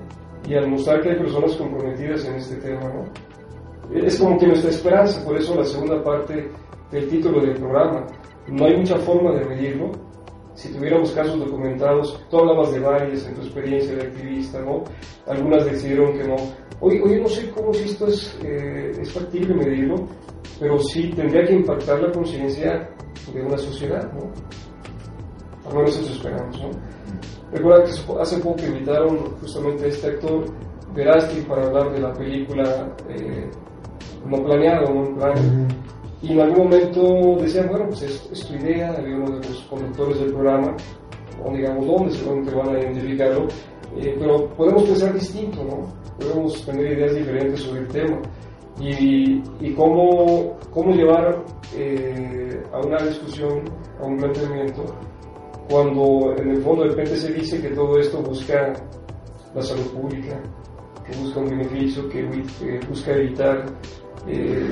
Y 0.48 0.54
al 0.54 0.68
mostrar 0.68 1.00
que 1.00 1.10
hay 1.10 1.16
personas 1.16 1.56
comprometidas 1.56 2.24
en 2.26 2.34
este 2.36 2.56
tema, 2.56 2.82
¿no? 2.82 3.96
Es 3.96 4.16
como 4.16 4.38
que 4.38 4.46
nuestra 4.46 4.70
esperanza, 4.70 5.24
por 5.24 5.36
eso 5.36 5.56
la 5.56 5.64
segunda 5.64 6.00
parte 6.04 6.48
del 6.92 7.08
título 7.08 7.40
del 7.40 7.54
programa, 7.54 8.06
no 8.46 8.64
hay 8.64 8.76
mucha 8.76 8.96
forma 8.98 9.32
de 9.32 9.44
medirlo. 9.44 9.90
Si 10.54 10.72
tuviéramos 10.72 11.12
casos 11.12 11.38
documentados, 11.38 12.20
tú 12.30 12.38
hablabas 12.38 12.72
de 12.72 12.80
varias 12.80 13.26
en 13.26 13.34
tu 13.34 13.42
experiencia 13.42 13.94
de 13.94 14.02
activista, 14.02 14.60
¿no? 14.60 14.84
Algunas 15.26 15.64
decidieron 15.64 16.12
que 16.18 16.24
no. 16.24 16.36
Hoy, 16.80 17.00
hoy 17.00 17.20
no 17.20 17.28
sé 17.28 17.50
cómo 17.50 17.72
si 17.72 17.84
esto 17.84 18.06
es, 18.06 18.38
eh, 18.44 18.92
es 19.00 19.12
factible 19.12 19.54
medirlo, 19.54 19.96
pero 20.60 20.78
sí 20.78 21.10
tendría 21.16 21.44
que 21.44 21.54
impactar 21.54 22.00
la 22.00 22.12
conciencia 22.12 22.88
de 23.32 23.42
una 23.42 23.56
sociedad, 23.56 24.12
¿no? 24.12 24.30
Al 25.68 25.76
menos 25.76 25.98
eso 25.98 26.12
esperamos, 26.12 26.60
¿no? 26.60 26.70
Recuerda 27.52 27.84
que 27.84 28.20
hace 28.20 28.38
poco 28.38 28.64
invitaron 28.64 29.18
justamente 29.40 29.84
a 29.84 29.88
este 29.88 30.06
actor 30.08 30.44
Verasti 30.94 31.40
para 31.42 31.66
hablar 31.66 31.92
de 31.92 32.00
la 32.00 32.12
película 32.12 32.94
eh, 33.08 33.50
No 34.26 34.42
Planeado, 34.42 34.92
No 34.92 35.14
Plan. 35.16 35.68
Y 36.22 36.32
en 36.32 36.40
algún 36.40 36.70
momento 36.70 37.36
decían, 37.40 37.68
bueno, 37.68 37.86
pues 37.88 38.02
es, 38.02 38.46
tu 38.46 38.54
idea, 38.54 38.94
había 38.96 39.16
uno 39.16 39.40
de 39.40 39.48
los 39.48 39.60
conductores 39.62 40.20
del 40.20 40.32
programa, 40.32 40.76
o 41.44 41.52
digamos 41.52 41.86
dónde, 41.86 42.12
seguramente 42.14 42.54
van 42.54 42.76
a 42.76 42.80
identificarlo, 42.80 43.48
eh, 43.96 44.16
pero 44.18 44.48
podemos 44.50 44.84
pensar 44.84 45.12
distinto, 45.14 45.64
¿no? 45.64 45.88
Podemos 46.18 46.64
tener 46.64 46.92
ideas 46.92 47.14
diferentes 47.14 47.60
sobre 47.60 47.80
el 47.80 47.88
tema 47.88 48.20
y, 48.80 49.72
cómo, 49.74 50.56
cómo 50.70 50.94
llevar 50.94 51.44
eh, 51.76 52.62
a 52.72 52.80
una 52.80 52.98
discusión, 52.98 53.62
a 54.00 54.04
un 54.04 54.16
planteamiento, 54.16 54.84
cuando 55.68 56.34
en 56.38 56.50
el 56.50 56.62
fondo 56.62 56.84
de 56.84 56.90
repente 56.90 57.16
se 57.16 57.32
dice 57.32 57.60
que 57.60 57.70
todo 57.70 57.98
esto 57.98 58.22
busca 58.22 58.72
la 59.54 59.62
salud 59.62 59.86
pública, 59.88 60.40
que 61.04 61.16
busca 61.18 61.40
un 61.40 61.50
beneficio, 61.50 62.08
que, 62.08 62.22
busca 62.88 63.12
evitar, 63.12 63.66
eh, 64.28 64.64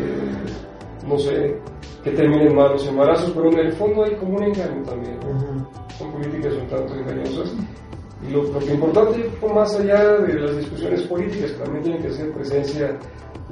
no 1.06 1.18
sé, 1.18 1.56
que 2.04 2.10
terminen 2.12 2.54
mal 2.54 2.72
los 2.72 2.86
embarazos, 2.86 3.30
pero 3.34 3.50
en 3.50 3.58
el 3.58 3.72
fondo 3.72 4.04
hay 4.04 4.14
como 4.16 4.36
un 4.36 4.44
engaño 4.44 4.82
también. 4.84 5.18
Son 5.98 6.12
políticas 6.12 6.54
un 6.54 6.66
tanto 6.68 6.94
engañosas. 6.94 7.54
Y 8.26 8.32
lo, 8.32 8.42
lo 8.42 8.58
que 8.58 8.74
importante, 8.74 9.30
más 9.54 9.74
allá 9.78 10.18
de 10.18 10.34
las 10.40 10.56
discusiones 10.56 11.02
políticas, 11.02 11.56
también 11.62 11.84
tiene 11.84 11.98
que 12.00 12.10
ser 12.10 12.32
presencia 12.32 12.98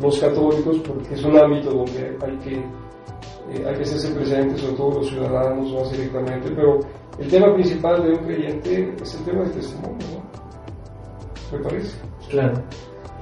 los 0.00 0.18
católicos, 0.18 0.78
porque 0.86 1.14
es 1.14 1.24
un 1.24 1.36
ámbito 1.38 1.70
donde 1.70 2.16
hay 2.22 2.36
que, 2.38 2.54
eh, 2.54 3.66
hay 3.66 3.74
que 3.76 3.82
hacerse 3.82 4.14
presentes, 4.14 4.60
sobre 4.60 4.76
todo 4.76 4.98
los 4.98 5.08
ciudadanos 5.08 5.72
más 5.72 5.90
directamente, 5.90 6.50
pero 6.54 6.78
el 7.18 7.28
tema 7.28 7.52
principal 7.54 8.02
de 8.02 8.10
un 8.10 8.18
creyente 8.18 8.94
es 9.02 9.14
el 9.14 9.24
tema 9.24 9.42
del 9.42 9.52
testimonio, 9.52 10.06
¿no? 10.14 11.58
¿Me 11.58 11.64
parece? 11.64 11.96
Claro. 12.28 12.62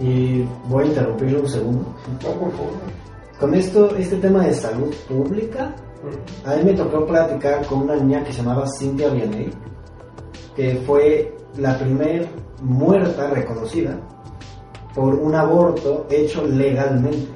Y 0.01 0.43
voy 0.69 0.85
a 0.85 0.87
interrumpirlo 0.89 1.41
un 1.41 1.49
segundo. 1.49 1.95
No, 2.23 2.31
por 2.33 2.53
favor. 2.53 3.06
Con 3.39 3.55
esto, 3.55 3.95
este 3.97 4.17
tema 4.17 4.47
de 4.47 4.55
salud 4.55 4.95
pública, 5.07 5.75
a 6.47 6.55
mí 6.57 6.65
me 6.65 6.73
tocó 6.73 7.05
platicar 7.05 7.67
con 7.67 7.83
una 7.83 7.97
niña 7.97 8.25
que 8.25 8.33
se 8.33 8.39
llamaba 8.39 8.67
Cintia 8.67 9.11
Vianney, 9.11 9.51
que 10.55 10.77
fue 10.87 11.37
la 11.59 11.79
primer 11.79 12.27
muerta 12.63 13.29
reconocida 13.29 13.99
por 14.95 15.15
un 15.15 15.35
aborto 15.35 16.07
hecho 16.09 16.47
legalmente. 16.47 17.29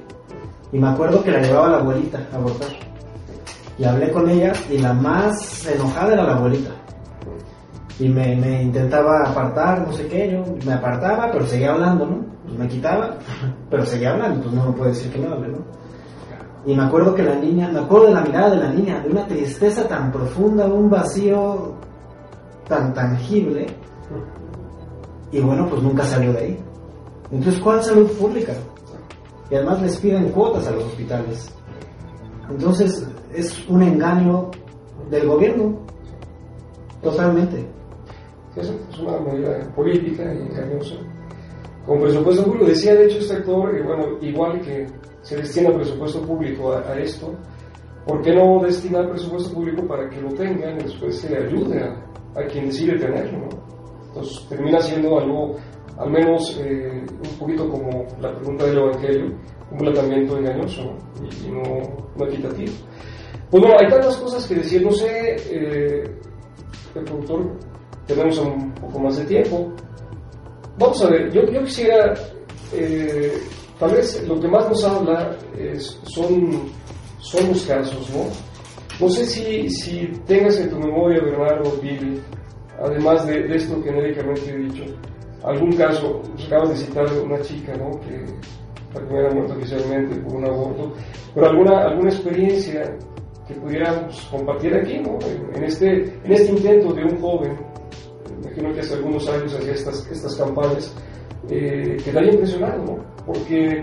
Y 0.73 0.79
me 0.79 0.89
acuerdo 0.89 1.23
que 1.23 1.33
la 1.33 1.43
llevaba 1.43 1.69
la 1.69 1.79
abuelita 1.79 2.27
a 2.33 2.37
abortar. 2.37 2.71
Y 3.77 3.85
hablé 3.85 4.11
con 4.11 4.29
ella 4.31 4.55
y 4.71 4.79
la 4.79 4.95
más 4.95 5.67
enojada 5.67 6.15
era 6.15 6.23
la 6.23 6.37
abuelita. 6.37 6.71
Y 7.99 8.09
me, 8.09 8.63
intentaba 8.63 9.29
apartar, 9.29 9.87
no 9.87 9.93
sé 9.93 10.07
qué, 10.07 10.31
yo 10.33 10.43
me 10.65 10.73
apartaba, 10.73 11.31
pero 11.31 11.47
seguía 11.47 11.73
hablando, 11.73 12.07
¿no? 12.07 12.25
Pues 12.47 12.59
me 12.59 12.69
quitaba, 12.69 13.19
pero 13.71 13.85
seguía 13.85 14.13
hablando, 14.13 14.41
pues 14.45 14.55
no 14.55 14.65
me 14.65 14.73
puede 14.73 14.93
decir 14.93 15.13
que 15.13 15.19
no 15.19 15.35
hable, 15.35 15.49
¿no? 15.49 15.80
Y 16.67 16.75
me 16.75 16.83
acuerdo 16.83 17.15
que 17.15 17.23
la 17.23 17.37
niña, 17.37 17.69
me 17.73 17.81
acuerdo 17.81 18.09
de 18.09 18.15
la 18.15 18.21
mirada 18.23 18.51
de 18.51 18.57
la 18.57 18.73
niña, 18.73 19.01
de 19.01 19.11
una 19.11 19.27
tristeza 19.27 19.89
tan 19.89 20.13
profunda, 20.13 20.67
un 20.67 20.91
vacío 20.91 21.75
tan 22.69 22.93
tangible. 22.93 23.67
Y 25.33 25.41
bueno, 25.41 25.67
pues 25.69 25.83
nunca 25.83 26.05
salió 26.05 26.33
de 26.33 26.39
ahí. 26.39 26.59
Entonces, 27.31 27.61
¿cuál 27.63 27.83
salud 27.83 28.11
pública? 28.13 28.53
Y 29.51 29.55
además 29.55 29.81
les 29.83 29.97
piden 29.99 30.31
cuotas 30.31 30.67
a 30.67 30.73
los 30.73 30.85
hospitales. 30.85 31.53
Entonces, 32.49 33.07
es 33.33 33.69
un 33.69 33.83
engaño 33.83 34.51
del 35.11 35.27
gobierno, 35.29 35.79
totalmente. 37.03 37.67
es 38.57 38.73
una 38.99 39.19
medida 39.21 39.61
política 39.75 40.25
y 40.35 40.39
engañosa. 40.39 40.97
con 41.87 42.01
presupuesto 42.01 42.45
público. 42.45 42.67
Decía 42.67 42.95
de 42.95 43.07
hecho 43.07 43.19
este 43.19 43.37
actor, 43.37 43.75
eh, 43.75 43.83
bueno, 43.83 44.19
igual 44.21 44.61
que 44.61 44.87
se 45.31 45.37
destina 45.37 45.73
presupuesto 45.73 46.21
público 46.23 46.73
a, 46.73 46.99
esto, 46.99 47.33
¿por 48.05 48.21
qué 48.21 48.35
no 48.35 48.61
destinar 48.65 49.09
presupuesto 49.11 49.55
público 49.55 49.87
para 49.87 50.11
que 50.11 50.21
lo 50.21 50.31
tengan 50.31 50.81
y 50.81 50.83
después 50.83 51.21
se 51.21 51.37
ayude 51.37 51.85
a, 51.85 52.47
quien 52.49 52.67
decide 52.67 52.99
tenerlo? 52.99 53.39
¿no? 53.39 53.49
Entonces 54.09 54.45
termina 54.49 54.81
siendo 54.81 55.21
algo, 55.21 55.55
al 55.99 56.11
menos 56.11 56.61
eh, 56.61 57.07
un 57.07 57.39
poquito 57.39 57.69
como 57.69 58.05
la 58.21 58.35
pregunta 58.35 58.67
del 58.67 58.79
Evangelio, 58.79 59.39
un 59.71 59.79
tratamiento 59.79 60.37
engañoso 60.37 60.97
y, 61.23 61.49
no, 61.49 61.63
no, 62.17 62.27
equitativo. 62.27 62.73
Pues 63.53 63.63
bueno, 63.63 63.77
hay 63.79 63.89
tantas 63.89 64.17
cosas 64.17 64.45
que 64.49 64.57
decir, 64.57 64.83
no 64.83 64.91
sé, 64.91 65.37
eh, 65.49 66.03
el 66.97 67.05
productor, 67.05 67.53
tenemos 68.05 68.37
un 68.37 68.73
poco 68.73 68.99
más 68.99 69.17
de 69.17 69.27
tiempo. 69.27 69.73
Vamos 70.77 71.01
a 71.05 71.09
ver, 71.09 71.31
yo, 71.33 71.43
yo 71.53 71.63
quisiera, 71.63 72.15
eh, 72.73 73.33
tal 73.81 73.91
vez 73.93 74.23
lo 74.29 74.39
que 74.39 74.47
más 74.47 74.69
nos 74.69 74.85
habla 74.85 75.37
es, 75.59 75.99
son, 76.05 76.71
son 77.19 77.49
los 77.49 77.63
casos, 77.63 78.11
¿no? 78.11 78.27
No 79.01 79.09
sé 79.09 79.25
si, 79.25 79.69
si 79.71 80.07
tengas 80.27 80.59
en 80.59 80.71
tu 80.71 80.79
memoria, 80.79 81.21
Bernardo, 81.23 81.73
Billy, 81.83 82.21
además 82.79 83.27
de, 83.27 83.43
de 83.43 83.57
esto 83.57 83.83
que 83.83 83.91
médicamente 83.91 84.51
he 84.51 84.59
dicho, 84.59 84.85
algún 85.43 85.73
caso, 85.73 86.21
pues 86.35 86.47
acabas 86.47 86.69
de 86.69 86.77
citar 86.77 87.07
una 87.25 87.41
chica, 87.41 87.73
¿no? 87.77 87.99
Que, 88.01 88.25
la 88.95 89.01
primera 89.07 89.31
muerte 89.31 89.53
oficialmente 89.53 90.17
por 90.17 90.35
un 90.35 90.47
aborto, 90.47 90.93
pero 91.35 91.47
alguna, 91.47 91.85
alguna 91.85 92.11
experiencia 92.11 92.83
que 93.47 93.55
pudiéramos 93.55 94.21
compartir 94.31 94.75
aquí, 94.75 94.99
¿no? 94.99 95.17
En, 95.55 95.65
este, 95.65 96.03
en 96.25 96.33
este 96.33 96.53
intento 96.53 96.93
de 96.93 97.05
un 97.05 97.21
joven, 97.21 97.57
imagino 98.43 98.75
que 98.75 98.81
hace 98.81 98.95
algunos 98.95 99.29
años 99.29 99.55
hacía 99.55 99.73
estas, 99.75 100.11
estas 100.11 100.35
campañas, 100.37 100.93
eh, 101.51 101.97
que 102.05 102.13
daría 102.13 102.33
impresionado, 102.33 102.85
¿no? 102.85 102.99
Porque 103.27 103.83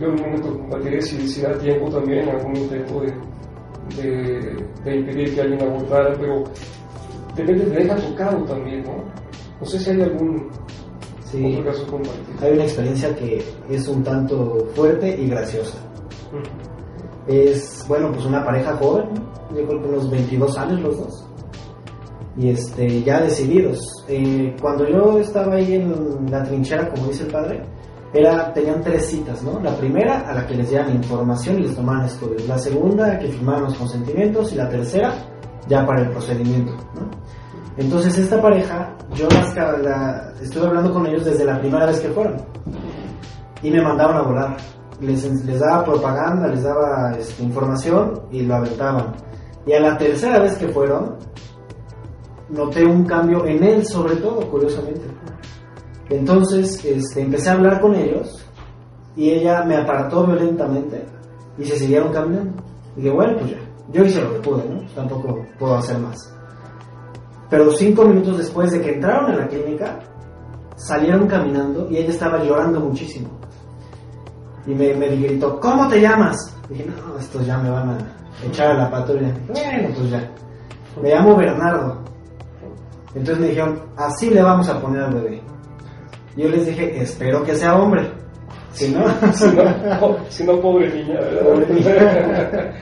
yo 0.00 0.06
en 0.06 0.12
un 0.12 0.20
momento 0.20 0.58
compartiré 0.58 1.00
si, 1.02 1.28
si 1.28 1.40
da 1.40 1.56
tiempo 1.58 1.90
también 1.90 2.28
algún 2.28 2.56
intento 2.56 3.00
de, 3.00 4.02
de, 4.02 4.66
de, 4.84 4.96
impedir 4.96 5.34
que 5.34 5.40
alguien 5.40 5.62
abortara, 5.62 6.12
pero 6.18 6.44
de 7.34 7.42
repente 7.42 7.64
te 7.64 7.82
deja 7.82 7.96
tocado 7.96 8.44
también, 8.44 8.82
¿no? 8.82 9.04
No 9.60 9.66
sé 9.66 9.78
si 9.78 9.90
hay 9.90 10.02
algún 10.02 10.50
hay 12.40 12.52
una 12.52 12.64
experiencia 12.64 13.14
que 13.16 13.44
es 13.68 13.88
un 13.88 14.04
tanto 14.04 14.68
fuerte 14.74 15.20
y 15.20 15.28
graciosa. 15.28 15.78
Es, 17.26 17.84
bueno, 17.88 18.12
pues 18.12 18.24
una 18.26 18.44
pareja 18.44 18.76
joven, 18.76 19.08
yo 19.50 19.66
creo 19.66 19.82
que 19.82 19.88
unos 19.88 20.10
22 20.10 20.58
años 20.58 20.80
los 20.80 20.98
dos. 20.98 21.23
Y 22.36 22.50
este, 22.50 23.02
ya 23.02 23.20
decididos. 23.20 24.04
Eh, 24.08 24.56
cuando 24.60 24.88
yo 24.88 25.18
estaba 25.18 25.54
ahí 25.54 25.74
en 25.74 26.30
la 26.30 26.42
trinchera, 26.42 26.88
como 26.88 27.06
dice 27.06 27.24
el 27.24 27.30
padre, 27.30 27.62
era, 28.12 28.52
tenían 28.52 28.80
tres 28.80 29.06
citas, 29.06 29.42
¿no? 29.42 29.60
La 29.60 29.76
primera, 29.76 30.20
a 30.20 30.34
la 30.34 30.46
que 30.46 30.54
les 30.54 30.70
dieran 30.70 30.94
información 30.94 31.58
y 31.58 31.62
les 31.62 31.76
tomaban 31.76 32.06
estudios. 32.06 32.46
La 32.48 32.58
segunda, 32.58 33.18
que 33.18 33.28
firmaban 33.28 33.64
los 33.64 33.74
consentimientos. 33.74 34.52
Y 34.52 34.56
la 34.56 34.68
tercera, 34.68 35.12
ya 35.68 35.84
para 35.86 36.02
el 36.02 36.10
procedimiento, 36.10 36.72
¿no? 36.94 37.10
Entonces 37.76 38.16
esta 38.18 38.40
pareja, 38.40 38.94
yo 39.14 39.26
la, 39.28 40.32
estuve 40.40 40.66
hablando 40.66 40.92
con 40.92 41.06
ellos 41.06 41.24
desde 41.24 41.44
la 41.44 41.58
primera 41.58 41.86
vez 41.86 42.00
que 42.00 42.08
fueron. 42.10 42.36
Y 43.62 43.70
me 43.70 43.82
mandaban 43.82 44.16
a 44.16 44.22
volar. 44.22 44.56
Les, 45.00 45.24
les 45.44 45.58
daba 45.58 45.84
propaganda, 45.84 46.46
les 46.46 46.62
daba 46.62 47.16
este, 47.18 47.42
información 47.42 48.22
y 48.30 48.42
lo 48.42 48.54
aventaban. 48.54 49.12
Y 49.66 49.72
a 49.72 49.80
la 49.80 49.98
tercera 49.98 50.38
vez 50.38 50.56
que 50.56 50.68
fueron, 50.68 51.16
noté 52.48 52.84
un 52.84 53.04
cambio 53.04 53.46
en 53.46 53.62
él 53.62 53.86
sobre 53.86 54.16
todo, 54.16 54.48
curiosamente. 54.50 55.06
Entonces 56.10 56.84
este, 56.84 57.22
empecé 57.22 57.50
a 57.50 57.54
hablar 57.54 57.80
con 57.80 57.94
ellos 57.94 58.44
y 59.16 59.30
ella 59.30 59.64
me 59.64 59.76
apartó 59.76 60.26
violentamente 60.26 61.04
y 61.58 61.64
se 61.64 61.76
siguieron 61.76 62.12
caminando. 62.12 62.62
Y 62.96 63.02
dije, 63.02 63.14
bueno, 63.14 63.38
pues 63.38 63.50
ya, 63.50 63.58
yo 63.92 64.04
hice 64.04 64.20
lo 64.20 64.34
que 64.34 64.40
pude, 64.40 64.68
¿no? 64.68 64.80
Tampoco 64.94 65.44
puedo 65.58 65.74
hacer 65.76 65.98
más. 65.98 66.32
Pero 67.48 67.70
cinco 67.72 68.04
minutos 68.04 68.38
después 68.38 68.70
de 68.72 68.80
que 68.80 68.94
entraron 68.94 69.30
a 69.30 69.36
la 69.36 69.48
clínica, 69.48 70.00
salieron 70.76 71.26
caminando 71.26 71.88
y 71.90 71.98
ella 71.98 72.10
estaba 72.10 72.42
llorando 72.42 72.80
muchísimo. 72.80 73.28
Y 74.66 74.74
me, 74.74 74.94
me 74.94 75.08
gritó, 75.08 75.60
¿cómo 75.60 75.88
te 75.88 76.00
llamas? 76.00 76.54
dije, 76.68 76.86
no, 76.86 77.18
estos 77.18 77.46
ya 77.46 77.58
me 77.58 77.70
van 77.70 77.90
a 77.90 77.98
echar 78.46 78.70
a 78.70 78.74
la 78.74 78.90
patrulla. 78.90 79.32
Bueno, 79.48 79.88
pues 79.94 80.10
ya. 80.10 80.30
Me 81.02 81.10
llamo 81.10 81.36
Bernardo. 81.36 82.02
Entonces 83.14 83.38
me 83.38 83.48
dijeron, 83.48 83.80
así 83.96 84.30
le 84.30 84.42
vamos 84.42 84.68
a 84.68 84.80
poner 84.80 85.02
al 85.02 85.14
bebé. 85.14 85.42
Yo 86.36 86.48
les 86.48 86.66
dije, 86.66 87.00
espero 87.00 87.44
que 87.44 87.54
sea 87.54 87.76
hombre. 87.76 88.10
Si 88.72 88.88
no, 88.92 89.04
si 90.28 90.44
no, 90.44 90.60
pobre 90.60 90.92
niña, 90.92 91.20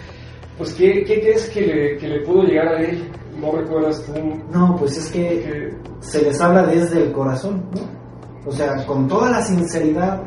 pues, 0.58 0.72
¿qué, 0.72 1.04
¿qué, 1.04 1.20
crees 1.20 1.50
que 1.50 1.60
le, 1.60 1.96
que 1.98 2.08
le 2.08 2.20
pudo 2.20 2.44
llegar 2.44 2.68
a 2.68 2.80
él? 2.80 3.10
no 3.42 3.52
recuerdas 3.52 4.02
tú. 4.04 4.12
No, 4.52 4.76
pues 4.76 4.96
es 4.96 5.10
que, 5.10 5.74
se 6.00 6.22
les 6.22 6.40
habla 6.40 6.64
desde 6.64 7.02
el 7.02 7.12
corazón, 7.12 7.64
¿no? 7.74 7.82
O 8.48 8.52
sea, 8.52 8.84
con 8.86 9.06
toda 9.08 9.30
la 9.30 9.42
sinceridad, 9.42 10.22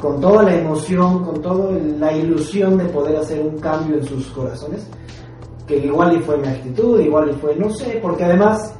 con 0.00 0.20
toda 0.20 0.42
la 0.42 0.54
emoción, 0.54 1.24
con 1.24 1.40
toda 1.40 1.72
la 1.72 2.12
ilusión 2.12 2.76
de 2.76 2.84
poder 2.86 3.16
hacer 3.16 3.40
un 3.40 3.58
cambio 3.58 3.96
en 3.96 4.04
sus 4.04 4.26
corazones, 4.28 4.86
que 5.66 5.78
igual 5.78 6.16
y 6.16 6.20
fue 6.20 6.36
mi 6.38 6.48
actitud, 6.48 7.00
igual 7.00 7.30
y 7.30 7.34
fue, 7.34 7.56
no 7.56 7.70
sé, 7.70 7.98
porque 8.02 8.24
además 8.24 8.74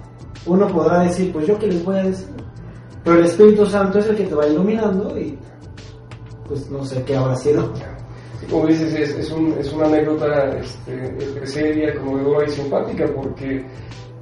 uno 0.48 0.66
podrá 0.66 1.02
decir, 1.04 1.32
pues 1.32 1.46
yo 1.46 1.58
qué 1.58 1.68
les 1.68 1.84
voy 1.84 1.96
a 1.96 2.02
decir. 2.04 2.28
Pero 3.04 3.18
el 3.18 3.26
Espíritu 3.26 3.64
Santo 3.66 3.98
es 3.98 4.08
el 4.08 4.16
que 4.16 4.24
te 4.24 4.34
va 4.34 4.46
iluminando 4.46 5.18
y 5.18 5.38
pues 6.46 6.68
no 6.70 6.84
sé 6.84 7.02
qué 7.04 7.16
habrá 7.16 7.36
sido 7.36 7.72
como 8.50 8.66
dices, 8.66 8.94
es, 8.94 9.14
es, 9.16 9.30
un, 9.30 9.52
es 9.58 9.72
una 9.72 9.86
anécdota 9.86 10.48
este, 10.58 11.46
seria, 11.46 11.94
conmovedora 11.96 12.46
y 12.46 12.50
simpática, 12.50 13.04
porque 13.14 13.64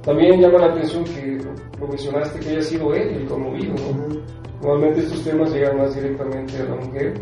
también 0.01 0.41
llama 0.41 0.59
la 0.59 0.73
atención 0.73 1.03
que 1.05 1.39
lo 1.79 1.87
mencionaste 1.87 2.39
que 2.39 2.49
haya 2.49 2.61
sido 2.61 2.93
él 2.93 3.09
el 3.09 3.27
conmovido. 3.27 3.73
¿no? 3.73 4.21
Normalmente 4.61 5.01
estos 5.01 5.23
temas 5.23 5.51
llegan 5.51 5.77
más 5.77 5.95
directamente 5.95 6.57
a 6.57 6.63
la 6.65 6.75
mujer, 6.75 7.13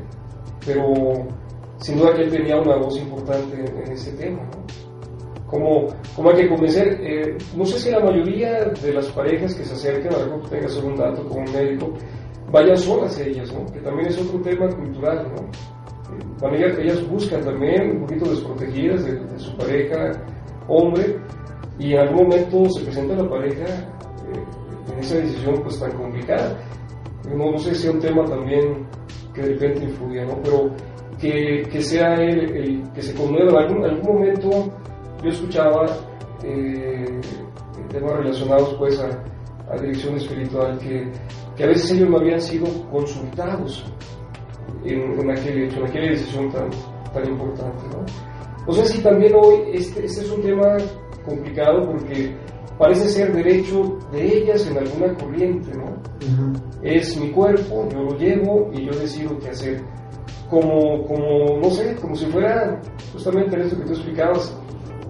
pero 0.65 0.93
sin 1.77 1.97
duda 1.97 2.15
que 2.15 2.23
él 2.23 2.31
tenía 2.31 2.57
una 2.57 2.77
voz 2.77 2.97
importante 2.97 3.55
en, 3.55 3.91
ese 3.91 4.11
tema. 4.13 4.39
¿no? 4.39 4.84
¿Cómo, 5.55 5.87
¿Cómo, 6.17 6.31
hay 6.31 6.35
que 6.35 6.49
convencer? 6.49 6.99
Eh, 7.01 7.37
no 7.55 7.63
sé 7.63 7.79
si 7.79 7.89
la 7.89 8.01
mayoría 8.01 8.65
de 8.65 8.91
las 8.91 9.07
parejas 9.11 9.55
que 9.55 9.63
se 9.63 9.73
acercan, 9.73 10.13
a 10.13 10.25
lo 10.25 10.41
que 10.41 10.49
tengas 10.49 10.75
algún 10.75 10.97
dato 10.97 11.25
como 11.29 11.45
un 11.45 11.53
médico, 11.53 11.93
vayan 12.51 12.75
solas 12.75 13.17
ellas, 13.21 13.53
¿no? 13.53 13.65
que 13.71 13.79
también 13.79 14.09
es 14.09 14.19
otro 14.19 14.41
tema 14.41 14.67
cultural. 14.67 15.31
¿no? 15.33 15.47
Bueno, 16.41 16.57
ellas, 16.57 17.07
buscan 17.07 17.41
también 17.41 17.91
un 17.91 18.01
poquito 18.01 18.29
desprotegidas 18.31 19.05
de, 19.05 19.39
su 19.39 19.55
pareja 19.55 20.11
hombre 20.67 21.21
y 21.79 21.93
en 21.93 21.99
algún 21.99 22.23
momento 22.23 22.69
se 22.71 22.83
presenta 22.83 23.15
la 23.15 23.29
pareja 23.29 23.63
eh, 23.63 24.91
en 24.91 24.99
esa 24.99 25.15
decisión 25.15 25.55
pues 25.63 25.79
tan 25.79 25.91
complicada. 25.93 26.59
No, 27.33 27.51
no 27.51 27.57
sé 27.59 27.73
si 27.75 27.87
es 27.87 27.93
un 27.93 28.01
tema 28.01 28.25
también 28.25 28.85
que 29.33 29.41
de 29.41 29.53
repente 29.53 29.85
influye, 29.85 30.25
¿no? 30.25 30.37
Pero 30.43 30.69
que, 31.17 31.63
que 31.71 31.81
sea 31.81 32.15
el, 32.15 32.83
que 32.93 33.01
se 33.01 33.15
conmueva. 33.15 33.63
En 33.63 33.67
algún, 33.69 33.85
algún 33.85 34.15
momento 34.15 34.49
yo 35.23 35.29
escuchaba 35.29 35.85
eh, 36.43 37.21
temas 37.89 38.13
relacionados 38.17 38.73
pues 38.77 38.99
a, 38.99 39.09
a 39.71 39.77
dirección 39.77 40.15
espiritual 40.15 40.77
que, 40.79 41.11
que 41.55 41.63
a 41.63 41.67
veces 41.67 41.91
ellos 41.91 42.09
no 42.09 42.17
habían 42.17 42.41
sido 42.41 42.65
consultados 42.91 43.83
en, 44.83 45.31
aquel 45.31 45.63
hecho, 45.63 45.77
en 45.77 45.85
aquella 45.85 46.11
decisión 46.11 46.51
tan, 46.51 46.69
tan 47.13 47.25
importante. 47.27 47.83
¿no? 47.91 48.05
no 48.67 48.73
sé 48.73 48.85
si 48.85 49.01
también 49.01 49.33
hoy 49.35 49.55
este, 49.73 50.05
este 50.05 50.21
es 50.21 50.31
un 50.31 50.41
tema 50.41 50.77
complicado 51.25 51.85
porque 51.85 52.35
parece 52.77 53.07
ser 53.09 53.33
derecho 53.33 53.97
de 54.11 54.37
ellas 54.37 54.67
en 54.67 54.77
alguna 54.77 55.13
corriente, 55.15 55.71
¿no? 55.75 55.95
Es 56.83 57.17
mi 57.17 57.31
cuerpo, 57.31 57.87
yo 57.91 58.03
lo 58.03 58.17
llevo 58.17 58.69
y 58.73 58.85
yo 58.85 58.91
decido 58.99 59.37
qué 59.39 59.49
hacer. 59.49 59.81
Como, 60.49 61.03
como, 61.05 61.57
no 61.59 61.69
sé, 61.71 61.95
como 61.95 62.15
si 62.15 62.25
fuera 62.27 62.79
justamente 63.13 63.59
esto 63.59 63.77
que 63.77 63.85
tú 63.85 63.93
explicabas, 63.93 64.55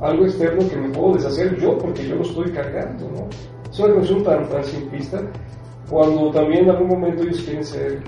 algo 0.01 0.25
externo 0.25 0.67
que 0.69 0.77
me 0.77 0.89
puedo 0.89 1.15
deshacer 1.15 1.57
yo 1.59 1.77
porque 1.77 2.07
yo 2.07 2.15
lo 2.15 2.21
estoy 2.21 2.51
cargando, 2.51 3.09
¿no? 3.09 3.27
Es 3.71 3.79
una 3.79 3.93
cuestión 3.95 4.23
tan, 4.23 4.49
tan 4.49 4.63
simplista, 4.63 5.21
cuando 5.89 6.31
también 6.31 6.63
en 6.65 6.71
algún 6.71 6.87
momento 6.87 7.23
ellos 7.23 7.41
quieren 7.41 7.63
ser 7.63 8.01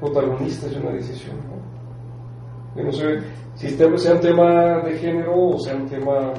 protagonistas 0.00 0.70
de 0.70 0.80
una 0.80 0.92
decisión. 0.92 1.36
¿no? 1.36 2.76
Yo 2.76 2.84
no 2.84 2.92
sé 2.92 3.18
si 3.54 3.66
este 3.68 3.98
sea 3.98 4.14
un 4.14 4.20
tema 4.20 4.78
de 4.80 4.98
género 4.98 5.48
o 5.50 5.58
sea 5.60 5.76
un 5.76 5.86
tema, 5.88 6.32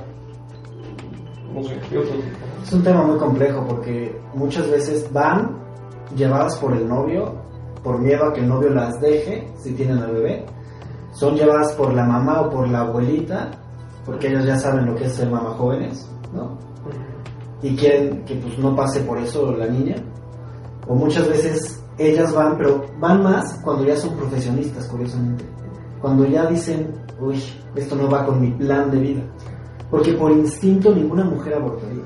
no 1.53 1.63
sé, 1.63 1.75
de 1.89 1.97
otro 1.97 2.15
tipo. 2.15 2.37
Es 2.63 2.73
un 2.73 2.83
tema 2.83 3.03
muy 3.03 3.17
complejo 3.17 3.65
porque 3.67 4.15
muchas 4.33 4.69
veces 4.69 5.11
van 5.13 5.57
llevadas 6.15 6.57
por 6.57 6.75
el 6.75 6.87
novio, 6.87 7.35
por 7.83 7.99
miedo 7.99 8.25
a 8.25 8.33
que 8.33 8.41
el 8.41 8.47
novio 8.47 8.69
las 8.69 8.99
deje 8.99 9.47
si 9.57 9.73
tienen 9.73 9.99
al 9.99 10.11
bebé. 10.11 10.45
Son 11.13 11.35
llevadas 11.35 11.71
por 11.73 11.93
la 11.93 12.03
mamá 12.03 12.41
o 12.41 12.49
por 12.49 12.67
la 12.67 12.81
abuelita, 12.81 13.51
porque 14.05 14.27
ellos 14.27 14.45
ya 14.45 14.57
saben 14.57 14.85
lo 14.85 14.95
que 14.95 15.05
es 15.05 15.13
ser 15.13 15.29
mamá 15.29 15.51
jóvenes, 15.51 16.07
¿no? 16.33 16.57
Y 17.61 17.75
quieren 17.75 18.23
que 18.25 18.35
pues 18.35 18.57
no 18.59 18.75
pase 18.75 19.01
por 19.01 19.17
eso 19.17 19.51
la 19.53 19.67
niña. 19.67 19.95
O 20.87 20.93
muchas 20.93 21.27
veces 21.27 21.83
ellas 21.97 22.33
van, 22.33 22.57
pero 22.57 22.85
van 22.99 23.23
más 23.23 23.59
cuando 23.63 23.85
ya 23.85 23.95
son 23.95 24.15
profesionistas, 24.15 24.87
curiosamente. 24.87 25.43
Cuando 26.01 26.25
ya 26.25 26.45
dicen, 26.45 26.93
uy, 27.19 27.41
esto 27.75 27.95
no 27.95 28.09
va 28.09 28.25
con 28.25 28.39
mi 28.39 28.51
plan 28.51 28.91
de 28.91 28.99
vida. 28.99 29.21
Porque 29.89 30.13
por 30.13 30.31
instinto 30.31 30.93
ninguna 30.93 31.23
mujer 31.23 31.55
abortaría. 31.55 32.03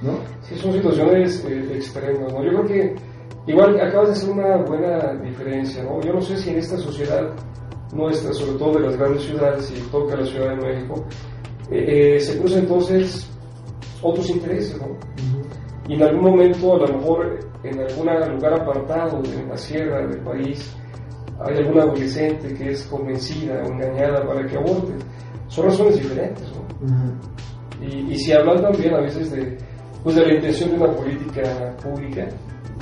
¿No? 0.00 0.12
Sí, 0.42 0.56
son 0.56 0.72
situaciones 0.72 1.44
eh, 1.44 1.76
extremas, 1.76 2.32
¿no? 2.32 2.42
Yo 2.42 2.50
creo 2.50 2.64
que 2.64 2.94
igual 3.46 3.78
acabas 3.80 4.08
de 4.08 4.14
hacer 4.14 4.30
una 4.30 4.56
buena 4.64 5.14
diferencia, 5.22 5.84
¿no? 5.84 6.00
Yo 6.00 6.12
no 6.12 6.20
sé 6.20 6.36
si 6.36 6.50
en 6.50 6.58
esta 6.58 6.76
sociedad 6.78 7.30
nuestra, 7.92 8.32
sobre 8.32 8.58
todo 8.58 8.74
de 8.74 8.80
las 8.80 8.96
grandes 8.96 9.22
ciudades, 9.22 9.70
y 9.70 9.80
toca 9.90 10.16
la 10.16 10.26
Ciudad 10.26 10.56
de 10.56 10.56
México, 10.56 11.04
eh, 11.70 12.16
eh, 12.16 12.20
se 12.20 12.38
cruzan 12.38 12.60
entonces 12.60 13.30
otros 14.02 14.28
intereses, 14.30 14.80
¿no? 14.80 14.88
Y 15.88 15.94
en 15.94 16.02
algún 16.02 16.30
momento, 16.30 16.74
a 16.74 16.78
lo 16.86 16.98
mejor 16.98 17.38
en 17.64 17.80
algún 17.80 18.06
lugar 18.34 18.54
apartado 18.54 19.20
de 19.22 19.46
la 19.46 19.56
sierra 19.56 20.06
del 20.06 20.20
país, 20.20 20.74
hay 21.40 21.56
alguna 21.58 21.82
adolescente 21.82 22.54
que 22.54 22.70
es 22.70 22.84
convencida 22.84 23.62
o 23.62 23.72
engañada 23.72 24.24
para 24.24 24.46
que 24.46 24.56
aborte. 24.56 24.92
Son 25.48 25.66
razones 25.66 25.96
diferentes, 25.96 26.48
¿no? 26.52 27.84
y, 27.84 28.12
y, 28.12 28.18
si 28.18 28.32
hablan 28.32 28.62
también 28.62 28.94
a 28.94 29.00
veces 29.00 29.30
de, 29.32 29.58
pues 30.02 30.16
de 30.16 30.26
la 30.26 30.34
intención 30.34 30.70
de 30.70 30.76
una 30.76 30.92
política 30.92 31.76
pública 31.82 32.28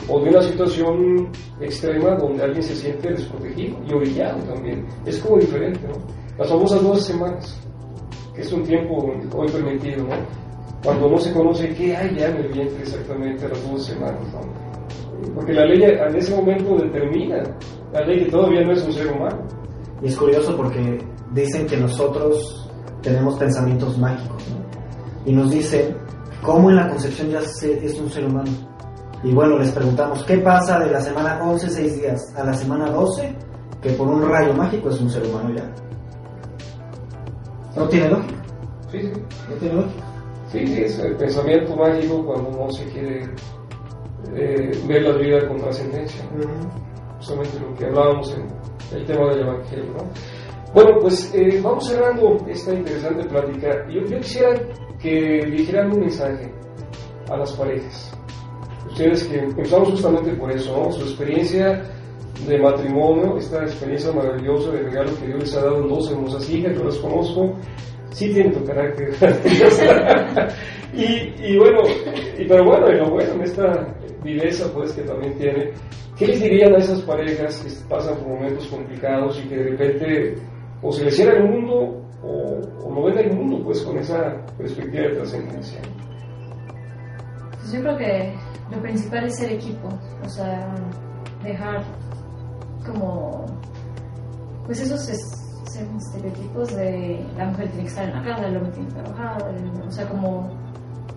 o 0.08 0.20
de 0.20 0.30
una 0.30 0.42
situación 0.42 1.28
extrema 1.60 2.16
donde 2.16 2.42
alguien 2.42 2.62
se 2.62 2.74
siente 2.74 3.10
desprotegido 3.10 3.76
y 3.86 3.92
orillado 3.92 4.42
también. 4.42 4.86
Es 5.04 5.18
como 5.18 5.38
diferente, 5.38 5.80
¿no? 5.86 5.94
Las 6.38 6.48
famosas 6.48 6.82
dos 6.82 7.04
semanas, 7.04 7.60
que 8.34 8.42
es 8.42 8.52
un 8.52 8.62
tiempo 8.62 9.12
hoy 9.34 9.48
permitido, 9.48 10.04
¿no? 10.04 10.14
Cuando 10.82 11.10
no 11.10 11.18
se 11.18 11.32
conoce 11.32 11.68
qué 11.74 11.96
hay 11.96 12.16
ya 12.16 12.28
en 12.28 12.36
el 12.36 12.48
vientre 12.52 12.82
exactamente 12.82 13.44
a 13.44 13.48
las 13.48 13.70
dos 13.70 13.84
semanas, 13.84 14.22
¿no? 14.32 14.70
Porque 15.34 15.52
la 15.52 15.66
ley 15.66 15.82
en 15.82 16.16
ese 16.16 16.34
momento 16.34 16.76
determina 16.76 17.42
la 17.92 18.00
ley 18.06 18.24
que 18.24 18.30
todavía 18.30 18.62
no 18.62 18.72
es 18.72 18.82
un 18.84 18.92
ser 18.92 19.08
humano. 19.08 19.42
Y 20.02 20.06
es 20.06 20.16
curioso 20.16 20.56
porque 20.56 20.98
dicen 21.34 21.66
que 21.66 21.76
nosotros 21.76 22.70
tenemos 23.02 23.34
pensamientos 23.34 23.98
mágicos, 23.98 24.42
¿no? 24.48 24.60
Y 25.30 25.34
nos 25.34 25.50
dicen 25.50 25.94
cómo 26.42 26.70
en 26.70 26.76
la 26.76 26.88
concepción 26.88 27.28
ya 27.30 27.40
es 27.40 28.00
un 28.00 28.10
ser 28.10 28.24
humano. 28.24 28.69
Y 29.22 29.34
bueno, 29.34 29.58
les 29.58 29.70
preguntamos, 29.72 30.24
¿qué 30.24 30.38
pasa 30.38 30.78
de 30.78 30.90
la 30.90 31.00
semana 31.00 31.38
11, 31.42 31.68
6 31.68 32.00
días, 32.00 32.34
a 32.36 32.44
la 32.44 32.54
semana 32.54 32.90
12, 32.90 33.36
que 33.82 33.90
por 33.90 34.08
un 34.08 34.26
rayo 34.26 34.54
mágico 34.54 34.88
es 34.88 34.98
un 34.98 35.10
ser 35.10 35.26
humano 35.26 35.54
ya? 35.54 35.70
¿No 37.76 37.86
tiene 37.88 38.08
lógica? 38.08 38.42
Sí, 38.90 39.02
sí. 39.02 39.12
¿No 39.50 39.56
tiene 39.56 39.74
lógica? 39.74 40.04
Sí, 40.50 40.66
sí, 40.66 40.82
es 40.82 40.98
el 41.00 41.16
pensamiento 41.16 41.76
mágico 41.76 42.24
cuando 42.24 42.48
uno 42.48 42.70
se 42.72 42.84
quiere 42.86 43.22
eh, 44.34 44.70
ver 44.88 45.02
la 45.02 45.16
vida 45.18 45.46
con 45.46 45.58
trascendencia. 45.58 46.24
Justamente 47.18 47.60
lo 47.60 47.74
que 47.74 47.84
hablábamos 47.84 48.34
en 48.34 48.98
el 48.98 49.04
tema 49.04 49.28
del 49.28 49.40
Evangelio. 49.42 49.92
¿no? 49.92 50.72
Bueno, 50.72 50.98
pues 50.98 51.32
eh, 51.34 51.60
vamos 51.62 51.86
cerrando 51.86 52.38
esta 52.48 52.72
interesante 52.72 53.28
plática. 53.28 53.86
Yo, 53.90 54.00
yo 54.06 54.18
quisiera 54.18 54.54
que 54.98 55.44
dijeran 55.44 55.92
un 55.92 56.00
mensaje 56.00 56.52
a 57.30 57.36
las 57.36 57.52
parejas 57.52 58.19
ustedes 58.88 59.24
que 59.24 59.38
empezamos 59.38 59.90
justamente 59.90 60.32
por 60.32 60.50
eso, 60.50 60.76
¿no? 60.76 60.92
Su 60.92 61.02
experiencia 61.02 61.82
de 62.46 62.58
matrimonio, 62.58 63.36
esta 63.36 63.62
experiencia 63.62 64.12
maravillosa 64.12 64.70
de 64.72 64.82
regalo 64.82 65.14
que 65.18 65.26
Dios 65.26 65.40
les 65.40 65.56
ha 65.56 65.62
dado 65.62 65.82
dos 65.82 66.10
hermosas 66.10 66.48
hijas, 66.50 66.74
yo 66.76 66.84
las 66.84 66.96
conozco, 66.96 67.54
sí 68.12 68.32
tienen 68.32 68.52
tu 68.52 68.64
carácter. 68.64 69.10
y, 70.94 71.56
bueno, 71.56 71.82
pero 72.36 72.64
bueno, 72.64 72.90
y 72.90 72.96
lo 72.96 73.10
bueno, 73.10 73.34
en 73.34 73.42
esta 73.42 73.94
viveza 74.22 74.72
pues 74.72 74.92
que 74.92 75.02
también 75.02 75.34
tiene, 75.36 75.70
¿qué 76.16 76.26
les 76.26 76.40
dirían 76.40 76.74
a 76.74 76.78
esas 76.78 77.00
parejas 77.02 77.62
que 77.62 77.88
pasan 77.88 78.16
por 78.18 78.28
momentos 78.28 78.66
complicados 78.66 79.40
y 79.42 79.48
que 79.48 79.56
de 79.56 79.70
repente 79.70 80.34
o 80.82 80.92
se 80.92 81.04
les 81.04 81.16
cierra 81.16 81.38
el 81.38 81.44
mundo 81.44 82.02
o, 82.22 82.60
o 82.84 82.94
no 82.94 83.04
ven 83.04 83.18
el 83.18 83.32
mundo 83.34 83.62
pues 83.64 83.82
con 83.82 83.98
esa 83.98 84.34
perspectiva 84.56 85.04
de 85.04 85.16
trascendencia? 85.16 85.80
Pues 87.52 87.72
yo 87.72 87.80
creo 87.80 87.96
que 87.98 88.34
lo 88.70 88.80
principal 88.80 89.24
es 89.24 89.36
ser 89.36 89.52
equipo, 89.52 89.88
o 90.24 90.28
sea, 90.28 90.74
dejar 91.42 91.82
como, 92.86 93.46
pues 94.66 94.80
esos 94.80 95.08
estereotipos 95.08 96.76
de 96.76 97.24
la 97.36 97.46
mujer 97.46 97.68
tiene 97.68 97.82
que 97.84 97.88
estar 97.88 98.08
en 98.08 98.14
la 98.14 98.22
casa, 98.22 98.46
el 98.46 98.56
hombre 98.56 98.72
tiene 98.72 98.88
que 98.88 98.94
trabajar, 98.94 99.54
o 99.86 99.90
sea, 99.90 100.08
como 100.08 100.48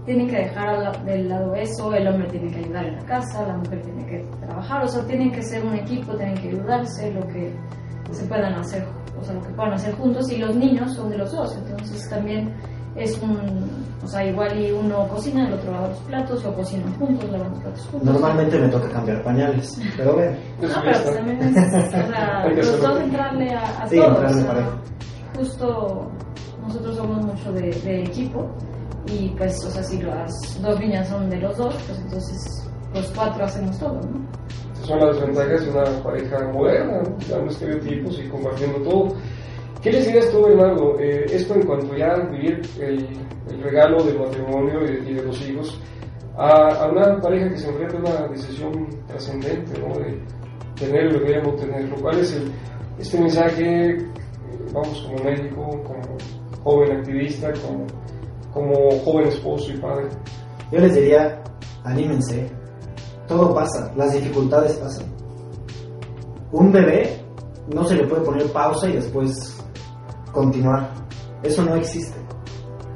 tienen 0.05 0.27
que 0.27 0.37
dejar 0.37 1.05
del 1.05 1.29
lado 1.29 1.55
eso, 1.55 1.93
el 1.93 2.07
hombre 2.07 2.27
tiene 2.29 2.51
que 2.51 2.59
ayudar 2.59 2.85
en 2.85 2.95
la 2.95 3.05
casa, 3.05 3.47
la 3.47 3.57
mujer 3.57 3.81
tiene 3.81 4.05
que 4.05 4.25
trabajar, 4.45 4.83
o 4.83 4.87
sea, 4.87 5.05
tienen 5.05 5.31
que 5.31 5.41
ser 5.41 5.65
un 5.65 5.75
equipo, 5.75 6.15
tienen 6.15 6.35
que 6.35 6.49
ayudarse, 6.49 7.11
lo 7.11 7.27
que 7.27 7.53
se 8.11 8.25
puedan 8.25 8.53
hacer, 8.53 8.85
o 9.19 9.23
sea, 9.23 9.33
lo 9.35 9.41
que 9.41 9.53
puedan 9.53 9.73
hacer 9.73 9.93
juntos, 9.95 10.31
y 10.31 10.37
los 10.37 10.55
niños 10.55 10.93
son 10.93 11.09
de 11.09 11.17
los 11.17 11.31
dos, 11.31 11.57
entonces 11.57 12.09
también 12.09 12.53
es 12.95 13.17
un, 13.21 13.39
o 14.03 14.07
sea, 14.07 14.25
igual 14.25 14.59
y 14.59 14.71
uno 14.71 15.07
cocina, 15.07 15.47
el 15.47 15.53
otro 15.53 15.71
lava 15.71 15.87
los 15.89 15.97
platos, 15.99 16.45
o 16.45 16.53
cocinan 16.53 16.93
juntos, 16.95 17.29
lavan 17.31 17.51
los 17.51 17.59
platos 17.61 17.85
juntos. 17.87 18.09
Normalmente 18.13 18.59
me 18.59 18.67
toca 18.69 18.89
cambiar 18.89 19.23
pañales, 19.23 19.79
pero 19.97 20.13
bueno. 20.13 20.31
No, 20.61 20.67
pero 20.83 21.03
pues 21.03 21.15
también 21.15 21.41
es, 21.41 21.57
o 21.57 21.89
sea, 21.89 22.47
los 22.55 22.81
dos 22.81 22.99
entrarle 23.01 23.49
a, 23.53 23.61
a 23.83 23.87
sí, 23.89 23.95
todos. 23.97 24.09
entrarle 24.09 24.41
o 24.41 24.45
sea, 24.45 24.77
justo 25.37 26.11
nosotros 26.61 26.95
somos 26.97 27.25
mucho 27.25 27.51
de, 27.51 27.71
de 27.71 28.03
equipo 28.03 28.47
y 29.07 29.29
pues, 29.29 29.63
o 29.65 29.69
sea, 29.71 29.83
si 29.83 30.01
las 30.01 30.31
dos 30.61 30.79
niñas 30.79 31.07
son 31.09 31.29
de 31.29 31.37
los 31.37 31.57
dos, 31.57 31.75
pues 31.87 31.99
entonces 31.99 32.69
los 32.93 33.07
cuatro 33.11 33.43
hacemos 33.45 33.77
todo, 33.79 33.95
¿no? 33.95 34.25
Esas 34.73 34.87
son 34.87 34.99
las 34.99 35.19
ventajas 35.19 35.65
de 35.65 35.71
una 35.71 36.03
pareja 36.03 36.47
moderna, 36.53 37.01
¿no? 37.01 37.15
dando 37.29 37.51
estereotipos 37.51 38.19
y 38.19 38.29
compartiendo 38.29 38.77
todo. 38.89 39.15
¿Qué 39.83 39.91
les 39.91 40.05
dirías 40.05 40.31
tú, 40.31 40.41
Bernardo? 40.41 40.97
Eh, 40.97 41.25
esto 41.29 41.55
en 41.55 41.65
cuanto 41.65 41.93
ya 41.93 42.15
vivir 42.31 42.61
el, 42.79 43.05
el 43.51 43.63
regalo 43.63 44.01
del 44.01 44.17
matrimonio 44.17 44.81
y 44.81 44.87
de, 44.87 45.11
y 45.11 45.13
de 45.15 45.23
los 45.23 45.41
hijos 45.45 45.77
a, 46.37 46.83
a, 46.83 46.89
una 46.89 47.19
pareja 47.19 47.49
que 47.49 47.57
se 47.57 47.67
enfrenta 47.67 47.97
a 47.97 47.99
una 47.99 48.27
decisión 48.29 48.87
trascendente, 49.07 49.77
¿no? 49.81 49.93
De 49.99 50.17
tener 50.79 51.07
el 51.07 51.19
bebé 51.19 51.39
o 51.39 51.51
no 51.51 51.55
tenerlo. 51.55 51.97
¿Cuál 51.99 52.19
es 52.19 52.33
el, 52.33 52.49
este 52.97 53.19
mensaje, 53.19 53.97
vamos, 54.73 55.01
como 55.01 55.21
médico, 55.21 55.83
como 55.83 56.17
joven 56.63 56.99
activista, 56.99 57.51
como, 57.67 57.85
como 58.53 58.91
joven 59.03 59.27
esposo 59.27 59.69
y 59.69 59.77
padre? 59.79 60.07
Yo 60.71 60.79
les 60.79 60.95
diría, 60.95 61.43
anímense, 61.83 62.49
todo 63.27 63.53
pasa, 63.53 63.91
las 63.97 64.13
dificultades 64.13 64.77
pasan. 64.77 65.13
Un 66.53 66.71
bebé 66.71 67.19
no 67.67 67.83
se 67.83 67.95
le 67.95 68.07
puede 68.07 68.21
poner 68.21 68.49
pausa 68.53 68.87
y 68.87 68.93
después 68.93 69.59
continuar. 70.33 70.89
Eso 71.43 71.63
no 71.63 71.75
existe. 71.75 72.17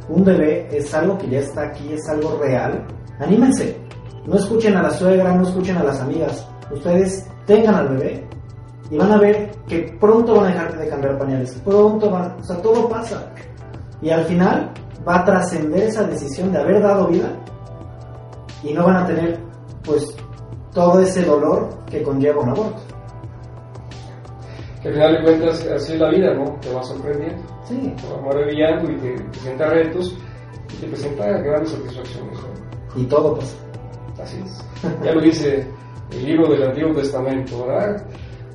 Un 0.10 0.24
bebé 0.24 0.68
es 0.72 0.94
algo 0.94 1.18
que 1.18 1.30
ya 1.30 1.40
está 1.40 1.64
aquí, 1.64 1.94
es 1.94 2.08
algo 2.10 2.38
real. 2.40 2.86
Anímense. 3.20 3.78
No 4.26 4.36
escuchen 4.36 4.76
a 4.76 4.84
la 4.84 4.90
suegra, 4.90 5.34
no 5.34 5.44
escuchen 5.44 5.78
a 5.78 5.84
las 5.84 6.02
amigas. 6.02 6.46
Ustedes 6.72 7.26
tengan 7.46 7.76
al 7.76 7.90
bebé 7.90 8.28
y 8.90 8.98
van 8.98 9.12
a 9.12 9.18
ver 9.18 9.52
que 9.68 9.96
pronto 10.00 10.36
van 10.36 10.46
a 10.46 10.50
dejar 10.50 10.78
de 10.78 10.90
cambiar 10.90 11.18
pañales. 11.18 11.54
Pronto 11.64 12.10
van, 12.10 12.36
o 12.40 12.44
sea, 12.44 12.58
todo 12.62 12.90
pasa. 12.90 13.32
Y 14.02 14.10
al 14.10 14.26
final 14.26 14.72
va 15.08 15.20
a 15.20 15.26
trascender 15.26 15.84
esa 15.84 16.04
decisión 16.04 16.52
de 16.52 16.60
haber 16.60 16.82
dado 16.82 17.08
vida 17.08 17.30
y 18.64 18.74
no 18.74 18.86
van 18.86 18.98
a 18.98 19.08
tener, 19.08 19.40
pues, 19.84 20.16
todo 20.74 21.00
ese 21.00 21.24
dolor 21.24 21.70
que 21.86 22.04
conlleva 22.04 22.42
un 22.42 22.50
aborto 22.50 22.87
al 24.88 24.94
final 24.94 25.18
de 25.18 25.24
cuentas 25.24 25.68
así 25.68 25.94
es 25.94 26.00
la 26.00 26.10
vida, 26.10 26.34
¿no? 26.34 26.58
Te 26.62 26.74
va 26.74 26.82
sorprendiendo, 26.82 27.44
sí. 27.66 27.94
te 27.98 28.08
va 28.08 28.22
maravillando 28.22 28.90
y 28.90 28.96
te 28.96 29.22
presenta 29.32 29.70
retos 29.70 30.18
y 30.74 30.78
te 30.78 30.88
presenta 30.88 31.28
grandes 31.40 31.72
satisfacciones. 31.72 32.38
¿no? 32.40 33.02
Y 33.02 33.06
todo 33.06 33.36
pasa. 33.36 33.58
Así 34.22 34.42
es. 34.44 34.66
Ya 35.04 35.12
lo 35.12 35.22
dice 35.22 35.68
el 36.12 36.26
libro 36.26 36.50
del 36.50 36.64
Antiguo 36.64 36.94
Testamento, 36.94 37.66
¿verdad? 37.66 38.02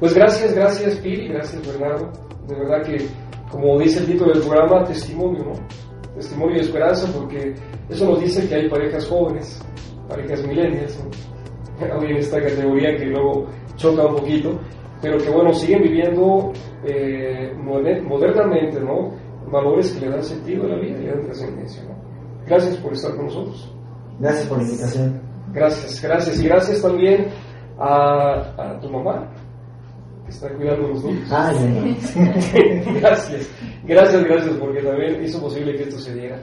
Pues 0.01 0.15
gracias, 0.15 0.55
gracias 0.55 0.97
Piri, 0.97 1.29
gracias 1.29 1.67
Bernardo. 1.67 2.11
De 2.49 2.55
verdad 2.55 2.83
que, 2.83 3.07
como 3.51 3.79
dice 3.79 4.01
el 4.01 4.07
título 4.07 4.33
del 4.33 4.43
programa, 4.43 4.85
testimonio, 4.85 5.45
¿no? 5.45 5.53
Testimonio 6.15 6.57
y 6.57 6.61
esperanza, 6.61 7.13
porque 7.13 7.55
eso 7.91 8.07
nos 8.07 8.21
dice 8.21 8.49
que 8.49 8.55
hay 8.55 8.71
parejas 8.71 9.07
jóvenes, 9.07 9.61
parejas 10.09 10.47
millennials, 10.47 10.99
¿no? 10.99 11.11
Hoy 11.99 12.11
en 12.11 12.17
esta 12.17 12.41
categoría 12.41 12.97
que 12.97 13.05
luego 13.05 13.47
choca 13.77 14.07
un 14.07 14.17
poquito, 14.17 14.59
pero 15.03 15.19
que 15.19 15.31
bueno, 15.31 15.53
siguen 15.53 15.83
viviendo 15.83 16.53
eh, 16.85 17.53
modernamente, 17.59 18.81
¿no? 18.81 19.11
Valores 19.51 19.93
que 19.93 20.07
le 20.07 20.13
dan 20.13 20.23
sentido 20.23 20.65
a 20.65 20.69
la 20.69 20.77
vida 20.77 20.99
y 20.99 21.03
le 21.03 21.11
dan 21.11 21.25
trascendencia, 21.25 21.83
¿no? 21.83 21.97
Gracias 22.47 22.77
por 22.77 22.93
estar 22.93 23.15
con 23.17 23.27
nosotros. 23.27 23.75
Gracias 24.21 24.47
por 24.47 24.59
la 24.59 24.65
invitación. 24.65 25.21
Gracias, 25.53 26.01
gracias. 26.01 26.41
Y 26.41 26.49
gracias 26.49 26.81
también 26.81 27.27
a, 27.79 28.55
a 28.57 28.81
tu 28.81 28.89
mamá, 28.89 29.29
que 30.25 30.31
está 30.31 30.49
cuidando 30.55 30.89
los 30.89 31.05
niños. 31.05 31.29
Ah, 31.33 31.53
ya. 31.53 32.93
gracias, 33.01 33.51
gracias, 33.85 34.25
gracias, 34.25 34.55
porque 34.57 34.83
también 34.83 35.23
hizo 35.23 35.41
posible 35.41 35.75
que 35.75 35.83
esto 35.83 35.99
se 35.99 36.15
diera. 36.15 36.41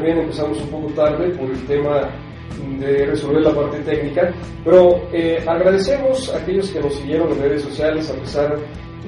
También 0.00 0.18
empezamos 0.20 0.58
un 0.62 0.68
poco 0.68 0.86
tarde 0.94 1.28
por 1.36 1.50
el 1.50 1.66
tema 1.66 2.08
de 2.78 3.04
resolver 3.04 3.42
la 3.42 3.54
parte 3.54 3.80
técnica, 3.80 4.32
pero 4.64 5.02
eh, 5.12 5.44
agradecemos 5.46 6.32
a 6.32 6.38
aquellos 6.38 6.70
que 6.70 6.80
nos 6.80 6.94
siguieron 6.94 7.30
en 7.32 7.42
redes 7.42 7.62
sociales 7.64 8.10
a 8.10 8.14
pesar 8.14 8.58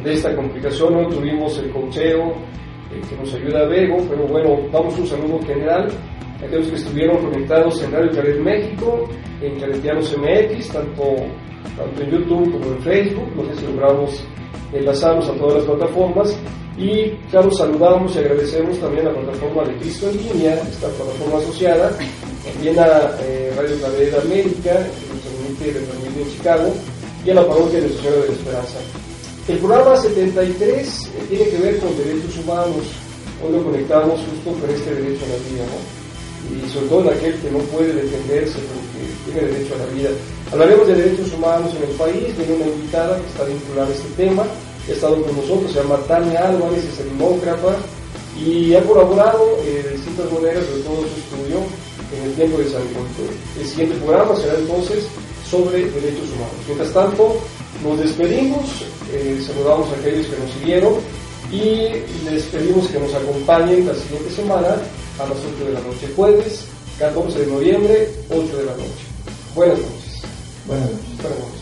de 0.05 0.13
esta 0.13 0.37
complicación. 0.37 0.95
Hoy 0.95 1.07
tuvimos 1.09 1.57
el 1.61 1.71
cocheo 1.71 2.33
eh, 2.93 3.01
que 3.09 3.17
nos 3.17 3.33
ayuda 3.33 3.61
a 3.61 3.69
Bego, 3.69 4.05
pero 4.07 4.27
bueno, 4.27 4.69
damos 4.71 4.99
un 4.99 5.07
saludo 5.07 5.41
general 5.47 5.89
a 6.43 6.45
aquellos 6.45 6.69
que 6.69 6.77
estuvieron 6.77 7.17
conectados 7.25 7.83
en 7.83 7.93
Radio 7.93 8.11
Caret 8.13 8.41
México, 8.41 9.09
en 9.41 9.59
Caretianos 9.59 10.15
MX, 10.19 10.69
tanto, 10.73 11.03
tanto 11.75 12.03
en 12.03 12.11
YouTube 12.11 12.53
como 12.53 12.67
en 12.67 12.81
Facebook, 12.83 13.47
sé 13.49 13.61
si 13.61 13.67
logramos 13.67 14.25
enlazarnos 14.75 15.27
a 15.27 15.33
todas 15.37 15.55
las 15.55 15.65
plataformas. 15.65 16.39
Y 16.83 17.11
claro, 17.31 17.49
saludamos 17.53 18.13
y 18.17 18.19
agradecemos 18.19 18.77
también 18.81 19.07
a 19.07 19.13
la 19.13 19.21
plataforma 19.21 19.63
de 19.63 19.79
Cristo 19.79 20.11
en 20.11 20.17
línea, 20.17 20.55
esta 20.69 20.89
plataforma 20.89 21.39
asociada, 21.39 21.97
también 22.43 22.77
a 22.77 23.15
eh, 23.23 23.55
Radio 23.57 23.77
de 23.77 24.17
América, 24.19 24.75
que 24.83 25.07
nos 25.07 25.23
permite 25.23 25.79
retransmitir 25.79 26.23
en 26.23 26.33
Chicago, 26.33 26.75
y 27.25 27.31
a 27.31 27.35
la 27.35 27.47
parroquia 27.47 27.81
de 27.83 27.89
Señora 27.89 28.17
de 28.17 28.27
la 28.27 28.35
Esperanza. 28.35 28.79
El 29.47 29.59
programa 29.59 29.97
73 29.97 31.07
eh, 31.07 31.27
tiene 31.29 31.45
que 31.51 31.59
ver 31.59 31.79
con 31.79 31.97
derechos 31.97 32.37
humanos. 32.43 32.83
Hoy 33.47 33.53
lo 33.53 33.63
conectamos 33.63 34.19
justo 34.19 34.51
con 34.61 34.69
este 34.69 34.93
derecho 34.93 35.23
a 35.25 35.29
la 35.29 35.39
vida, 35.39 35.65
¿no? 35.71 35.79
Y 36.51 36.69
sobre 36.69 36.87
todo 36.89 37.01
en 37.03 37.17
aquel 37.17 37.35
que 37.39 37.51
no 37.53 37.59
puede 37.71 37.95
defenderse 37.95 38.59
porque 38.59 39.31
tiene 39.31 39.55
derecho 39.55 39.75
a 39.77 39.87
la 39.87 39.87
vida. 39.95 40.11
Hablaremos 40.51 40.89
de 40.89 40.95
derechos 40.97 41.33
humanos 41.33 41.73
en 41.77 41.89
el 41.89 41.95
país, 41.95 42.35
tiene 42.35 42.55
una 42.59 42.67
invitada 42.67 43.19
que 43.19 43.27
está 43.29 43.45
vinculada 43.45 43.87
a 43.87 43.93
este 43.95 44.09
tema 44.17 44.43
ha 44.89 44.93
estado 44.93 45.23
con 45.23 45.37
nosotros, 45.37 45.73
se 45.73 45.81
llama 45.81 45.97
Tania 46.09 46.49
Álvarez, 46.49 46.85
es 46.85 47.05
demócrata 47.05 47.77
y 48.39 48.75
ha 48.75 48.83
colaborado 48.83 49.59
eh, 49.65 49.83
de 49.85 49.91
distintas 49.91 50.33
maneras 50.33 50.63
de 50.63 50.81
todo 50.83 51.03
su 51.03 51.21
estudio 51.21 51.59
en 52.17 52.31
el 52.31 52.35
tiempo 52.35 52.59
de 52.59 52.65
San 52.65 52.83
Juan. 52.93 53.07
El 53.61 53.67
siguiente 53.67 53.97
programa 53.97 54.37
será 54.37 54.55
entonces 54.55 55.05
sobre 55.49 55.91
derechos 55.91 56.29
humanos. 56.35 56.57
Mientras 56.67 56.93
tanto, 56.93 57.37
nos 57.83 57.99
despedimos, 57.99 58.85
eh, 59.13 59.43
saludamos 59.47 59.89
a 59.91 60.01
aquellos 60.01 60.27
que 60.27 60.39
nos 60.39 60.53
siguieron 60.53 60.95
y 61.51 62.31
les 62.31 62.45
pedimos 62.45 62.89
que 62.89 62.99
nos 62.99 63.15
acompañen 63.15 63.87
la 63.87 63.95
siguiente 63.95 64.31
semana 64.31 64.77
a 65.19 65.29
las 65.29 65.39
8 65.39 65.67
de 65.67 65.73
la 65.75 65.81
noche, 65.81 66.09
jueves 66.17 66.65
14 66.99 67.39
de 67.41 67.47
noviembre, 67.47 68.09
8 68.31 68.57
de 68.57 68.65
la 68.65 68.73
noche. 68.73 69.05
Buenas 69.55 69.79
noches. 69.79 70.23
Buenas 70.67 70.91
noches. 70.91 71.21
Buenas 71.21 71.39
noches. 71.39 71.62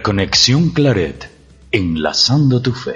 Conexión 0.00 0.70
Claret, 0.70 1.28
enlazando 1.72 2.62
tu 2.62 2.72
fe. 2.72 2.91